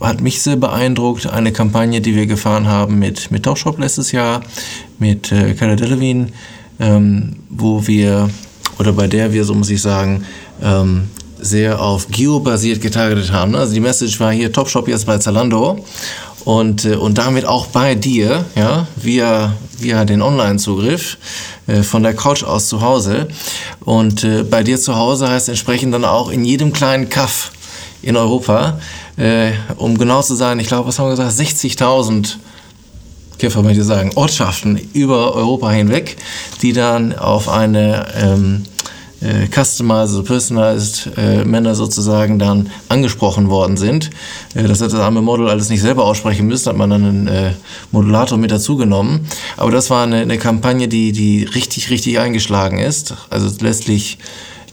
hat 0.00 0.20
mich 0.20 0.42
sehr 0.42 0.56
beeindruckt 0.56 1.26
eine 1.26 1.52
Kampagne, 1.52 2.00
die 2.00 2.14
wir 2.14 2.26
gefahren 2.26 2.66
haben 2.66 2.98
mit, 2.98 3.30
mit 3.30 3.44
Topshop 3.44 3.78
letztes 3.78 4.12
Jahr, 4.12 4.42
mit 4.98 5.32
äh, 5.32 5.54
Cara 5.54 5.76
Delevingne, 5.76 6.28
ähm, 6.78 7.36
wo 7.48 7.86
wir, 7.86 8.28
oder 8.78 8.92
bei 8.92 9.06
der 9.06 9.32
wir, 9.32 9.44
so 9.44 9.54
muss 9.54 9.70
ich 9.70 9.80
sagen, 9.80 10.24
ähm, 10.62 11.08
sehr 11.38 11.80
auf 11.80 12.08
Geo-basiert 12.08 12.80
getargetet 12.82 13.32
haben. 13.32 13.54
Also 13.54 13.72
die 13.72 13.80
Message 13.80 14.20
war 14.20 14.32
hier 14.32 14.52
Topshop 14.52 14.88
jetzt 14.88 15.06
bei 15.06 15.18
Zalando 15.18 15.84
und, 16.44 16.84
äh, 16.84 16.96
und 16.96 17.18
damit 17.18 17.44
auch 17.44 17.66
bei 17.66 17.94
dir, 17.94 18.44
ja, 18.54 18.86
via, 18.96 19.54
via 19.78 20.04
den 20.04 20.22
Online-Zugriff 20.22 21.18
äh, 21.66 21.82
von 21.82 22.02
der 22.02 22.14
Couch 22.14 22.42
aus 22.42 22.68
zu 22.68 22.80
Hause. 22.80 23.28
Und 23.84 24.24
äh, 24.24 24.42
bei 24.42 24.62
dir 24.62 24.78
zu 24.78 24.96
Hause 24.96 25.28
heißt 25.28 25.48
entsprechend 25.48 25.94
dann 25.94 26.04
auch 26.04 26.30
in 26.30 26.44
jedem 26.44 26.72
kleinen 26.72 27.08
Kaff 27.08 27.52
in 28.02 28.16
Europa, 28.16 28.78
äh, 29.16 29.52
um 29.76 29.98
genau 29.98 30.22
zu 30.22 30.34
sein, 30.34 30.58
ich 30.58 30.68
glaube, 30.68 30.88
was 30.88 30.98
haben 30.98 31.06
wir 31.06 31.16
gesagt, 31.16 31.38
60.000 31.38 32.36
Käfer 33.38 33.62
möchte 33.62 33.80
ich 33.80 33.86
sagen, 33.86 34.12
Ortschaften 34.14 34.76
über 34.92 35.34
Europa 35.34 35.70
hinweg, 35.70 36.16
die 36.62 36.72
dann 36.72 37.16
auf 37.16 37.48
eine 37.48 38.06
ähm, 38.14 38.64
äh, 39.20 39.46
customized, 39.48 40.24
personalized 40.24 41.10
äh, 41.16 41.44
Männer 41.44 41.74
sozusagen 41.74 42.38
dann 42.38 42.70
angesprochen 42.88 43.50
worden 43.50 43.76
sind. 43.76 44.10
Äh, 44.54 44.64
das 44.64 44.80
hat 44.80 44.92
das 44.92 45.00
arme 45.00 45.22
Model 45.22 45.48
alles 45.48 45.68
nicht 45.68 45.80
selber 45.80 46.04
aussprechen 46.04 46.46
müssen, 46.46 46.70
hat 46.70 46.76
man 46.76 46.90
dann 46.90 47.04
einen 47.04 47.26
äh, 47.28 47.52
Modulator 47.92 48.38
mit 48.38 48.50
dazu 48.50 48.76
genommen. 48.76 49.26
Aber 49.56 49.70
das 49.70 49.90
war 49.90 50.04
eine, 50.04 50.16
eine 50.16 50.38
Kampagne, 50.38 50.88
die, 50.88 51.12
die 51.12 51.44
richtig, 51.44 51.90
richtig 51.90 52.18
eingeschlagen 52.18 52.78
ist. 52.78 53.14
Also 53.28 53.50
letztlich 53.60 54.18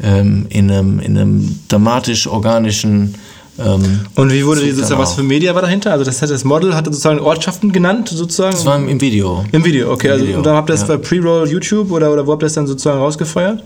ähm, 0.02 0.46
in 0.50 0.72
einem, 0.72 1.00
in 1.00 1.18
einem 1.18 1.60
dramatisch 1.68 2.28
organischen 2.28 3.16
ähm, 3.60 4.02
und 4.16 4.32
wie 4.32 4.46
wurde 4.46 4.62
die 4.62 4.72
sozusagen, 4.72 5.02
was 5.02 5.16
für 5.16 5.24
Media 5.24 5.56
war 5.56 5.64
dahinter? 5.64 5.92
Also 5.92 6.06
das, 6.06 6.20
das 6.20 6.44
Model 6.44 6.76
hatte 6.76 6.92
sozusagen 6.92 7.20
Ortschaften 7.20 7.72
genannt, 7.72 8.10
sozusagen? 8.10 8.52
Das 8.52 8.66
war 8.66 8.78
im 8.78 9.02
Video. 9.02 9.46
Im 9.52 9.66
Video, 9.66 9.92
okay. 9.92 10.08
Im 10.08 10.14
also, 10.14 10.26
Video. 10.26 10.38
Und 10.38 10.46
dann 10.46 10.56
habt 10.56 10.70
ihr 10.70 10.74
das 10.74 10.82
ja. 10.82 10.96
bei 10.96 10.98
Pre-Roll 10.98 11.50
YouTube 11.50 11.92
oder, 11.92 12.14
oder 12.14 12.28
wo 12.28 12.34
habt 12.34 12.44
ihr 12.44 12.46
das 12.46 12.54
dann 12.54 12.68
sozusagen 12.68 13.00
rausgefeuert? 13.00 13.64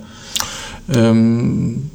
Ähm, 0.96 1.90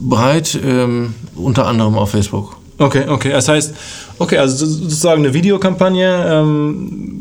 breit, 0.00 0.58
ähm, 0.64 1.14
unter 1.36 1.66
anderem 1.66 1.96
auf 1.96 2.10
Facebook. 2.10 2.56
Okay, 2.78 3.04
okay. 3.08 3.30
Das 3.30 3.48
heißt, 3.48 3.74
okay, 4.18 4.38
also 4.38 4.66
sozusagen 4.66 5.24
eine 5.24 5.32
Videokampagne, 5.34 6.24
ähm, 6.28 7.20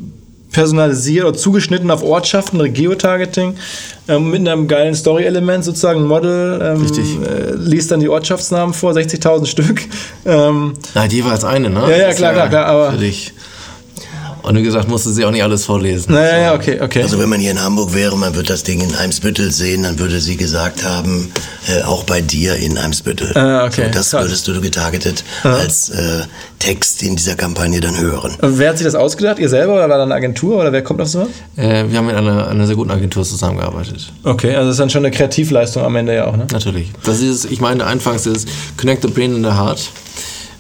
personalisiert 0.52 1.26
oder 1.26 1.36
zugeschnitten 1.38 1.90
auf 1.92 2.04
Ortschaften, 2.04 2.72
Geotargeting, 2.74 3.56
ähm, 4.08 4.30
mit 4.30 4.48
einem 4.48 4.68
geilen 4.68 4.94
Story-Element 4.94 5.64
sozusagen, 5.66 6.02
ein 6.02 6.08
Model, 6.08 6.60
ähm, 6.62 6.82
Richtig. 6.82 7.18
Äh, 7.22 7.56
liest 7.56 7.90
dann 7.92 8.00
die 8.00 8.08
Ortschaftsnamen 8.10 8.74
vor, 8.74 8.94
60.000 8.94 9.46
Stück. 9.48 9.82
Ähm, 10.26 10.74
Nein, 10.96 11.10
jeweils 11.10 11.44
eine, 11.44 11.70
ne? 11.70 11.82
Ja, 11.82 11.98
ja, 11.98 12.14
klar, 12.14 12.32
klar, 12.34 12.48
klar, 12.48 12.66
aber- 12.68 12.92
Für 12.94 12.98
dich. 12.98 13.34
Und 14.44 14.58
wie 14.58 14.62
gesagt, 14.64 14.90
musste 14.90 15.12
sie 15.14 15.24
auch 15.26 15.32
nicht 15.32 15.42
alles 15.44 15.66
vorlesen. 15.66 16.14
naja, 16.14 16.38
ja, 16.38 16.54
okay, 16.54 16.80
okay. 16.82 17.02
Also 17.02 17.18
wenn 17.18 17.30
man 17.30 17.40
hier 17.40 17.52
in 17.52 17.62
Hamburg 17.62 17.94
wäre, 17.94 18.18
man 18.18 18.36
würde 18.36 18.50
das 18.50 18.64
Ding 18.64 18.82
in 18.82 18.94
Eimsbüttel 18.94 19.52
sehen, 19.52 19.84
dann 19.84 19.98
würde 20.00 20.20
sie 20.20 20.36
gesagt 20.36 20.84
haben, 20.84 21.32
äh, 21.68 21.82
auch 21.84 22.04
bei 22.04 22.20
dir 22.22 22.56
in 22.58 22.78
Eimsbüttel. 22.78 23.36
Ah, 23.38 23.66
okay, 23.66 23.86
So, 23.88 23.92
das 23.94 24.10
krass. 24.12 24.24
würdest 24.24 24.48
du 24.50 24.60
getargetet 24.60 25.24
als 25.44 25.90
äh, 25.90 26.24
Text 26.60 27.04
in 27.04 27.16
dieser 27.16 27.36
Kampagne 27.36 27.80
dann 27.80 27.98
hören. 27.98 28.34
Wer 28.42 28.70
hat 28.70 28.78
sich 28.78 28.86
das 28.86 28.96
ausgedacht? 28.96 29.40
Ihr 29.40 29.48
selber 29.50 29.74
oder 29.76 29.90
war 29.90 29.98
da 29.98 30.04
eine 30.04 30.14
Agentur 30.14 30.60
oder 30.60 30.72
wer 30.74 30.82
kommt 30.84 31.00
auf 31.02 31.08
sowas? 31.08 31.30
Äh, 31.56 31.86
wir 31.90 31.98
haben 31.98 32.08
mit 32.08 32.16
einer, 32.16 32.48
einer 32.50 32.68
sehr 32.68 32.76
guten 32.76 32.92
Agentur 32.92 33.24
zusammengearbeitet. 33.24 34.12
Okay, 34.24 34.56
also 34.56 34.68
das 34.68 34.74
ist 34.76 34.80
dann 34.80 34.90
schon 34.90 35.06
eine 35.06 35.16
Kreativleistung 35.16 35.84
am 35.84 35.96
Ende 35.96 36.16
ja 36.16 36.28
auch, 36.28 36.36
ne? 36.36 36.48
Natürlich. 36.52 36.92
Das 37.06 37.22
ist, 37.22 37.46
ich 37.50 37.62
meine, 37.62 37.86
anfangs 37.86 38.26
ist 38.26 38.48
Connect 38.78 39.04
the 39.04 39.08
Brain 39.10 39.36
and 39.36 39.46
the 39.46 39.52
Heart. 39.54 39.90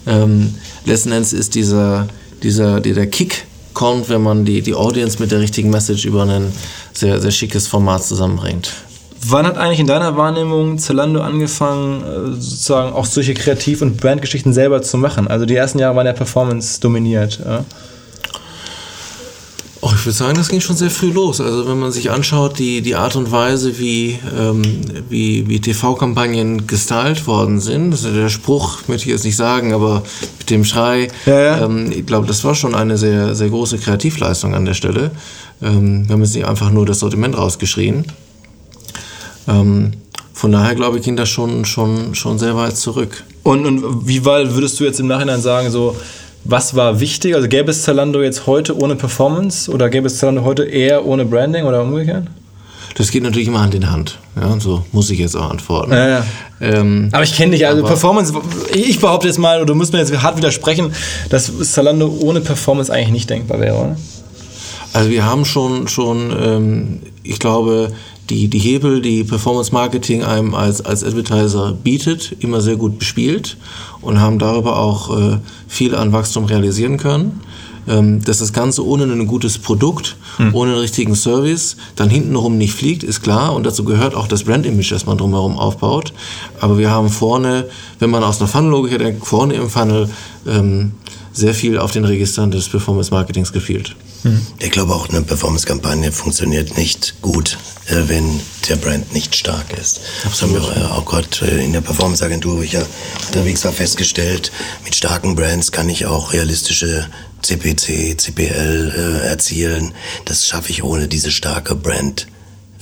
Ähm, 0.07 0.55
letzten 0.85 1.11
Endes 1.11 1.33
ist 1.33 1.55
dieser, 1.55 2.07
dieser, 2.43 2.79
der 2.79 3.07
Kick 3.07 3.45
kommt, 3.73 4.09
wenn 4.09 4.21
man 4.21 4.45
die, 4.45 4.61
die 4.61 4.75
Audience 4.75 5.19
mit 5.19 5.31
der 5.31 5.39
richtigen 5.39 5.69
Message 5.69 6.05
über 6.05 6.23
ein 6.23 6.51
sehr, 6.93 7.19
sehr 7.19 7.31
schickes 7.31 7.67
Format 7.67 8.03
zusammenbringt. 8.03 8.71
Wann 9.25 9.47
hat 9.47 9.57
eigentlich 9.57 9.79
in 9.79 9.87
deiner 9.87 10.17
Wahrnehmung 10.17 10.77
Zalando 10.79 11.21
angefangen, 11.21 12.01
äh, 12.01 12.31
sozusagen 12.33 12.93
auch 12.93 13.05
solche 13.05 13.33
Kreativ- 13.33 13.81
und 13.81 13.97
Brandgeschichten 13.97 14.53
selber 14.53 14.81
zu 14.81 14.97
machen? 14.97 15.27
Also 15.27 15.45
die 15.45 15.55
ersten 15.55 15.79
Jahre 15.79 15.95
waren 15.95 16.05
ja 16.05 16.13
Performance 16.13 16.81
dominiert. 16.81 17.39
Ja? 17.43 17.63
Oh, 19.85 19.91
ich 19.93 20.05
würde 20.05 20.15
sagen, 20.15 20.35
das 20.37 20.47
ging 20.47 20.61
schon 20.61 20.77
sehr 20.77 20.89
früh 20.89 21.11
los. 21.11 21.41
Also 21.41 21.67
wenn 21.67 21.77
man 21.77 21.91
sich 21.91 22.09
anschaut, 22.09 22.57
die, 22.57 22.81
die 22.81 22.95
Art 22.95 23.17
und 23.17 23.33
Weise, 23.33 23.77
wie, 23.79 24.17
ähm, 24.39 24.61
wie, 25.09 25.49
wie 25.49 25.59
TV-Kampagnen 25.59 26.67
gestylt 26.67 27.27
worden 27.27 27.59
sind, 27.59 27.93
ist 27.93 28.05
der 28.05 28.29
Spruch, 28.29 28.77
möchte 28.87 29.09
ich 29.09 29.11
jetzt 29.11 29.25
nicht 29.25 29.35
sagen, 29.35 29.73
aber 29.73 30.03
mit 30.39 30.49
dem 30.49 30.63
Schrei, 30.63 31.09
Ja, 31.25 31.37
ja. 31.37 31.65
Ähm, 31.65 31.91
ich 31.91 32.05
glaube, 32.05 32.27
das 32.27 32.45
war 32.45 32.55
schon 32.55 32.75
eine 32.75 32.97
sehr, 32.97 33.35
sehr 33.35 33.49
große 33.49 33.77
Kreativleistung 33.77 34.55
an 34.55 34.63
der 34.63 34.73
Stelle. 34.73 35.11
Ähm, 35.61 36.07
wir 36.07 36.13
haben 36.13 36.23
jetzt 36.23 36.35
nicht 36.35 36.47
einfach 36.47 36.71
nur 36.71 36.85
das 36.85 36.99
Sortiment 36.99 37.37
rausgeschrien. 37.37 38.05
Ähm, 39.49 39.91
von 40.33 40.53
daher, 40.53 40.75
glaube 40.75 40.99
ich, 40.99 41.03
ging 41.03 41.17
das 41.17 41.27
schon, 41.27 41.65
schon, 41.65 42.15
schon 42.15 42.39
sehr 42.39 42.55
weit 42.55 42.77
zurück. 42.77 43.25
Und, 43.43 43.65
und 43.65 44.07
wie 44.07 44.23
weit 44.23 44.53
würdest 44.55 44.79
du 44.79 44.85
jetzt 44.85 45.01
im 45.01 45.07
Nachhinein 45.07 45.41
sagen, 45.41 45.69
so, 45.71 45.97
was 46.45 46.75
war 46.75 46.99
wichtig? 46.99 47.35
Also 47.35 47.47
gäbe 47.47 47.71
es 47.71 47.83
Zalando 47.83 48.21
jetzt 48.21 48.47
heute 48.47 48.77
ohne 48.77 48.95
Performance 48.95 49.71
oder 49.71 49.89
gäbe 49.89 50.07
es 50.07 50.17
Zalando 50.17 50.43
heute 50.43 50.63
eher 50.63 51.05
ohne 51.05 51.25
Branding 51.25 51.65
oder 51.65 51.81
umgekehrt? 51.81 52.27
Das 52.95 53.09
geht 53.09 53.23
natürlich 53.23 53.47
immer 53.47 53.61
Hand 53.61 53.73
in 53.73 53.89
Hand. 53.89 54.19
Ja, 54.39 54.59
so 54.59 54.85
muss 54.91 55.09
ich 55.09 55.17
jetzt 55.17 55.35
auch 55.35 55.49
antworten. 55.49 55.91
Ja, 55.91 56.07
ja. 56.07 56.25
Ähm, 56.61 57.09
Aber 57.11 57.23
ich 57.23 57.35
kenne 57.35 57.53
dich, 57.53 57.65
also 57.65 57.83
Performance, 57.83 58.33
ich 58.73 58.99
behaupte 58.99 59.27
jetzt 59.27 59.39
mal, 59.39 59.57
oder 59.57 59.67
du 59.67 59.75
musst 59.75 59.93
mir 59.93 59.99
jetzt 59.99 60.21
hart 60.21 60.37
widersprechen, 60.37 60.93
dass 61.29 61.51
Zalando 61.71 62.15
ohne 62.21 62.41
Performance 62.41 62.93
eigentlich 62.93 63.11
nicht 63.11 63.29
denkbar 63.29 63.59
wäre, 63.59 63.75
oder? 63.75 63.97
Also 64.93 65.09
wir 65.09 65.25
haben 65.25 65.43
schon, 65.43 65.87
schon 65.87 66.31
ähm, 66.39 66.99
ich 67.23 67.39
glaube, 67.39 67.91
die, 68.29 68.47
die 68.47 68.59
Hebel, 68.59 69.01
die 69.01 69.23
Performance 69.23 69.71
Marketing 69.71 70.23
einem 70.23 70.53
als, 70.53 70.81
als 70.81 71.03
Advertiser 71.03 71.73
bietet, 71.73 72.35
immer 72.39 72.61
sehr 72.61 72.75
gut 72.75 72.99
bespielt 72.99 73.57
und 74.01 74.19
haben 74.19 74.39
darüber 74.39 74.79
auch 74.79 75.17
äh, 75.17 75.37
viel 75.67 75.95
an 75.95 76.11
Wachstum 76.13 76.45
realisieren 76.45 76.97
können. 76.97 77.41
Ähm, 77.85 78.23
dass 78.23 78.37
das 78.37 78.53
Ganze 78.53 78.85
ohne 78.85 79.03
ein 79.03 79.27
gutes 79.27 79.57
Produkt, 79.57 80.15
ohne 80.53 80.71
einen 80.71 80.79
richtigen 80.79 81.15
Service 81.15 81.75
dann 81.97 82.09
hintenrum 82.09 82.57
nicht 82.57 82.73
fliegt, 82.73 83.03
ist 83.03 83.21
klar. 83.21 83.53
Und 83.53 83.65
dazu 83.65 83.83
gehört 83.83 84.15
auch 84.15 84.27
das 84.27 84.45
Brand-Image, 84.45 84.89
das 84.93 85.05
man 85.05 85.17
drumherum 85.17 85.57
aufbaut. 85.59 86.13
Aber 86.61 86.77
wir 86.77 86.91
haben 86.91 87.09
vorne, 87.09 87.67
wenn 87.99 88.09
man 88.09 88.23
aus 88.23 88.39
einer 88.39 88.47
Funnel-Logik 88.47 88.99
denkt, 88.99 89.27
vorne 89.27 89.55
im 89.55 89.69
Funnel 89.69 90.09
ähm, 90.47 90.93
sehr 91.33 91.53
viel 91.53 91.77
auf 91.77 91.91
den 91.91 92.05
Registern 92.05 92.51
des 92.51 92.69
Performance-Marketings 92.69 93.51
gespielt. 93.51 93.97
Ich 94.59 94.71
glaube 94.71 94.93
auch, 94.93 95.09
eine 95.09 95.21
Performance-Kampagne 95.21 96.13
funktioniert 96.13 96.77
nicht 96.77 97.15
gut, 97.21 97.57
wenn 97.87 98.39
der 98.69 98.77
Brand 98.77 99.13
nicht 99.13 99.35
stark 99.35 99.77
ist. 99.79 100.01
Das 100.23 100.41
haben 100.41 100.53
wir 100.53 100.61
äh, 100.61 100.85
auch 100.91 101.05
gerade 101.05 101.27
äh, 101.41 101.65
in 101.65 101.73
der 101.73 101.81
Performance-Agentur, 101.81 102.57
wo 102.57 102.61
ich 102.61 102.73
ja 102.73 102.83
unterwegs 103.27 103.63
war, 103.65 103.73
festgestellt, 103.73 104.51
mit 104.85 104.95
starken 104.95 105.35
Brands 105.35 105.71
kann 105.71 105.89
ich 105.89 106.05
auch 106.05 106.33
realistische 106.33 107.07
CPC, 107.41 108.19
CPL 108.19 108.93
äh, 108.95 109.27
erzielen. 109.27 109.93
Das 110.25 110.47
schaffe 110.47 110.69
ich 110.69 110.83
ohne 110.83 111.07
diese 111.07 111.31
starke 111.31 111.75
Brand 111.75 112.27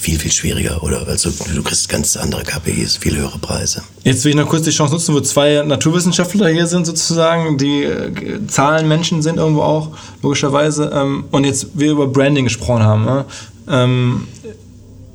viel, 0.02 0.18
viel 0.18 0.32
schwieriger. 0.32 0.84
Oder 0.84 1.08
also 1.08 1.30
du 1.30 1.64
kriegst 1.64 1.88
ganz 1.88 2.18
andere 2.18 2.44
KPIs, 2.44 2.98
viel 2.98 3.18
höhere 3.18 3.38
Preise. 3.38 3.84
Jetzt 4.04 4.24
will 4.26 4.32
ich 4.32 4.36
noch 4.36 4.48
kurz 4.48 4.64
die 4.64 4.72
Chance 4.72 4.94
nutzen, 4.94 5.14
wo 5.14 5.22
zwei 5.22 5.64
Naturwissenschaftler 5.64 6.50
hier 6.50 6.66
sind 6.66 6.86
sozusagen, 6.86 7.58
die 7.58 7.84
äh, 7.84 8.48
Zahlenmenschen 8.48 9.22
sind 9.22 9.38
irgendwo 9.38 9.62
auch, 9.62 9.90
logischerweise. 10.22 10.92
Ähm, 10.94 11.26
und 11.32 11.44
jetzt 11.44 11.68
wir 11.74 11.92
über 11.92 12.08
Branding 12.08 12.46
gesprochen 12.46 12.84
haben. 12.84 13.26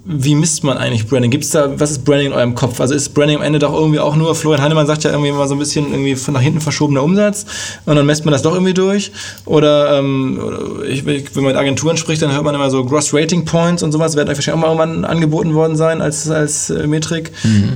Wie 0.08 0.36
misst 0.36 0.62
man 0.62 0.78
eigentlich 0.78 1.08
Branding? 1.08 1.32
Gibt's 1.32 1.50
da, 1.50 1.80
was 1.80 1.90
ist 1.90 2.04
Branding 2.04 2.28
in 2.28 2.32
eurem 2.32 2.54
Kopf? 2.54 2.80
Also 2.80 2.94
ist 2.94 3.12
Branding 3.12 3.38
am 3.38 3.42
Ende 3.42 3.58
doch 3.58 3.74
irgendwie 3.74 3.98
auch 3.98 4.14
nur, 4.14 4.36
Florian 4.36 4.62
Heinemann 4.62 4.86
sagt 4.86 5.02
ja 5.02 5.10
irgendwie 5.10 5.30
immer 5.30 5.48
so 5.48 5.56
ein 5.56 5.58
bisschen 5.58 5.90
irgendwie 5.90 6.14
von 6.14 6.34
nach 6.34 6.40
hinten 6.40 6.60
verschobener 6.60 7.02
Umsatz 7.02 7.44
und 7.86 7.96
dann 7.96 8.06
messt 8.06 8.24
man 8.24 8.30
das 8.30 8.42
doch 8.42 8.52
irgendwie 8.52 8.72
durch? 8.74 9.10
Oder, 9.46 9.98
ähm, 9.98 10.40
ich, 10.88 11.04
wenn 11.04 11.24
man 11.34 11.46
mit 11.46 11.56
Agenturen 11.56 11.96
spricht, 11.96 12.22
dann 12.22 12.30
hört 12.30 12.44
man 12.44 12.54
immer 12.54 12.70
so 12.70 12.84
Gross 12.84 13.12
Rating 13.12 13.44
Points 13.44 13.82
und 13.82 13.90
sowas, 13.90 14.14
werden 14.14 14.28
euch 14.28 14.36
wahrscheinlich 14.36 14.64
auch 14.64 14.76
mal 14.76 14.84
irgendwann 14.84 15.04
angeboten 15.04 15.54
worden 15.54 15.74
sein 15.74 16.00
als, 16.00 16.30
als 16.30 16.70
äh, 16.70 16.86
Metrik. 16.86 17.32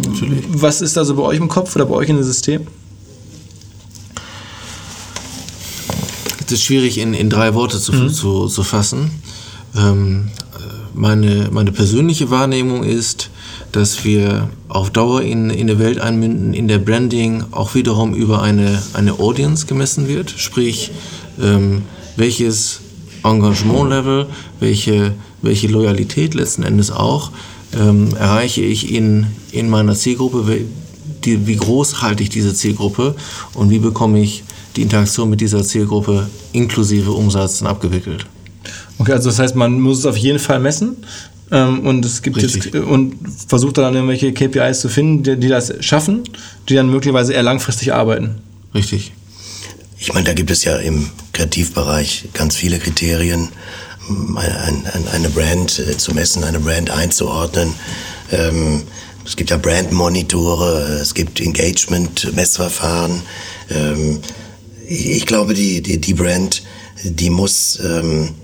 natürlich. 0.07 0.45
Was 0.53 0.83
ist 0.83 0.97
da 0.97 1.05
so 1.05 1.17
bei 1.17 1.23
euch 1.23 1.39
im 1.39 1.49
Kopf 1.49 1.75
oder 1.75 1.87
bei 1.87 1.97
euch 1.97 2.09
in 2.09 2.17
dem 2.17 2.25
System? 2.25 2.69
Es 6.47 6.53
ist 6.53 6.63
schwierig 6.63 6.99
in, 6.99 7.15
in 7.15 7.29
drei 7.31 7.55
Worte 7.55 7.81
zu, 7.81 8.09
zu, 8.09 8.47
zu 8.47 8.63
fassen. 8.63 9.11
Ähm, 9.77 10.31
äh, 10.50 10.50
meine, 10.95 11.49
meine 11.51 11.73
persönliche 11.73 12.31
Wahrnehmung 12.31 12.85
ist, 12.85 13.31
dass 13.73 14.05
wir 14.05 14.51
auf 14.69 14.91
Dauer 14.91 15.23
in, 15.23 15.51
in 15.51 15.71
eine 15.71 15.79
Welt 15.79 16.01
einmünden, 16.01 16.55
in 16.55 16.69
der 16.69 16.79
Branding 16.79 17.45
auch 17.51 17.75
wiederum 17.75 18.15
über 18.15 18.43
eine, 18.43 18.83
eine 18.95 19.19
Audience 19.19 19.67
gemessen 19.67 20.09
wird. 20.09 20.31
Sprich, 20.31 20.91
ähm, 21.41 21.83
welches 22.17 22.81
Engagement-Level, 23.23 24.27
welche, 24.59 25.15
welche 25.43 25.69
Loyalität 25.69 26.35
letzten 26.35 26.63
Endes 26.63 26.91
auch 26.91 27.31
ähm, 27.79 28.15
erreiche 28.17 28.63
ich 28.63 28.93
in, 28.93 29.27
in 29.53 29.69
meiner 29.69 29.95
Zielgruppe, 29.95 30.63
die, 31.25 31.47
wie 31.47 31.57
groß 31.57 32.03
halte 32.03 32.23
ich 32.23 32.31
diese 32.31 32.55
Zielgruppe 32.55 33.15
und 33.55 33.71
wie 33.71 33.79
bekomme 33.79 34.21
ich 34.21 34.45
die 34.77 34.83
Interaktion 34.83 35.31
mit 35.31 35.41
dieser 35.41 35.63
Zielgruppe 35.63 36.29
inklusive 36.53 37.13
Umsatz 37.13 37.63
abgewickelt. 37.63 38.27
Okay, 39.01 39.13
also 39.13 39.31
das 39.31 39.39
heißt, 39.39 39.57
man 39.57 39.81
muss 39.81 40.01
es 40.01 40.07
auf 40.07 40.17
jeden 40.17 40.39
Fall 40.39 40.61
messen. 40.61 40.99
Ähm, 41.51 41.87
und 41.87 42.05
es 42.05 42.23
gibt 42.23 42.37
Richtig. 42.37 42.67
jetzt 42.67 42.75
und 42.77 43.17
versucht 43.49 43.79
dann 43.79 43.95
irgendwelche 43.95 44.33
KPIs 44.33 44.81
zu 44.81 44.89
finden, 44.89 45.23
die, 45.23 45.37
die 45.37 45.49
das 45.49 45.73
schaffen, 45.81 46.23
die 46.69 46.75
dann 46.75 46.89
möglicherweise 46.91 47.33
eher 47.33 47.43
langfristig 47.43 47.93
arbeiten. 47.93 48.37
Richtig. 48.75 49.13
Ich 49.99 50.13
meine, 50.13 50.27
da 50.27 50.35
gibt 50.35 50.51
es 50.51 50.65
ja 50.65 50.77
im 50.77 51.11
Kreativbereich 51.33 52.29
ganz 52.35 52.57
viele 52.57 52.79
Kriterien, 52.79 53.49
ein, 54.37 55.07
eine 55.13 55.29
Brand 55.31 55.79
äh, 55.79 55.97
zu 55.97 56.13
messen, 56.15 56.45
eine 56.45 56.61
Brand 56.61 56.91
einzuordnen. 56.91 57.73
Ähm, 58.31 58.83
es 59.25 59.35
gibt 59.35 59.51
ja 59.51 59.57
Brandmonitore, 59.57 60.99
es 61.01 61.15
gibt 61.15 61.41
Engagement-Messverfahren. 61.41 63.23
Ähm, 63.71 64.21
ich, 64.87 65.11
ich 65.11 65.27
glaube, 65.27 65.55
die, 65.55 65.81
die, 65.83 65.99
die 66.01 66.15
Brand, 66.15 66.63
die 67.03 67.31
muss, 67.31 67.79
ähm, 67.83 68.35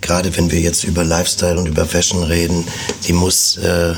gerade 0.00 0.36
wenn 0.36 0.50
wir 0.50 0.60
jetzt 0.60 0.84
über 0.84 1.04
Lifestyle 1.04 1.58
und 1.58 1.66
über 1.66 1.86
Fashion 1.86 2.22
reden, 2.22 2.64
die 3.06 3.12
muss 3.12 3.56
äh, 3.58 3.94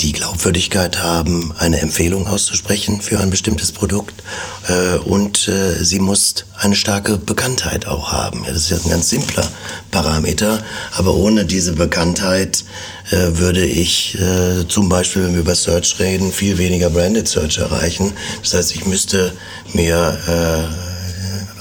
die 0.00 0.12
Glaubwürdigkeit 0.12 1.02
haben, 1.02 1.52
eine 1.58 1.80
Empfehlung 1.80 2.26
auszusprechen 2.26 3.02
für 3.02 3.20
ein 3.20 3.28
bestimmtes 3.28 3.70
Produkt 3.72 4.22
äh, 4.68 4.96
und 4.96 5.46
äh, 5.48 5.84
sie 5.84 5.98
muss 5.98 6.46
eine 6.58 6.74
starke 6.74 7.18
Bekanntheit 7.18 7.86
auch 7.86 8.10
haben. 8.10 8.44
Ja, 8.44 8.52
das 8.52 8.62
ist 8.62 8.70
ja 8.70 8.78
ein 8.78 8.90
ganz 8.90 9.10
simpler 9.10 9.46
Parameter, 9.90 10.62
aber 10.96 11.14
ohne 11.14 11.44
diese 11.44 11.74
Bekanntheit 11.74 12.64
äh, 13.10 13.38
würde 13.38 13.64
ich 13.66 14.18
äh, 14.18 14.66
zum 14.68 14.88
Beispiel, 14.88 15.24
wenn 15.24 15.34
wir 15.34 15.40
über 15.40 15.54
Search 15.54 15.98
reden, 15.98 16.32
viel 16.32 16.56
weniger 16.56 16.88
Branded 16.88 17.28
Search 17.28 17.58
erreichen. 17.58 18.12
Das 18.42 18.54
heißt, 18.54 18.74
ich 18.74 18.86
müsste 18.86 19.34
mir 19.74 20.18
äh, 20.26 20.89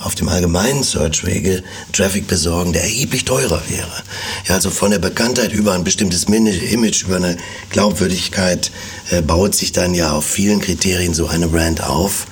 auf 0.01 0.15
dem 0.15 0.29
allgemeinen 0.29 0.83
Search-Wege 0.83 1.63
Traffic 1.93 2.27
besorgen, 2.27 2.73
der 2.73 2.83
erheblich 2.83 3.25
teurer 3.25 3.61
wäre. 3.67 3.91
Ja, 4.47 4.55
also 4.55 4.69
von 4.69 4.91
der 4.91 4.99
Bekanntheit 4.99 5.53
über 5.53 5.73
ein 5.73 5.83
bestimmtes 5.83 6.23
Image, 6.25 7.03
über 7.03 7.17
eine 7.17 7.37
Glaubwürdigkeit 7.69 8.71
äh, 9.11 9.21
baut 9.21 9.55
sich 9.55 9.71
dann 9.71 9.93
ja 9.93 10.11
auf 10.11 10.25
vielen 10.25 10.59
Kriterien 10.59 11.13
so 11.13 11.27
eine 11.27 11.47
Brand 11.47 11.83
auf 11.83 12.27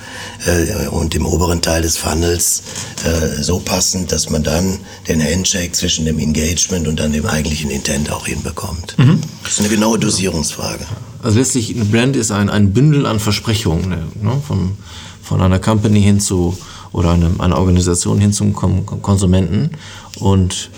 äh, 0.46 0.86
und 0.88 1.14
im 1.14 1.26
oberen 1.26 1.60
Teil 1.60 1.82
des 1.82 1.96
Funnels 1.96 2.62
äh, 3.04 3.42
so 3.42 3.58
passend, 3.58 4.12
dass 4.12 4.30
man 4.30 4.42
dann 4.42 4.78
den 5.08 5.22
Handshake 5.22 5.72
zwischen 5.72 6.04
dem 6.04 6.18
Engagement 6.18 6.88
und 6.88 6.98
dann 7.00 7.12
dem 7.12 7.26
eigentlichen 7.26 7.70
Intent 7.70 8.10
auch 8.12 8.26
hinbekommt. 8.26 8.96
Mhm. 8.98 9.20
Das 9.42 9.54
ist 9.54 9.60
eine 9.60 9.68
genaue 9.68 9.98
Dosierungsfrage. 9.98 10.86
Also 11.22 11.38
letztlich, 11.38 11.74
eine 11.74 11.84
Brand 11.84 12.16
ist 12.16 12.30
ein, 12.30 12.48
ein 12.48 12.72
Bündel 12.72 13.06
an 13.06 13.18
Versprechungen, 13.18 13.88
ne, 14.22 14.42
von, 14.46 14.76
von 15.22 15.40
einer 15.40 15.58
Company 15.58 16.00
hin 16.00 16.20
zu 16.20 16.56
oder 16.92 17.12
eine, 17.12 17.30
eine 17.38 17.56
Organisation 17.56 18.18
hin 18.18 18.32
zum 18.32 18.54
Konsumenten 18.54 19.70
und, 20.18 20.70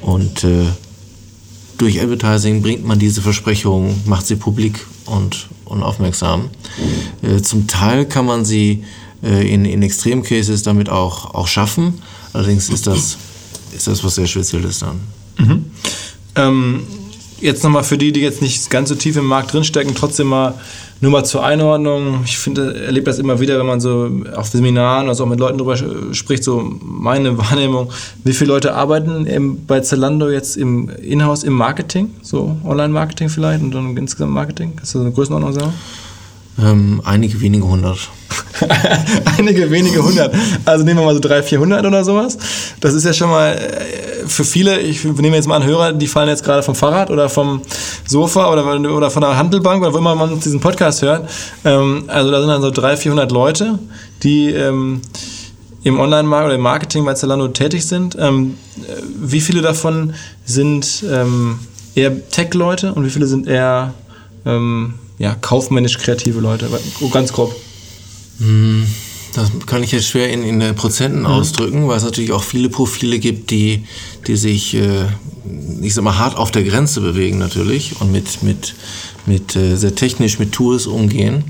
und 0.00 0.44
äh, 0.44 0.66
durch 1.78 2.00
Advertising 2.00 2.62
bringt 2.62 2.84
man 2.84 2.98
diese 2.98 3.22
Versprechungen, 3.22 4.02
macht 4.06 4.26
sie 4.26 4.36
publik 4.36 4.86
und, 5.06 5.48
und 5.64 5.82
aufmerksam. 5.82 6.50
Äh, 7.22 7.42
zum 7.42 7.66
Teil 7.66 8.06
kann 8.06 8.26
man 8.26 8.44
sie 8.44 8.84
äh, 9.22 9.52
in, 9.52 9.64
in 9.64 9.82
Extremcases 9.82 10.62
damit 10.62 10.88
auch, 10.88 11.34
auch 11.34 11.48
schaffen. 11.48 11.94
Allerdings 12.32 12.68
ist 12.68 12.86
das, 12.86 13.16
ist 13.74 13.86
das 13.86 14.04
was 14.04 14.14
sehr 14.14 14.26
Spezielles 14.26 14.78
dann. 14.78 15.00
Mhm. 15.38 15.64
Ähm, 16.36 16.82
jetzt 17.42 17.62
nochmal 17.64 17.84
für 17.84 17.98
die, 17.98 18.12
die 18.12 18.20
jetzt 18.20 18.40
nicht 18.40 18.70
ganz 18.70 18.88
so 18.88 18.94
tief 18.94 19.16
im 19.16 19.26
Markt 19.26 19.52
drinstecken, 19.52 19.94
trotzdem 19.94 20.28
mal 20.28 20.54
nur 21.00 21.10
mal 21.10 21.24
zur 21.24 21.44
Einordnung. 21.44 22.20
Ich 22.24 22.38
finde, 22.38 22.84
erlebe 22.86 23.06
das 23.06 23.18
immer 23.18 23.40
wieder, 23.40 23.58
wenn 23.58 23.66
man 23.66 23.80
so 23.80 24.08
auf 24.36 24.46
Seminaren 24.46 25.06
oder 25.06 25.14
so 25.16 25.24
auch 25.24 25.28
mit 25.28 25.40
Leuten 25.40 25.58
drüber 25.58 25.76
spricht, 26.12 26.44
so 26.44 26.72
meine 26.80 27.36
Wahrnehmung. 27.50 27.90
Wie 28.22 28.32
viele 28.32 28.52
Leute 28.52 28.74
arbeiten 28.74 29.26
im, 29.26 29.66
bei 29.66 29.80
Zalando 29.80 30.30
jetzt 30.30 30.56
im 30.56 30.88
Inhouse 30.88 31.42
im 31.42 31.54
Marketing? 31.54 32.10
So 32.22 32.56
Online-Marketing 32.64 33.28
vielleicht 33.28 33.62
und 33.62 33.72
dann 33.72 33.96
insgesamt 33.96 34.32
Marketing? 34.32 34.74
Kannst 34.76 34.94
du 34.94 34.98
so 34.98 35.04
eine 35.04 35.12
Größenordnung 35.12 35.52
sagen? 35.52 35.72
Ähm, 36.58 37.00
einige 37.04 37.40
wenige 37.40 37.66
hundert. 37.66 37.98
einige 39.38 39.70
wenige 39.70 40.04
hundert. 40.04 40.34
Also 40.64 40.84
nehmen 40.84 41.00
wir 41.00 41.06
mal 41.06 41.14
so 41.14 41.20
300, 41.20 41.48
400 41.48 41.86
oder 41.86 42.04
sowas. 42.04 42.36
Das 42.80 42.94
ist 42.94 43.04
ja 43.04 43.12
schon 43.12 43.30
mal 43.30 43.54
äh, 43.54 44.11
für 44.26 44.44
viele, 44.44 44.80
ich 44.80 45.04
nehme 45.04 45.36
jetzt 45.36 45.46
mal 45.46 45.56
an 45.56 45.64
Hörer, 45.64 45.92
die 45.92 46.06
fallen 46.06 46.28
jetzt 46.28 46.44
gerade 46.44 46.62
vom 46.62 46.74
Fahrrad 46.74 47.10
oder 47.10 47.28
vom 47.28 47.62
Sofa 48.06 48.52
oder, 48.52 48.64
oder 48.92 49.10
von 49.10 49.22
der 49.22 49.36
Handelbank 49.36 49.82
oder 49.82 49.92
wo 49.92 49.98
immer 49.98 50.14
man 50.14 50.40
diesen 50.40 50.60
Podcast 50.60 51.02
hört. 51.02 51.28
Ähm, 51.64 52.04
also 52.08 52.30
da 52.30 52.40
sind 52.40 52.48
dann 52.48 52.62
so 52.62 52.70
300, 52.70 52.98
400 52.98 53.32
Leute, 53.32 53.78
die 54.22 54.50
ähm, 54.50 55.02
im 55.84 55.98
Online-Markt 55.98 56.46
oder 56.46 56.54
im 56.54 56.60
Marketing 56.60 57.04
bei 57.04 57.14
Zalando 57.14 57.48
tätig 57.48 57.86
sind. 57.86 58.16
Ähm, 58.18 58.56
wie 59.20 59.40
viele 59.40 59.62
davon 59.62 60.14
sind 60.44 61.04
ähm, 61.10 61.58
eher 61.94 62.28
Tech-Leute 62.30 62.94
und 62.94 63.04
wie 63.04 63.10
viele 63.10 63.26
sind 63.26 63.46
eher 63.46 63.94
ähm, 64.46 64.94
ja, 65.18 65.34
kaufmännisch 65.40 65.98
kreative 65.98 66.40
Leute, 66.40 66.68
ganz 67.12 67.32
grob. 67.32 67.54
Hm, 68.38 68.86
das 69.34 69.50
kann 69.66 69.82
ich 69.82 69.92
jetzt 69.92 70.08
schwer 70.08 70.30
in, 70.30 70.42
in 70.42 70.74
Prozenten 70.74 71.20
mhm. 71.20 71.26
ausdrücken, 71.26 71.88
weil 71.88 71.96
es 71.96 72.04
natürlich 72.04 72.32
auch 72.32 72.42
viele 72.42 72.68
Profile 72.68 73.18
gibt, 73.18 73.50
die, 73.50 73.84
die 74.26 74.36
sich, 74.36 74.74
äh, 74.74 75.06
ich 75.80 75.94
sag 75.94 76.04
mal, 76.04 76.18
hart 76.18 76.36
auf 76.36 76.50
der 76.50 76.64
Grenze 76.64 77.00
bewegen 77.00 77.38
natürlich 77.38 78.00
und 78.00 78.12
mit, 78.12 78.42
mit, 78.42 78.74
mit 79.26 79.56
äh, 79.56 79.76
sehr 79.76 79.94
technisch 79.94 80.38
mit 80.38 80.52
Tools 80.52 80.86
umgehen. 80.86 81.44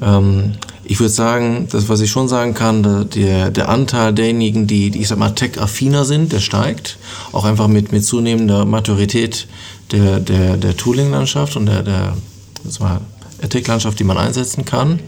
Ähm, 0.00 0.52
ich 0.84 0.98
würde 0.98 1.10
sagen, 1.10 1.68
das, 1.70 1.88
was 1.88 2.00
ich 2.00 2.10
schon 2.10 2.28
sagen 2.28 2.52
kann, 2.52 3.08
der, 3.10 3.50
der 3.50 3.68
Anteil 3.68 4.12
derjenigen, 4.12 4.66
die, 4.66 4.90
die 4.90 5.02
ich 5.02 5.08
sag 5.08 5.18
mal, 5.18 5.30
tech-affiner 5.30 6.04
sind, 6.04 6.32
der 6.32 6.40
steigt. 6.40 6.98
Auch 7.30 7.44
einfach 7.44 7.68
mit, 7.68 7.92
mit 7.92 8.04
zunehmender 8.04 8.64
Maturität 8.64 9.46
der, 9.92 10.18
der, 10.18 10.56
der 10.56 10.76
Tooling-Landschaft 10.76 11.56
und 11.56 11.66
der, 11.66 11.82
der 11.82 12.16
das 12.64 12.80
war 12.80 13.00
Ethik-Landschaft, 13.40 13.98
die 13.98 14.04
man 14.04 14.18
einsetzen 14.18 14.64
kann. 14.64 15.00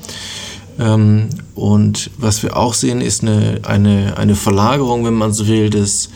Ähm, 0.78 1.28
und 1.54 2.10
was 2.16 2.42
wir 2.42 2.56
auch 2.56 2.74
sehen, 2.74 3.00
ist 3.00 3.22
eine, 3.22 3.60
eine, 3.62 4.16
eine 4.16 4.34
Verlagerung, 4.34 5.04
wenn 5.04 5.14
man 5.14 5.32
so 5.32 5.46
will, 5.46 5.70
des, 5.70 6.10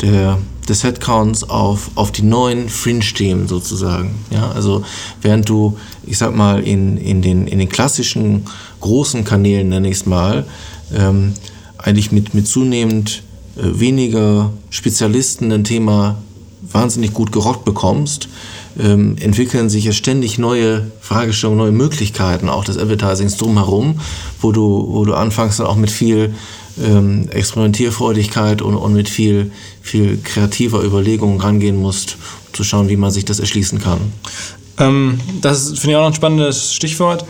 der, 0.00 0.38
des 0.68 0.84
Headcounts 0.84 1.48
auf, 1.48 1.90
auf 1.94 2.10
die 2.12 2.22
neuen 2.22 2.68
Fringe-Themen 2.68 3.48
sozusagen. 3.48 4.14
Ja, 4.30 4.50
also 4.52 4.84
während 5.22 5.48
du, 5.48 5.76
ich 6.06 6.18
sag 6.18 6.34
mal, 6.34 6.62
in, 6.62 6.96
in, 6.96 7.22
den, 7.22 7.46
in 7.46 7.58
den 7.58 7.68
klassischen 7.68 8.44
großen 8.80 9.24
Kanälen, 9.24 9.68
nenne 9.68 9.88
ich 9.88 9.96
es 9.96 10.06
mal, 10.06 10.44
ähm, 10.94 11.34
eigentlich 11.78 12.12
mit, 12.12 12.34
mit 12.34 12.46
zunehmend 12.46 13.22
äh, 13.56 13.78
weniger 13.78 14.52
Spezialisten 14.70 15.52
ein 15.52 15.64
Thema 15.64 16.16
wahnsinnig 16.62 17.14
gut 17.14 17.32
gerockt 17.32 17.64
bekommst, 17.64 18.28
ähm, 18.80 19.16
entwickeln 19.20 19.68
sich 19.68 19.84
ja 19.84 19.92
ständig 19.92 20.38
neue 20.38 20.90
Fragestellungen, 21.00 21.58
neue 21.58 21.72
Möglichkeiten 21.72 22.48
auch 22.48 22.64
des 22.64 22.78
Advertisings 22.78 23.36
drumherum, 23.36 24.00
wo 24.40 24.52
du, 24.52 24.86
wo 24.90 25.04
du 25.04 25.14
anfangs 25.14 25.58
dann 25.58 25.66
auch 25.66 25.76
mit 25.76 25.90
viel 25.90 26.34
ähm, 26.82 27.28
Experimentierfreudigkeit 27.30 28.62
und, 28.62 28.76
und 28.76 28.94
mit 28.94 29.08
viel, 29.08 29.52
viel 29.82 30.18
kreativer 30.22 30.82
Überlegung 30.82 31.40
rangehen 31.40 31.76
musst, 31.76 32.16
um 32.48 32.54
zu 32.54 32.64
schauen, 32.64 32.88
wie 32.88 32.96
man 32.96 33.10
sich 33.10 33.24
das 33.24 33.40
erschließen 33.40 33.80
kann. 33.80 34.00
Ähm, 34.78 35.20
das 35.40 35.68
finde 35.78 35.90
ich 35.90 35.96
auch 35.96 36.00
noch 36.00 36.08
ein 36.08 36.14
spannendes 36.14 36.74
Stichwort 36.74 37.24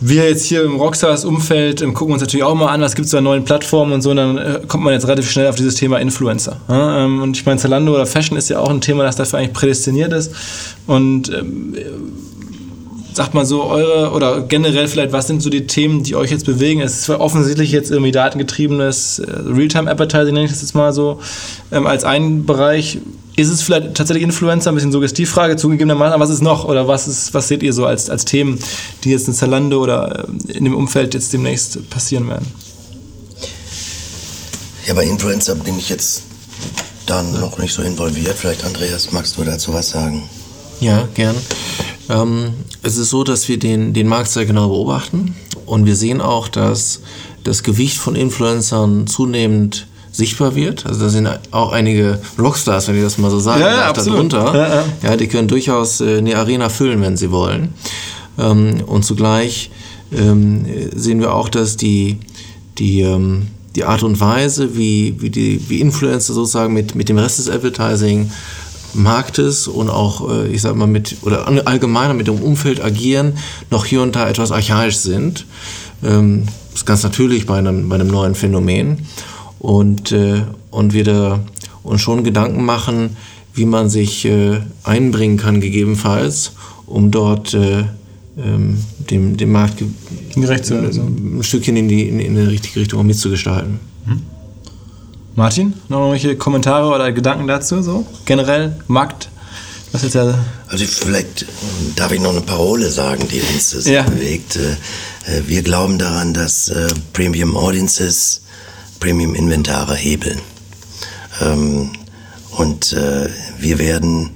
wir 0.00 0.28
jetzt 0.28 0.44
hier 0.46 0.64
im 0.64 0.76
Rockstars-Umfeld 0.76 1.82
gucken 1.94 2.14
uns 2.14 2.22
natürlich 2.22 2.44
auch 2.44 2.54
mal 2.54 2.68
an, 2.68 2.80
was 2.80 2.94
gibt 2.94 3.06
es 3.06 3.12
da 3.12 3.20
neuen 3.20 3.44
Plattformen 3.44 3.92
und 3.92 4.02
so, 4.02 4.10
und 4.10 4.16
dann 4.16 4.38
äh, 4.38 4.60
kommt 4.66 4.84
man 4.84 4.94
jetzt 4.94 5.06
relativ 5.06 5.30
schnell 5.30 5.48
auf 5.48 5.56
dieses 5.56 5.74
Thema 5.74 5.98
Influencer. 5.98 6.56
Ja? 6.68 7.04
Ähm, 7.04 7.22
und 7.22 7.36
ich 7.36 7.44
meine, 7.44 7.58
Zalando 7.58 7.94
oder 7.94 8.06
Fashion 8.06 8.36
ist 8.38 8.48
ja 8.48 8.58
auch 8.60 8.70
ein 8.70 8.80
Thema, 8.80 9.04
das 9.04 9.16
dafür 9.16 9.38
eigentlich 9.38 9.52
prädestiniert 9.52 10.12
ist. 10.12 10.32
Und 10.86 11.32
ähm, 11.32 11.74
sagt 13.12 13.34
mal 13.34 13.44
so, 13.44 13.64
eure 13.64 14.12
oder 14.12 14.42
generell 14.42 14.88
vielleicht, 14.88 15.12
was 15.12 15.26
sind 15.26 15.42
so 15.42 15.50
die 15.50 15.66
Themen, 15.66 16.02
die 16.02 16.14
euch 16.16 16.30
jetzt 16.30 16.46
bewegen? 16.46 16.80
Es 16.80 17.00
ist 17.00 17.10
offensichtlich 17.10 17.72
jetzt 17.72 17.90
irgendwie 17.90 18.12
datengetriebenes 18.12 19.18
äh, 19.18 19.30
Realtime-Advertising, 19.46 20.34
nenne 20.34 20.46
ich 20.46 20.52
das 20.52 20.62
jetzt 20.62 20.74
mal 20.74 20.92
so, 20.92 21.20
ähm, 21.72 21.86
als 21.86 22.04
ein 22.04 22.46
Bereich. 22.46 22.98
Ist 23.40 23.48
es 23.48 23.62
vielleicht 23.62 23.94
tatsächlich 23.94 24.22
Influencer? 24.22 24.70
Ein 24.70 24.74
bisschen 24.74 24.92
Suggestivfrage 24.92 25.56
zugegebenermaßen. 25.56 26.12
Aber 26.12 26.22
was 26.22 26.30
ist 26.30 26.42
noch? 26.42 26.66
Oder 26.66 26.86
was, 26.88 27.08
ist, 27.08 27.32
was 27.32 27.48
seht 27.48 27.62
ihr 27.62 27.72
so 27.72 27.86
als, 27.86 28.10
als 28.10 28.26
Themen, 28.26 28.58
die 29.02 29.10
jetzt 29.10 29.28
in 29.28 29.34
Zalando 29.34 29.82
oder 29.82 30.26
äh, 30.48 30.52
in 30.52 30.64
dem 30.64 30.74
Umfeld 30.74 31.14
jetzt 31.14 31.32
demnächst 31.32 31.88
passieren 31.88 32.28
werden? 32.28 32.46
Ja, 34.86 34.92
bei 34.94 35.04
Influencer 35.04 35.54
bin 35.54 35.78
ich 35.78 35.88
jetzt 35.88 36.24
dann 37.06 37.40
noch 37.40 37.58
nicht 37.58 37.72
so 37.72 37.82
involviert. 37.82 38.36
Vielleicht, 38.36 38.64
Andreas, 38.64 39.10
magst 39.12 39.38
du 39.38 39.44
dazu 39.44 39.72
was 39.72 39.88
sagen? 39.88 40.28
Ja, 40.80 41.08
gern. 41.14 41.36
Ähm, 42.10 42.52
es 42.82 42.98
ist 42.98 43.08
so, 43.08 43.24
dass 43.24 43.48
wir 43.48 43.58
den, 43.58 43.94
den 43.94 44.06
Markt 44.06 44.30
sehr 44.30 44.44
genau 44.44 44.68
beobachten 44.68 45.34
und 45.64 45.86
wir 45.86 45.96
sehen 45.96 46.20
auch, 46.20 46.48
dass 46.48 47.00
das 47.44 47.62
Gewicht 47.62 47.96
von 47.96 48.16
Influencern 48.16 49.06
zunehmend 49.06 49.86
sichtbar 50.12 50.54
wird. 50.54 50.86
Also 50.86 51.00
da 51.00 51.08
sind 51.08 51.28
auch 51.50 51.72
einige 51.72 52.18
Rockstars, 52.38 52.88
wenn 52.88 52.96
ich 52.96 53.02
das 53.02 53.18
mal 53.18 53.30
so 53.30 53.38
sagen 53.38 53.60
ja, 53.60 53.92
darf, 53.92 54.04
darunter. 54.04 54.54
Ja, 54.54 54.68
ja. 54.68 54.84
ja, 55.02 55.16
die 55.16 55.28
können 55.28 55.48
durchaus 55.48 56.00
äh, 56.00 56.18
eine 56.18 56.36
Arena 56.36 56.68
füllen, 56.68 57.00
wenn 57.00 57.16
sie 57.16 57.30
wollen. 57.30 57.74
Ähm, 58.38 58.82
und 58.86 59.04
zugleich 59.04 59.70
ähm, 60.12 60.66
sehen 60.94 61.20
wir 61.20 61.34
auch, 61.34 61.48
dass 61.48 61.76
die, 61.76 62.18
die, 62.78 63.02
ähm, 63.02 63.48
die 63.76 63.84
Art 63.84 64.02
und 64.02 64.18
Weise, 64.20 64.76
wie, 64.76 65.16
wie 65.20 65.30
die 65.30 65.68
wie 65.68 65.80
Influencer 65.80 66.34
sozusagen 66.34 66.74
mit, 66.74 66.94
mit 66.94 67.08
dem 67.08 67.18
Rest 67.18 67.38
des 67.38 67.48
Advertising 67.48 68.30
Marktes 68.92 69.68
und 69.68 69.88
auch, 69.88 70.28
äh, 70.28 70.48
ich 70.48 70.62
sag 70.62 70.74
mal, 70.74 70.88
mit, 70.88 71.18
oder 71.22 71.46
allgemeiner 71.66 72.14
mit 72.14 72.26
dem 72.26 72.40
Umfeld 72.40 72.82
agieren, 72.82 73.34
noch 73.70 73.84
hier 73.84 74.02
und 74.02 74.16
da 74.16 74.28
etwas 74.28 74.50
archaisch 74.50 74.96
sind. 74.96 75.46
Das 76.02 76.10
ist 76.74 76.86
ganz 76.86 77.02
natürlich 77.02 77.44
bei 77.44 77.58
einem, 77.58 77.90
bei 77.90 77.96
einem 77.96 78.08
neuen 78.08 78.34
Phänomen. 78.34 79.06
Und, 79.60 80.10
äh, 80.10 80.42
und 80.70 80.92
wir 80.92 81.04
da 81.04 81.40
uns 81.84 82.00
schon 82.00 82.24
Gedanken 82.24 82.64
machen, 82.64 83.16
wie 83.54 83.66
man 83.66 83.88
sich 83.88 84.24
äh, 84.24 84.60
einbringen 84.82 85.36
kann, 85.36 85.60
gegebenenfalls, 85.60 86.52
um 86.86 87.12
dort 87.12 87.56
ähm, 88.42 88.78
dem, 89.10 89.36
dem 89.36 89.52
Markt 89.52 89.82
gerecht 90.34 90.66
zu 90.66 90.74
werden. 90.74 91.38
Ein 91.38 91.42
Stückchen 91.42 91.76
in 91.76 91.88
die, 91.88 92.08
in, 92.08 92.20
in 92.20 92.34
die 92.34 92.42
richtige 92.42 92.80
Richtung 92.80 93.06
mitzugestalten. 93.06 93.80
Mhm. 94.06 94.22
Martin, 95.34 95.74
noch 95.88 95.98
irgendwelche 96.00 96.36
Kommentare 96.36 96.94
oder 96.94 97.12
Gedanken 97.12 97.46
dazu? 97.46 97.82
So 97.82 98.06
generell 98.24 98.76
Markt, 98.88 99.28
was 99.92 100.02
jetzt 100.02 100.14
ja. 100.14 100.38
Also 100.68 100.84
vielleicht 100.84 101.46
darf 101.96 102.12
ich 102.12 102.20
noch 102.20 102.30
eine 102.30 102.40
Parole 102.40 102.90
sagen, 102.90 103.26
die 103.28 103.40
uns 103.40 103.70
sehr 103.70 104.02
ja. 104.02 104.02
bewegt. 104.02 104.56
Äh, 104.56 104.72
äh, 105.38 105.42
wir 105.46 105.62
glauben 105.62 105.98
daran, 105.98 106.34
dass 106.34 106.68
äh, 106.68 106.88
Premium 107.12 107.56
Audiences 107.56 108.42
Premium 109.00 109.34
Inventare 109.34 109.96
hebeln. 109.96 110.38
Ähm, 111.40 111.90
und 112.52 112.94
wir 113.58 113.78
werden 113.78 114.30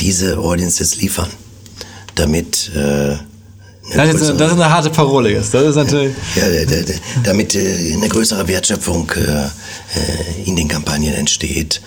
diese 0.00 0.38
Audiences 0.38 0.96
liefern, 0.96 1.28
damit 2.14 2.70
Das 3.94 4.14
ist, 4.14 4.38
das 4.38 4.52
ist 4.52 4.60
eine 4.60 4.70
harte 4.70 4.90
Parole 4.90 5.32
jetzt. 5.32 5.54
Das 5.54 5.64
ist 5.64 5.76
natürlich. 5.76 6.14
Ja, 6.36 6.44
damit 7.24 7.54
äh, 7.54 7.94
eine 7.94 8.08
größere 8.08 8.46
Wertschöpfung 8.46 9.10
äh, 9.12 9.48
in 10.44 10.54
den 10.56 10.68
Kampagnen 10.68 11.14
entsteht 11.14 11.80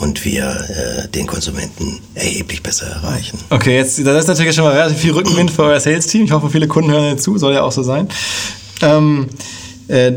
und 0.00 0.24
wir 0.24 1.08
den 1.14 1.26
Konsumenten 1.26 2.00
erheblich 2.14 2.62
besser 2.62 2.86
erreichen. 2.86 3.38
Okay, 3.50 3.76
jetzt 3.76 3.98
das 3.98 4.24
ist 4.24 4.28
natürlich 4.28 4.54
schon 4.54 4.64
mal 4.64 4.72
relativ 4.72 4.98
viel 4.98 5.12
Rückenwind 5.12 5.50
für 5.50 5.64
euer 5.64 5.78
Sales-Team. 5.78 6.24
Ich 6.24 6.32
hoffe, 6.32 6.48
viele 6.48 6.66
Kunden 6.66 6.90
hören 6.90 7.18
zu, 7.18 7.36
soll 7.36 7.52
ja 7.52 7.62
auch 7.62 7.72
so 7.72 7.82
sein. 7.82 8.08
Ähm, 8.80 9.28
äh, 9.88 10.12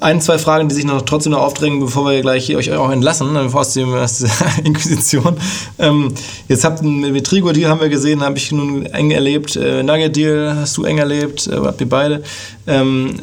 ein, 0.00 0.20
zwei 0.20 0.38
Fragen, 0.38 0.68
die 0.68 0.74
sich 0.74 0.84
noch 0.84 1.02
trotzdem 1.02 1.32
noch 1.32 1.40
aufdrängen, 1.40 1.80
bevor 1.80 2.10
wir 2.10 2.20
gleich 2.20 2.54
euch 2.56 2.72
auch 2.72 2.90
entlassen, 2.90 3.34
äh, 3.36 3.38
aus, 3.38 3.74
dem, 3.74 3.92
aus 3.94 4.18
der 4.18 4.30
Inquisition. 4.64 5.36
Ähm, 5.78 6.14
jetzt 6.48 6.64
habt 6.64 6.82
ihr 6.82 6.88
mit 6.88 7.26
Trigo 7.26 7.52
Deal 7.52 7.70
haben 7.70 7.80
wir 7.80 7.88
gesehen, 7.88 8.22
habe 8.22 8.38
ich 8.38 8.50
nun 8.52 8.86
eng 8.86 9.10
erlebt. 9.10 9.56
Äh, 9.56 9.82
Nugget 9.82 10.16
Deal 10.16 10.56
hast 10.56 10.76
du 10.76 10.84
eng 10.84 10.98
erlebt, 10.98 11.46
äh, 11.46 11.56
habt 11.56 11.80
ihr 11.80 11.88
beide. 11.88 12.22
Ähm, 12.66 13.14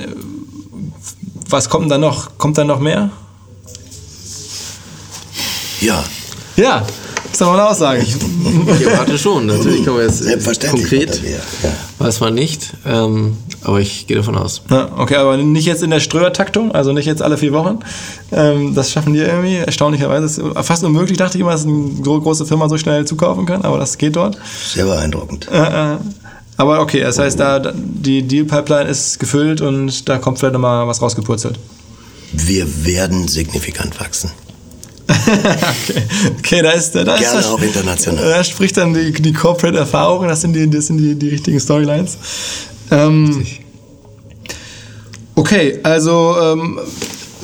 was 1.49 1.69
kommt 1.69 1.91
da 1.91 1.97
noch? 1.97 2.37
Kommt 2.37 2.57
da 2.57 2.63
noch 2.63 2.79
mehr? 2.79 3.09
Ja. 5.81 6.03
Ja, 6.57 6.85
ist 7.35 7.41
doch 7.41 7.47
mal 7.47 7.59
eine 7.59 7.69
Aussage. 7.69 8.01
Ich, 8.01 8.15
ich 8.15 8.87
erwarte 8.87 9.17
schon. 9.17 9.45
Natürlich 9.47 9.83
kann 9.83 9.95
man 9.95 10.03
jetzt 10.03 10.69
konkret, 10.69 11.21
ja. 11.21 11.69
weiß 11.99 12.21
man 12.21 12.33
nicht, 12.33 12.71
ähm, 12.85 13.35
aber 13.61 13.81
ich 13.81 14.07
gehe 14.07 14.15
davon 14.15 14.37
aus. 14.37 14.61
Ja, 14.69 14.89
okay, 14.95 15.15
aber 15.15 15.35
nicht 15.35 15.65
jetzt 15.65 15.83
in 15.83 15.89
der 15.89 15.99
Ströer-Taktung, 15.99 16.71
also 16.71 16.93
nicht 16.93 17.07
jetzt 17.07 17.21
alle 17.21 17.37
vier 17.37 17.51
Wochen. 17.51 17.79
Ähm, 18.31 18.73
das 18.73 18.89
schaffen 18.89 19.11
die 19.11 19.19
irgendwie, 19.19 19.55
erstaunlicherweise. 19.57 20.25
Ist 20.25 20.41
fast 20.65 20.85
unmöglich, 20.85 21.17
dachte 21.17 21.37
ich 21.37 21.41
immer, 21.41 21.51
dass 21.51 21.65
eine 21.65 21.89
große 22.01 22.45
Firma 22.45 22.69
so 22.69 22.77
schnell 22.77 23.03
zukaufen 23.03 23.45
kann, 23.45 23.63
aber 23.63 23.79
das 23.79 23.97
geht 23.97 24.15
dort. 24.15 24.37
Sehr 24.73 24.85
beeindruckend. 24.85 25.49
Äh, 25.51 25.95
äh, 25.95 25.97
aber 26.55 26.79
okay, 26.79 27.01
das 27.01 27.19
heißt, 27.19 27.37
da 27.37 27.59
die 27.75 28.21
Deal-Pipeline 28.21 28.89
ist 28.89 29.19
gefüllt 29.19 29.59
und 29.59 30.07
da 30.07 30.19
kommt 30.19 30.39
vielleicht 30.39 30.53
nochmal 30.53 30.87
was 30.87 31.01
rausgepurzelt. 31.01 31.59
Wir 32.31 32.85
werden 32.85 33.27
signifikant 33.27 33.99
wachsen. 33.99 34.31
Okay. 35.07 36.03
okay, 36.39 36.61
da 36.61 36.71
ist, 36.71 36.93
da 36.95 37.03
Gerne 37.03 37.21
ist 37.21 37.33
das, 37.33 37.45
auch 37.47 37.61
international. 37.61 38.23
Da 38.23 38.43
spricht 38.43 38.77
dann 38.77 38.93
die, 38.93 39.11
die 39.11 39.33
Corporate-Erfahrung, 39.33 40.27
das 40.27 40.41
sind 40.41 40.53
die, 40.53 40.69
das 40.69 40.87
sind 40.87 40.97
die, 40.97 41.15
die 41.15 41.29
richtigen 41.29 41.59
Storylines. 41.59 42.17
Ähm, 42.91 43.45
okay, 45.35 45.79
also 45.83 46.35
ähm, 46.41 46.79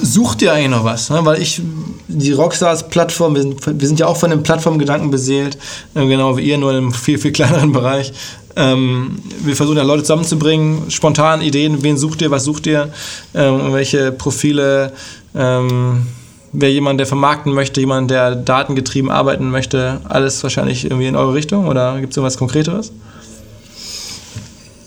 sucht 0.02 0.42
ihr 0.42 0.54
eigentlich 0.54 0.70
noch 0.70 0.84
was? 0.84 1.10
Ne? 1.10 1.24
Weil 1.24 1.42
ich, 1.42 1.62
die 2.08 2.32
Rockstars-Plattform, 2.32 3.36
wir 3.36 3.80
wir 3.80 3.88
sind 3.88 4.00
ja 4.00 4.08
auch 4.08 4.18
von 4.18 4.30
dem 4.30 4.44
Plattformgedanken 4.44 5.12
beseelt, 5.12 5.58
äh, 5.96 6.06
genau 6.06 6.38
wie 6.38 6.42
ihr, 6.42 6.58
nur 6.58 6.72
in 6.72 6.78
einem 6.78 6.94
viel, 6.94 7.18
viel 7.18 7.32
kleineren 7.32 7.72
Bereich. 7.72 8.12
Ähm, 8.56 9.20
wir 9.44 9.56
versuchen 9.56 9.78
ja 9.78 9.84
Leute 9.84 10.04
zusammenzubringen, 10.04 10.92
spontan 10.92 11.42
Ideen, 11.42 11.84
wen 11.84 11.98
sucht 11.98 12.22
ihr, 12.22 12.32
was 12.32 12.44
sucht 12.44 12.68
ihr, 12.68 12.90
ähm, 13.34 13.72
welche 13.72 14.12
Profile 14.12 14.92
ähm, 15.36 16.06
wäre 16.54 16.72
jemand, 16.72 17.00
der 17.00 17.08
vermarkten 17.08 17.54
möchte, 17.54 17.80
jemand, 17.80 18.12
der 18.12 18.36
datengetrieben 18.36 19.10
arbeiten 19.10 19.50
möchte, 19.50 20.02
alles 20.08 20.42
wahrscheinlich 20.44 20.86
irgendwie 20.86 21.08
in 21.08 21.16
eure 21.16 21.34
Richtung 21.34 21.68
oder 21.68 22.00
gibt 22.00 22.12
es 22.12 22.18
irgendwas 22.18 22.38
Konkreteres? 22.38 22.92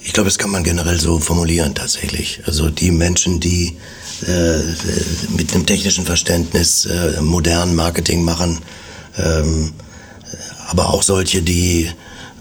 Ich 0.03 0.13
glaube, 0.13 0.29
das 0.29 0.39
kann 0.39 0.51
man 0.51 0.63
generell 0.63 1.01
so 1.01 1.19
formulieren 1.19 1.75
tatsächlich. 1.75 2.43
Also 2.47 2.69
die 2.69 2.91
Menschen, 2.91 3.41
die 3.41 3.77
äh, 4.27 4.59
mit 5.37 5.55
einem 5.55 5.67
technischen 5.67 6.05
Verständnis 6.05 6.85
äh, 6.85 7.21
modernen 7.21 7.75
Marketing 7.75 8.23
machen, 8.23 8.59
ähm, 9.19 9.73
aber 10.69 10.93
auch 10.93 11.03
solche, 11.03 11.43
die 11.43 11.89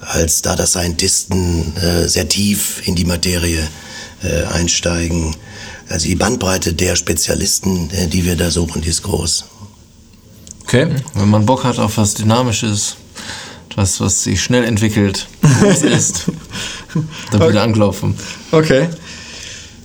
als 0.01 0.41
Data 0.41 0.65
Scientisten 0.65 1.75
äh, 1.77 2.07
sehr 2.07 2.27
tief 2.27 2.85
in 2.85 2.95
die 2.95 3.05
Materie 3.05 3.65
äh, 4.23 4.43
einsteigen, 4.53 5.35
also 5.89 6.07
die 6.07 6.15
Bandbreite 6.15 6.73
der 6.73 6.95
Spezialisten, 6.95 7.89
äh, 7.91 8.07
die 8.07 8.25
wir 8.25 8.35
da 8.35 8.51
suchen, 8.51 8.81
die 8.81 8.89
ist 8.89 9.03
groß. 9.03 9.45
Okay. 10.63 10.87
Wenn 11.13 11.29
man 11.29 11.45
Bock 11.45 11.63
hat 11.63 11.77
auf 11.79 11.97
was 11.97 12.13
Dynamisches, 12.13 12.95
was, 13.75 13.99
was 13.99 14.23
sich 14.23 14.41
schnell 14.41 14.63
entwickelt, 14.63 15.27
was 15.61 15.81
ist, 15.83 16.25
dann 17.31 17.41
okay. 17.41 17.51
wieder 17.51 17.63
anklopfen. 17.63 18.15
Okay. 18.51 18.89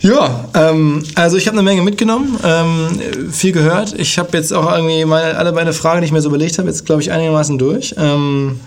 Ja, 0.00 0.48
ähm, 0.54 1.02
also 1.16 1.36
ich 1.36 1.48
habe 1.48 1.56
eine 1.56 1.64
Menge 1.64 1.82
mitgenommen, 1.82 2.38
ähm, 2.44 3.32
viel 3.32 3.52
gehört. 3.52 3.98
Ich 3.98 4.16
habe 4.18 4.36
jetzt 4.36 4.52
auch 4.52 4.70
irgendwie 4.72 5.04
meine, 5.04 5.36
alle 5.36 5.52
meine 5.52 5.72
Fragen, 5.72 6.00
die 6.00 6.06
ich 6.06 6.12
mir 6.12 6.20
so 6.20 6.28
überlegt 6.28 6.58
habe, 6.58 6.68
jetzt 6.68 6.86
glaube 6.86 7.02
ich 7.02 7.10
einigermaßen 7.10 7.58
durch. 7.58 7.94
Ähm, 7.98 8.60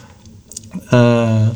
äh, 0.92 1.52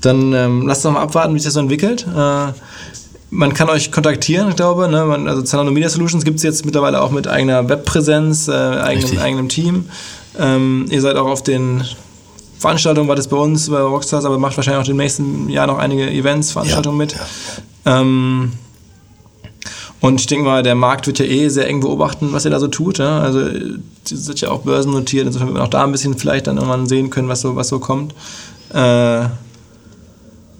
dann 0.00 0.32
ähm, 0.32 0.66
lasst 0.66 0.84
uns 0.86 0.94
mal 0.94 1.02
abwarten, 1.02 1.34
wie 1.34 1.38
sich 1.38 1.46
das 1.46 1.54
so 1.54 1.60
entwickelt. 1.60 2.06
Äh, 2.06 2.52
man 3.32 3.54
kann 3.54 3.70
euch 3.70 3.90
kontaktieren, 3.90 4.50
ich 4.50 4.56
glaube. 4.56 4.88
Ne? 4.88 5.04
Man, 5.06 5.26
also 5.26 5.40
Zalando 5.42 5.72
Media 5.72 5.88
Solutions 5.88 6.22
gibt 6.22 6.36
es 6.36 6.42
jetzt 6.42 6.66
mittlerweile 6.66 7.00
auch 7.00 7.10
mit 7.10 7.26
eigener 7.26 7.66
Webpräsenz, 7.68 8.46
äh, 8.46 8.52
eigenem, 8.52 9.18
eigenem 9.18 9.48
Team. 9.48 9.86
Ähm, 10.38 10.84
ihr 10.90 11.00
seid 11.00 11.16
auch 11.16 11.26
auf 11.26 11.42
den 11.42 11.82
Veranstaltungen, 12.58 13.08
war 13.08 13.16
das 13.16 13.28
bei 13.28 13.38
uns, 13.38 13.70
bei 13.70 13.80
Rockstars, 13.80 14.26
aber 14.26 14.38
macht 14.38 14.56
wahrscheinlich 14.56 14.84
auch 14.84 14.90
im 14.90 14.98
nächsten 14.98 15.48
Jahr 15.48 15.66
noch 15.66 15.78
einige 15.78 16.10
Events, 16.10 16.52
Veranstaltungen 16.52 16.98
ja, 16.98 17.04
mit. 17.04 17.14
Ja. 17.86 18.00
Ähm, 18.00 18.52
und 20.00 20.20
ich 20.20 20.26
denke 20.26 20.44
mal, 20.44 20.62
der 20.62 20.74
Markt 20.74 21.06
wird 21.06 21.18
ja 21.18 21.24
eh 21.24 21.48
sehr 21.48 21.66
eng 21.68 21.80
beobachten, 21.80 22.32
was 22.32 22.44
ihr 22.44 22.50
da 22.50 22.60
so 22.60 22.68
tut. 22.68 22.98
Ja? 22.98 23.20
Also, 23.20 23.48
die 23.48 24.16
sind 24.16 24.40
ja 24.42 24.50
auch 24.50 24.60
börsennotiert, 24.60 25.26
insofern 25.26 25.48
wird 25.48 25.56
man 25.56 25.66
auch 25.66 25.70
da 25.70 25.84
ein 25.84 25.92
bisschen 25.92 26.18
vielleicht 26.18 26.48
dann 26.48 26.56
irgendwann 26.56 26.86
sehen 26.86 27.08
können, 27.08 27.28
was 27.28 27.40
so, 27.40 27.56
was 27.56 27.68
so 27.68 27.78
kommt. 27.78 28.14
Äh, 28.74 29.26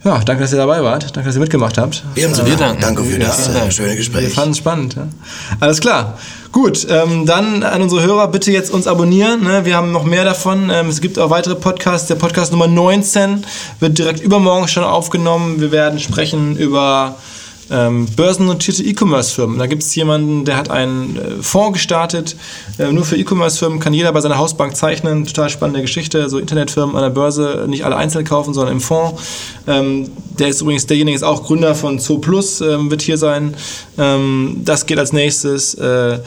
ja, 0.05 0.19
danke, 0.19 0.43
dass 0.43 0.53
ihr 0.53 0.59
dabei 0.59 0.83
wart. 0.83 1.15
Danke, 1.17 1.29
dass 1.29 1.37
ihr 1.37 1.41
mitgemacht 1.41 1.79
habt. 1.79 2.03
Wir 2.15 2.25
haben 2.25 2.35
zu 2.35 2.43
dir 2.43 2.57
danken. 2.57 2.81
Danke 2.81 3.05
für 3.05 3.19
das 3.19 3.49
äh, 3.49 3.71
schöne 3.71 3.97
Gespräch. 3.97 4.23
Wir 4.23 4.31
fanden 4.31 4.51
es 4.51 4.59
spannend. 4.59 4.95
Ja. 4.95 5.07
Alles 5.61 5.81
klar. 5.81 6.19
Gut, 6.51 6.87
ähm, 6.91 7.25
dann 7.25 7.63
an 7.63 7.81
unsere 7.83 8.03
Hörer 8.03 8.29
bitte 8.29 8.51
jetzt 8.51 8.71
uns 8.71 8.87
abonnieren. 8.87 9.45
Ne? 9.45 9.65
Wir 9.65 9.77
haben 9.77 9.93
noch 9.93 10.05
mehr 10.05 10.25
davon. 10.25 10.71
Ähm, 10.71 10.89
es 10.89 11.01
gibt 11.01 11.19
auch 11.19 11.31
weitere 11.31 11.55
Podcasts. 11.55 12.09
Der 12.09 12.17
Podcast 12.17 12.53
Nummer 12.53 12.67
19 12.67 13.45
wird 13.81 13.97
direkt 13.97 14.21
übermorgen 14.21 14.69
schon 14.69 14.85
aufgenommen. 14.85 15.61
Wir 15.61 15.73
werden 15.73 15.99
sprechen 15.99 16.57
über 16.57 17.17
ähm, 17.73 18.07
börsennotierte 18.14 18.83
E-Commerce-Firmen. 18.83 19.59
Da 19.59 19.66
gibt 19.66 19.83
es 19.83 19.95
jemanden, 19.95 20.45
der 20.45 20.57
hat 20.57 20.70
einen 20.70 21.16
äh, 21.16 21.43
Fonds 21.43 21.75
gestartet, 21.75 22.37
äh, 22.79 22.93
nur 22.93 23.05
für 23.05 23.16
E-Commerce-Firmen, 23.16 23.81
kann 23.81 23.95
jeder 23.95 24.12
bei 24.12 24.20
seiner 24.20 24.39
Hausbank 24.39 24.77
zeichnen. 24.77 25.25
Total 25.25 25.49
spannende 25.49 25.81
Geschichte. 25.81 26.29
So 26.29 26.39
Internetfirmen 26.39 26.95
an 26.95 27.03
der 27.03 27.11
Börse 27.11 27.64
nicht 27.68 27.85
alle 27.85 27.97
einzeln 27.97 28.25
kaufen, 28.25 28.55
sondern 28.55 28.75
im 28.75 28.81
Fonds. 28.81 29.23
Ähm, 29.66 30.11
der 30.39 30.49
ist 30.49 30.61
übrigens, 30.61 30.87
derjenige 30.87 31.16
ist 31.16 31.23
auch 31.23 31.45
Gründer 31.45 31.75
von 31.75 31.99
Zooplus, 31.99 32.61
ähm, 32.61 32.91
wird 32.91 33.03
hier 33.03 33.18
sein. 33.18 33.55
Ähm, 33.99 34.62
das 34.64 34.87
geht 34.87 34.99
als 34.99 35.12
nächstes. 35.12 35.75
Äh, 35.75 36.18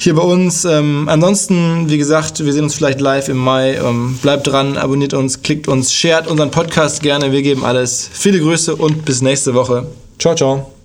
hier 0.00 0.14
bei 0.14 0.22
uns. 0.22 0.64
Ähm, 0.64 1.08
ansonsten, 1.08 1.90
wie 1.90 1.98
gesagt, 1.98 2.44
wir 2.44 2.52
sehen 2.52 2.64
uns 2.64 2.74
vielleicht 2.74 3.00
live 3.00 3.28
im 3.28 3.38
Mai. 3.38 3.74
Ähm, 3.74 4.18
bleibt 4.22 4.46
dran, 4.46 4.76
abonniert 4.76 5.12
uns, 5.14 5.42
klickt 5.42 5.66
uns, 5.66 5.92
shared 5.92 6.28
unseren 6.28 6.50
Podcast 6.50 7.02
gerne. 7.02 7.32
Wir 7.32 7.42
geben 7.42 7.64
alles. 7.64 8.08
Viele 8.12 8.38
Grüße 8.38 8.76
und 8.76 9.04
bis 9.04 9.22
nächste 9.22 9.54
Woche. 9.54 9.86
Ciao, 10.18 10.34
ciao. 10.34 10.77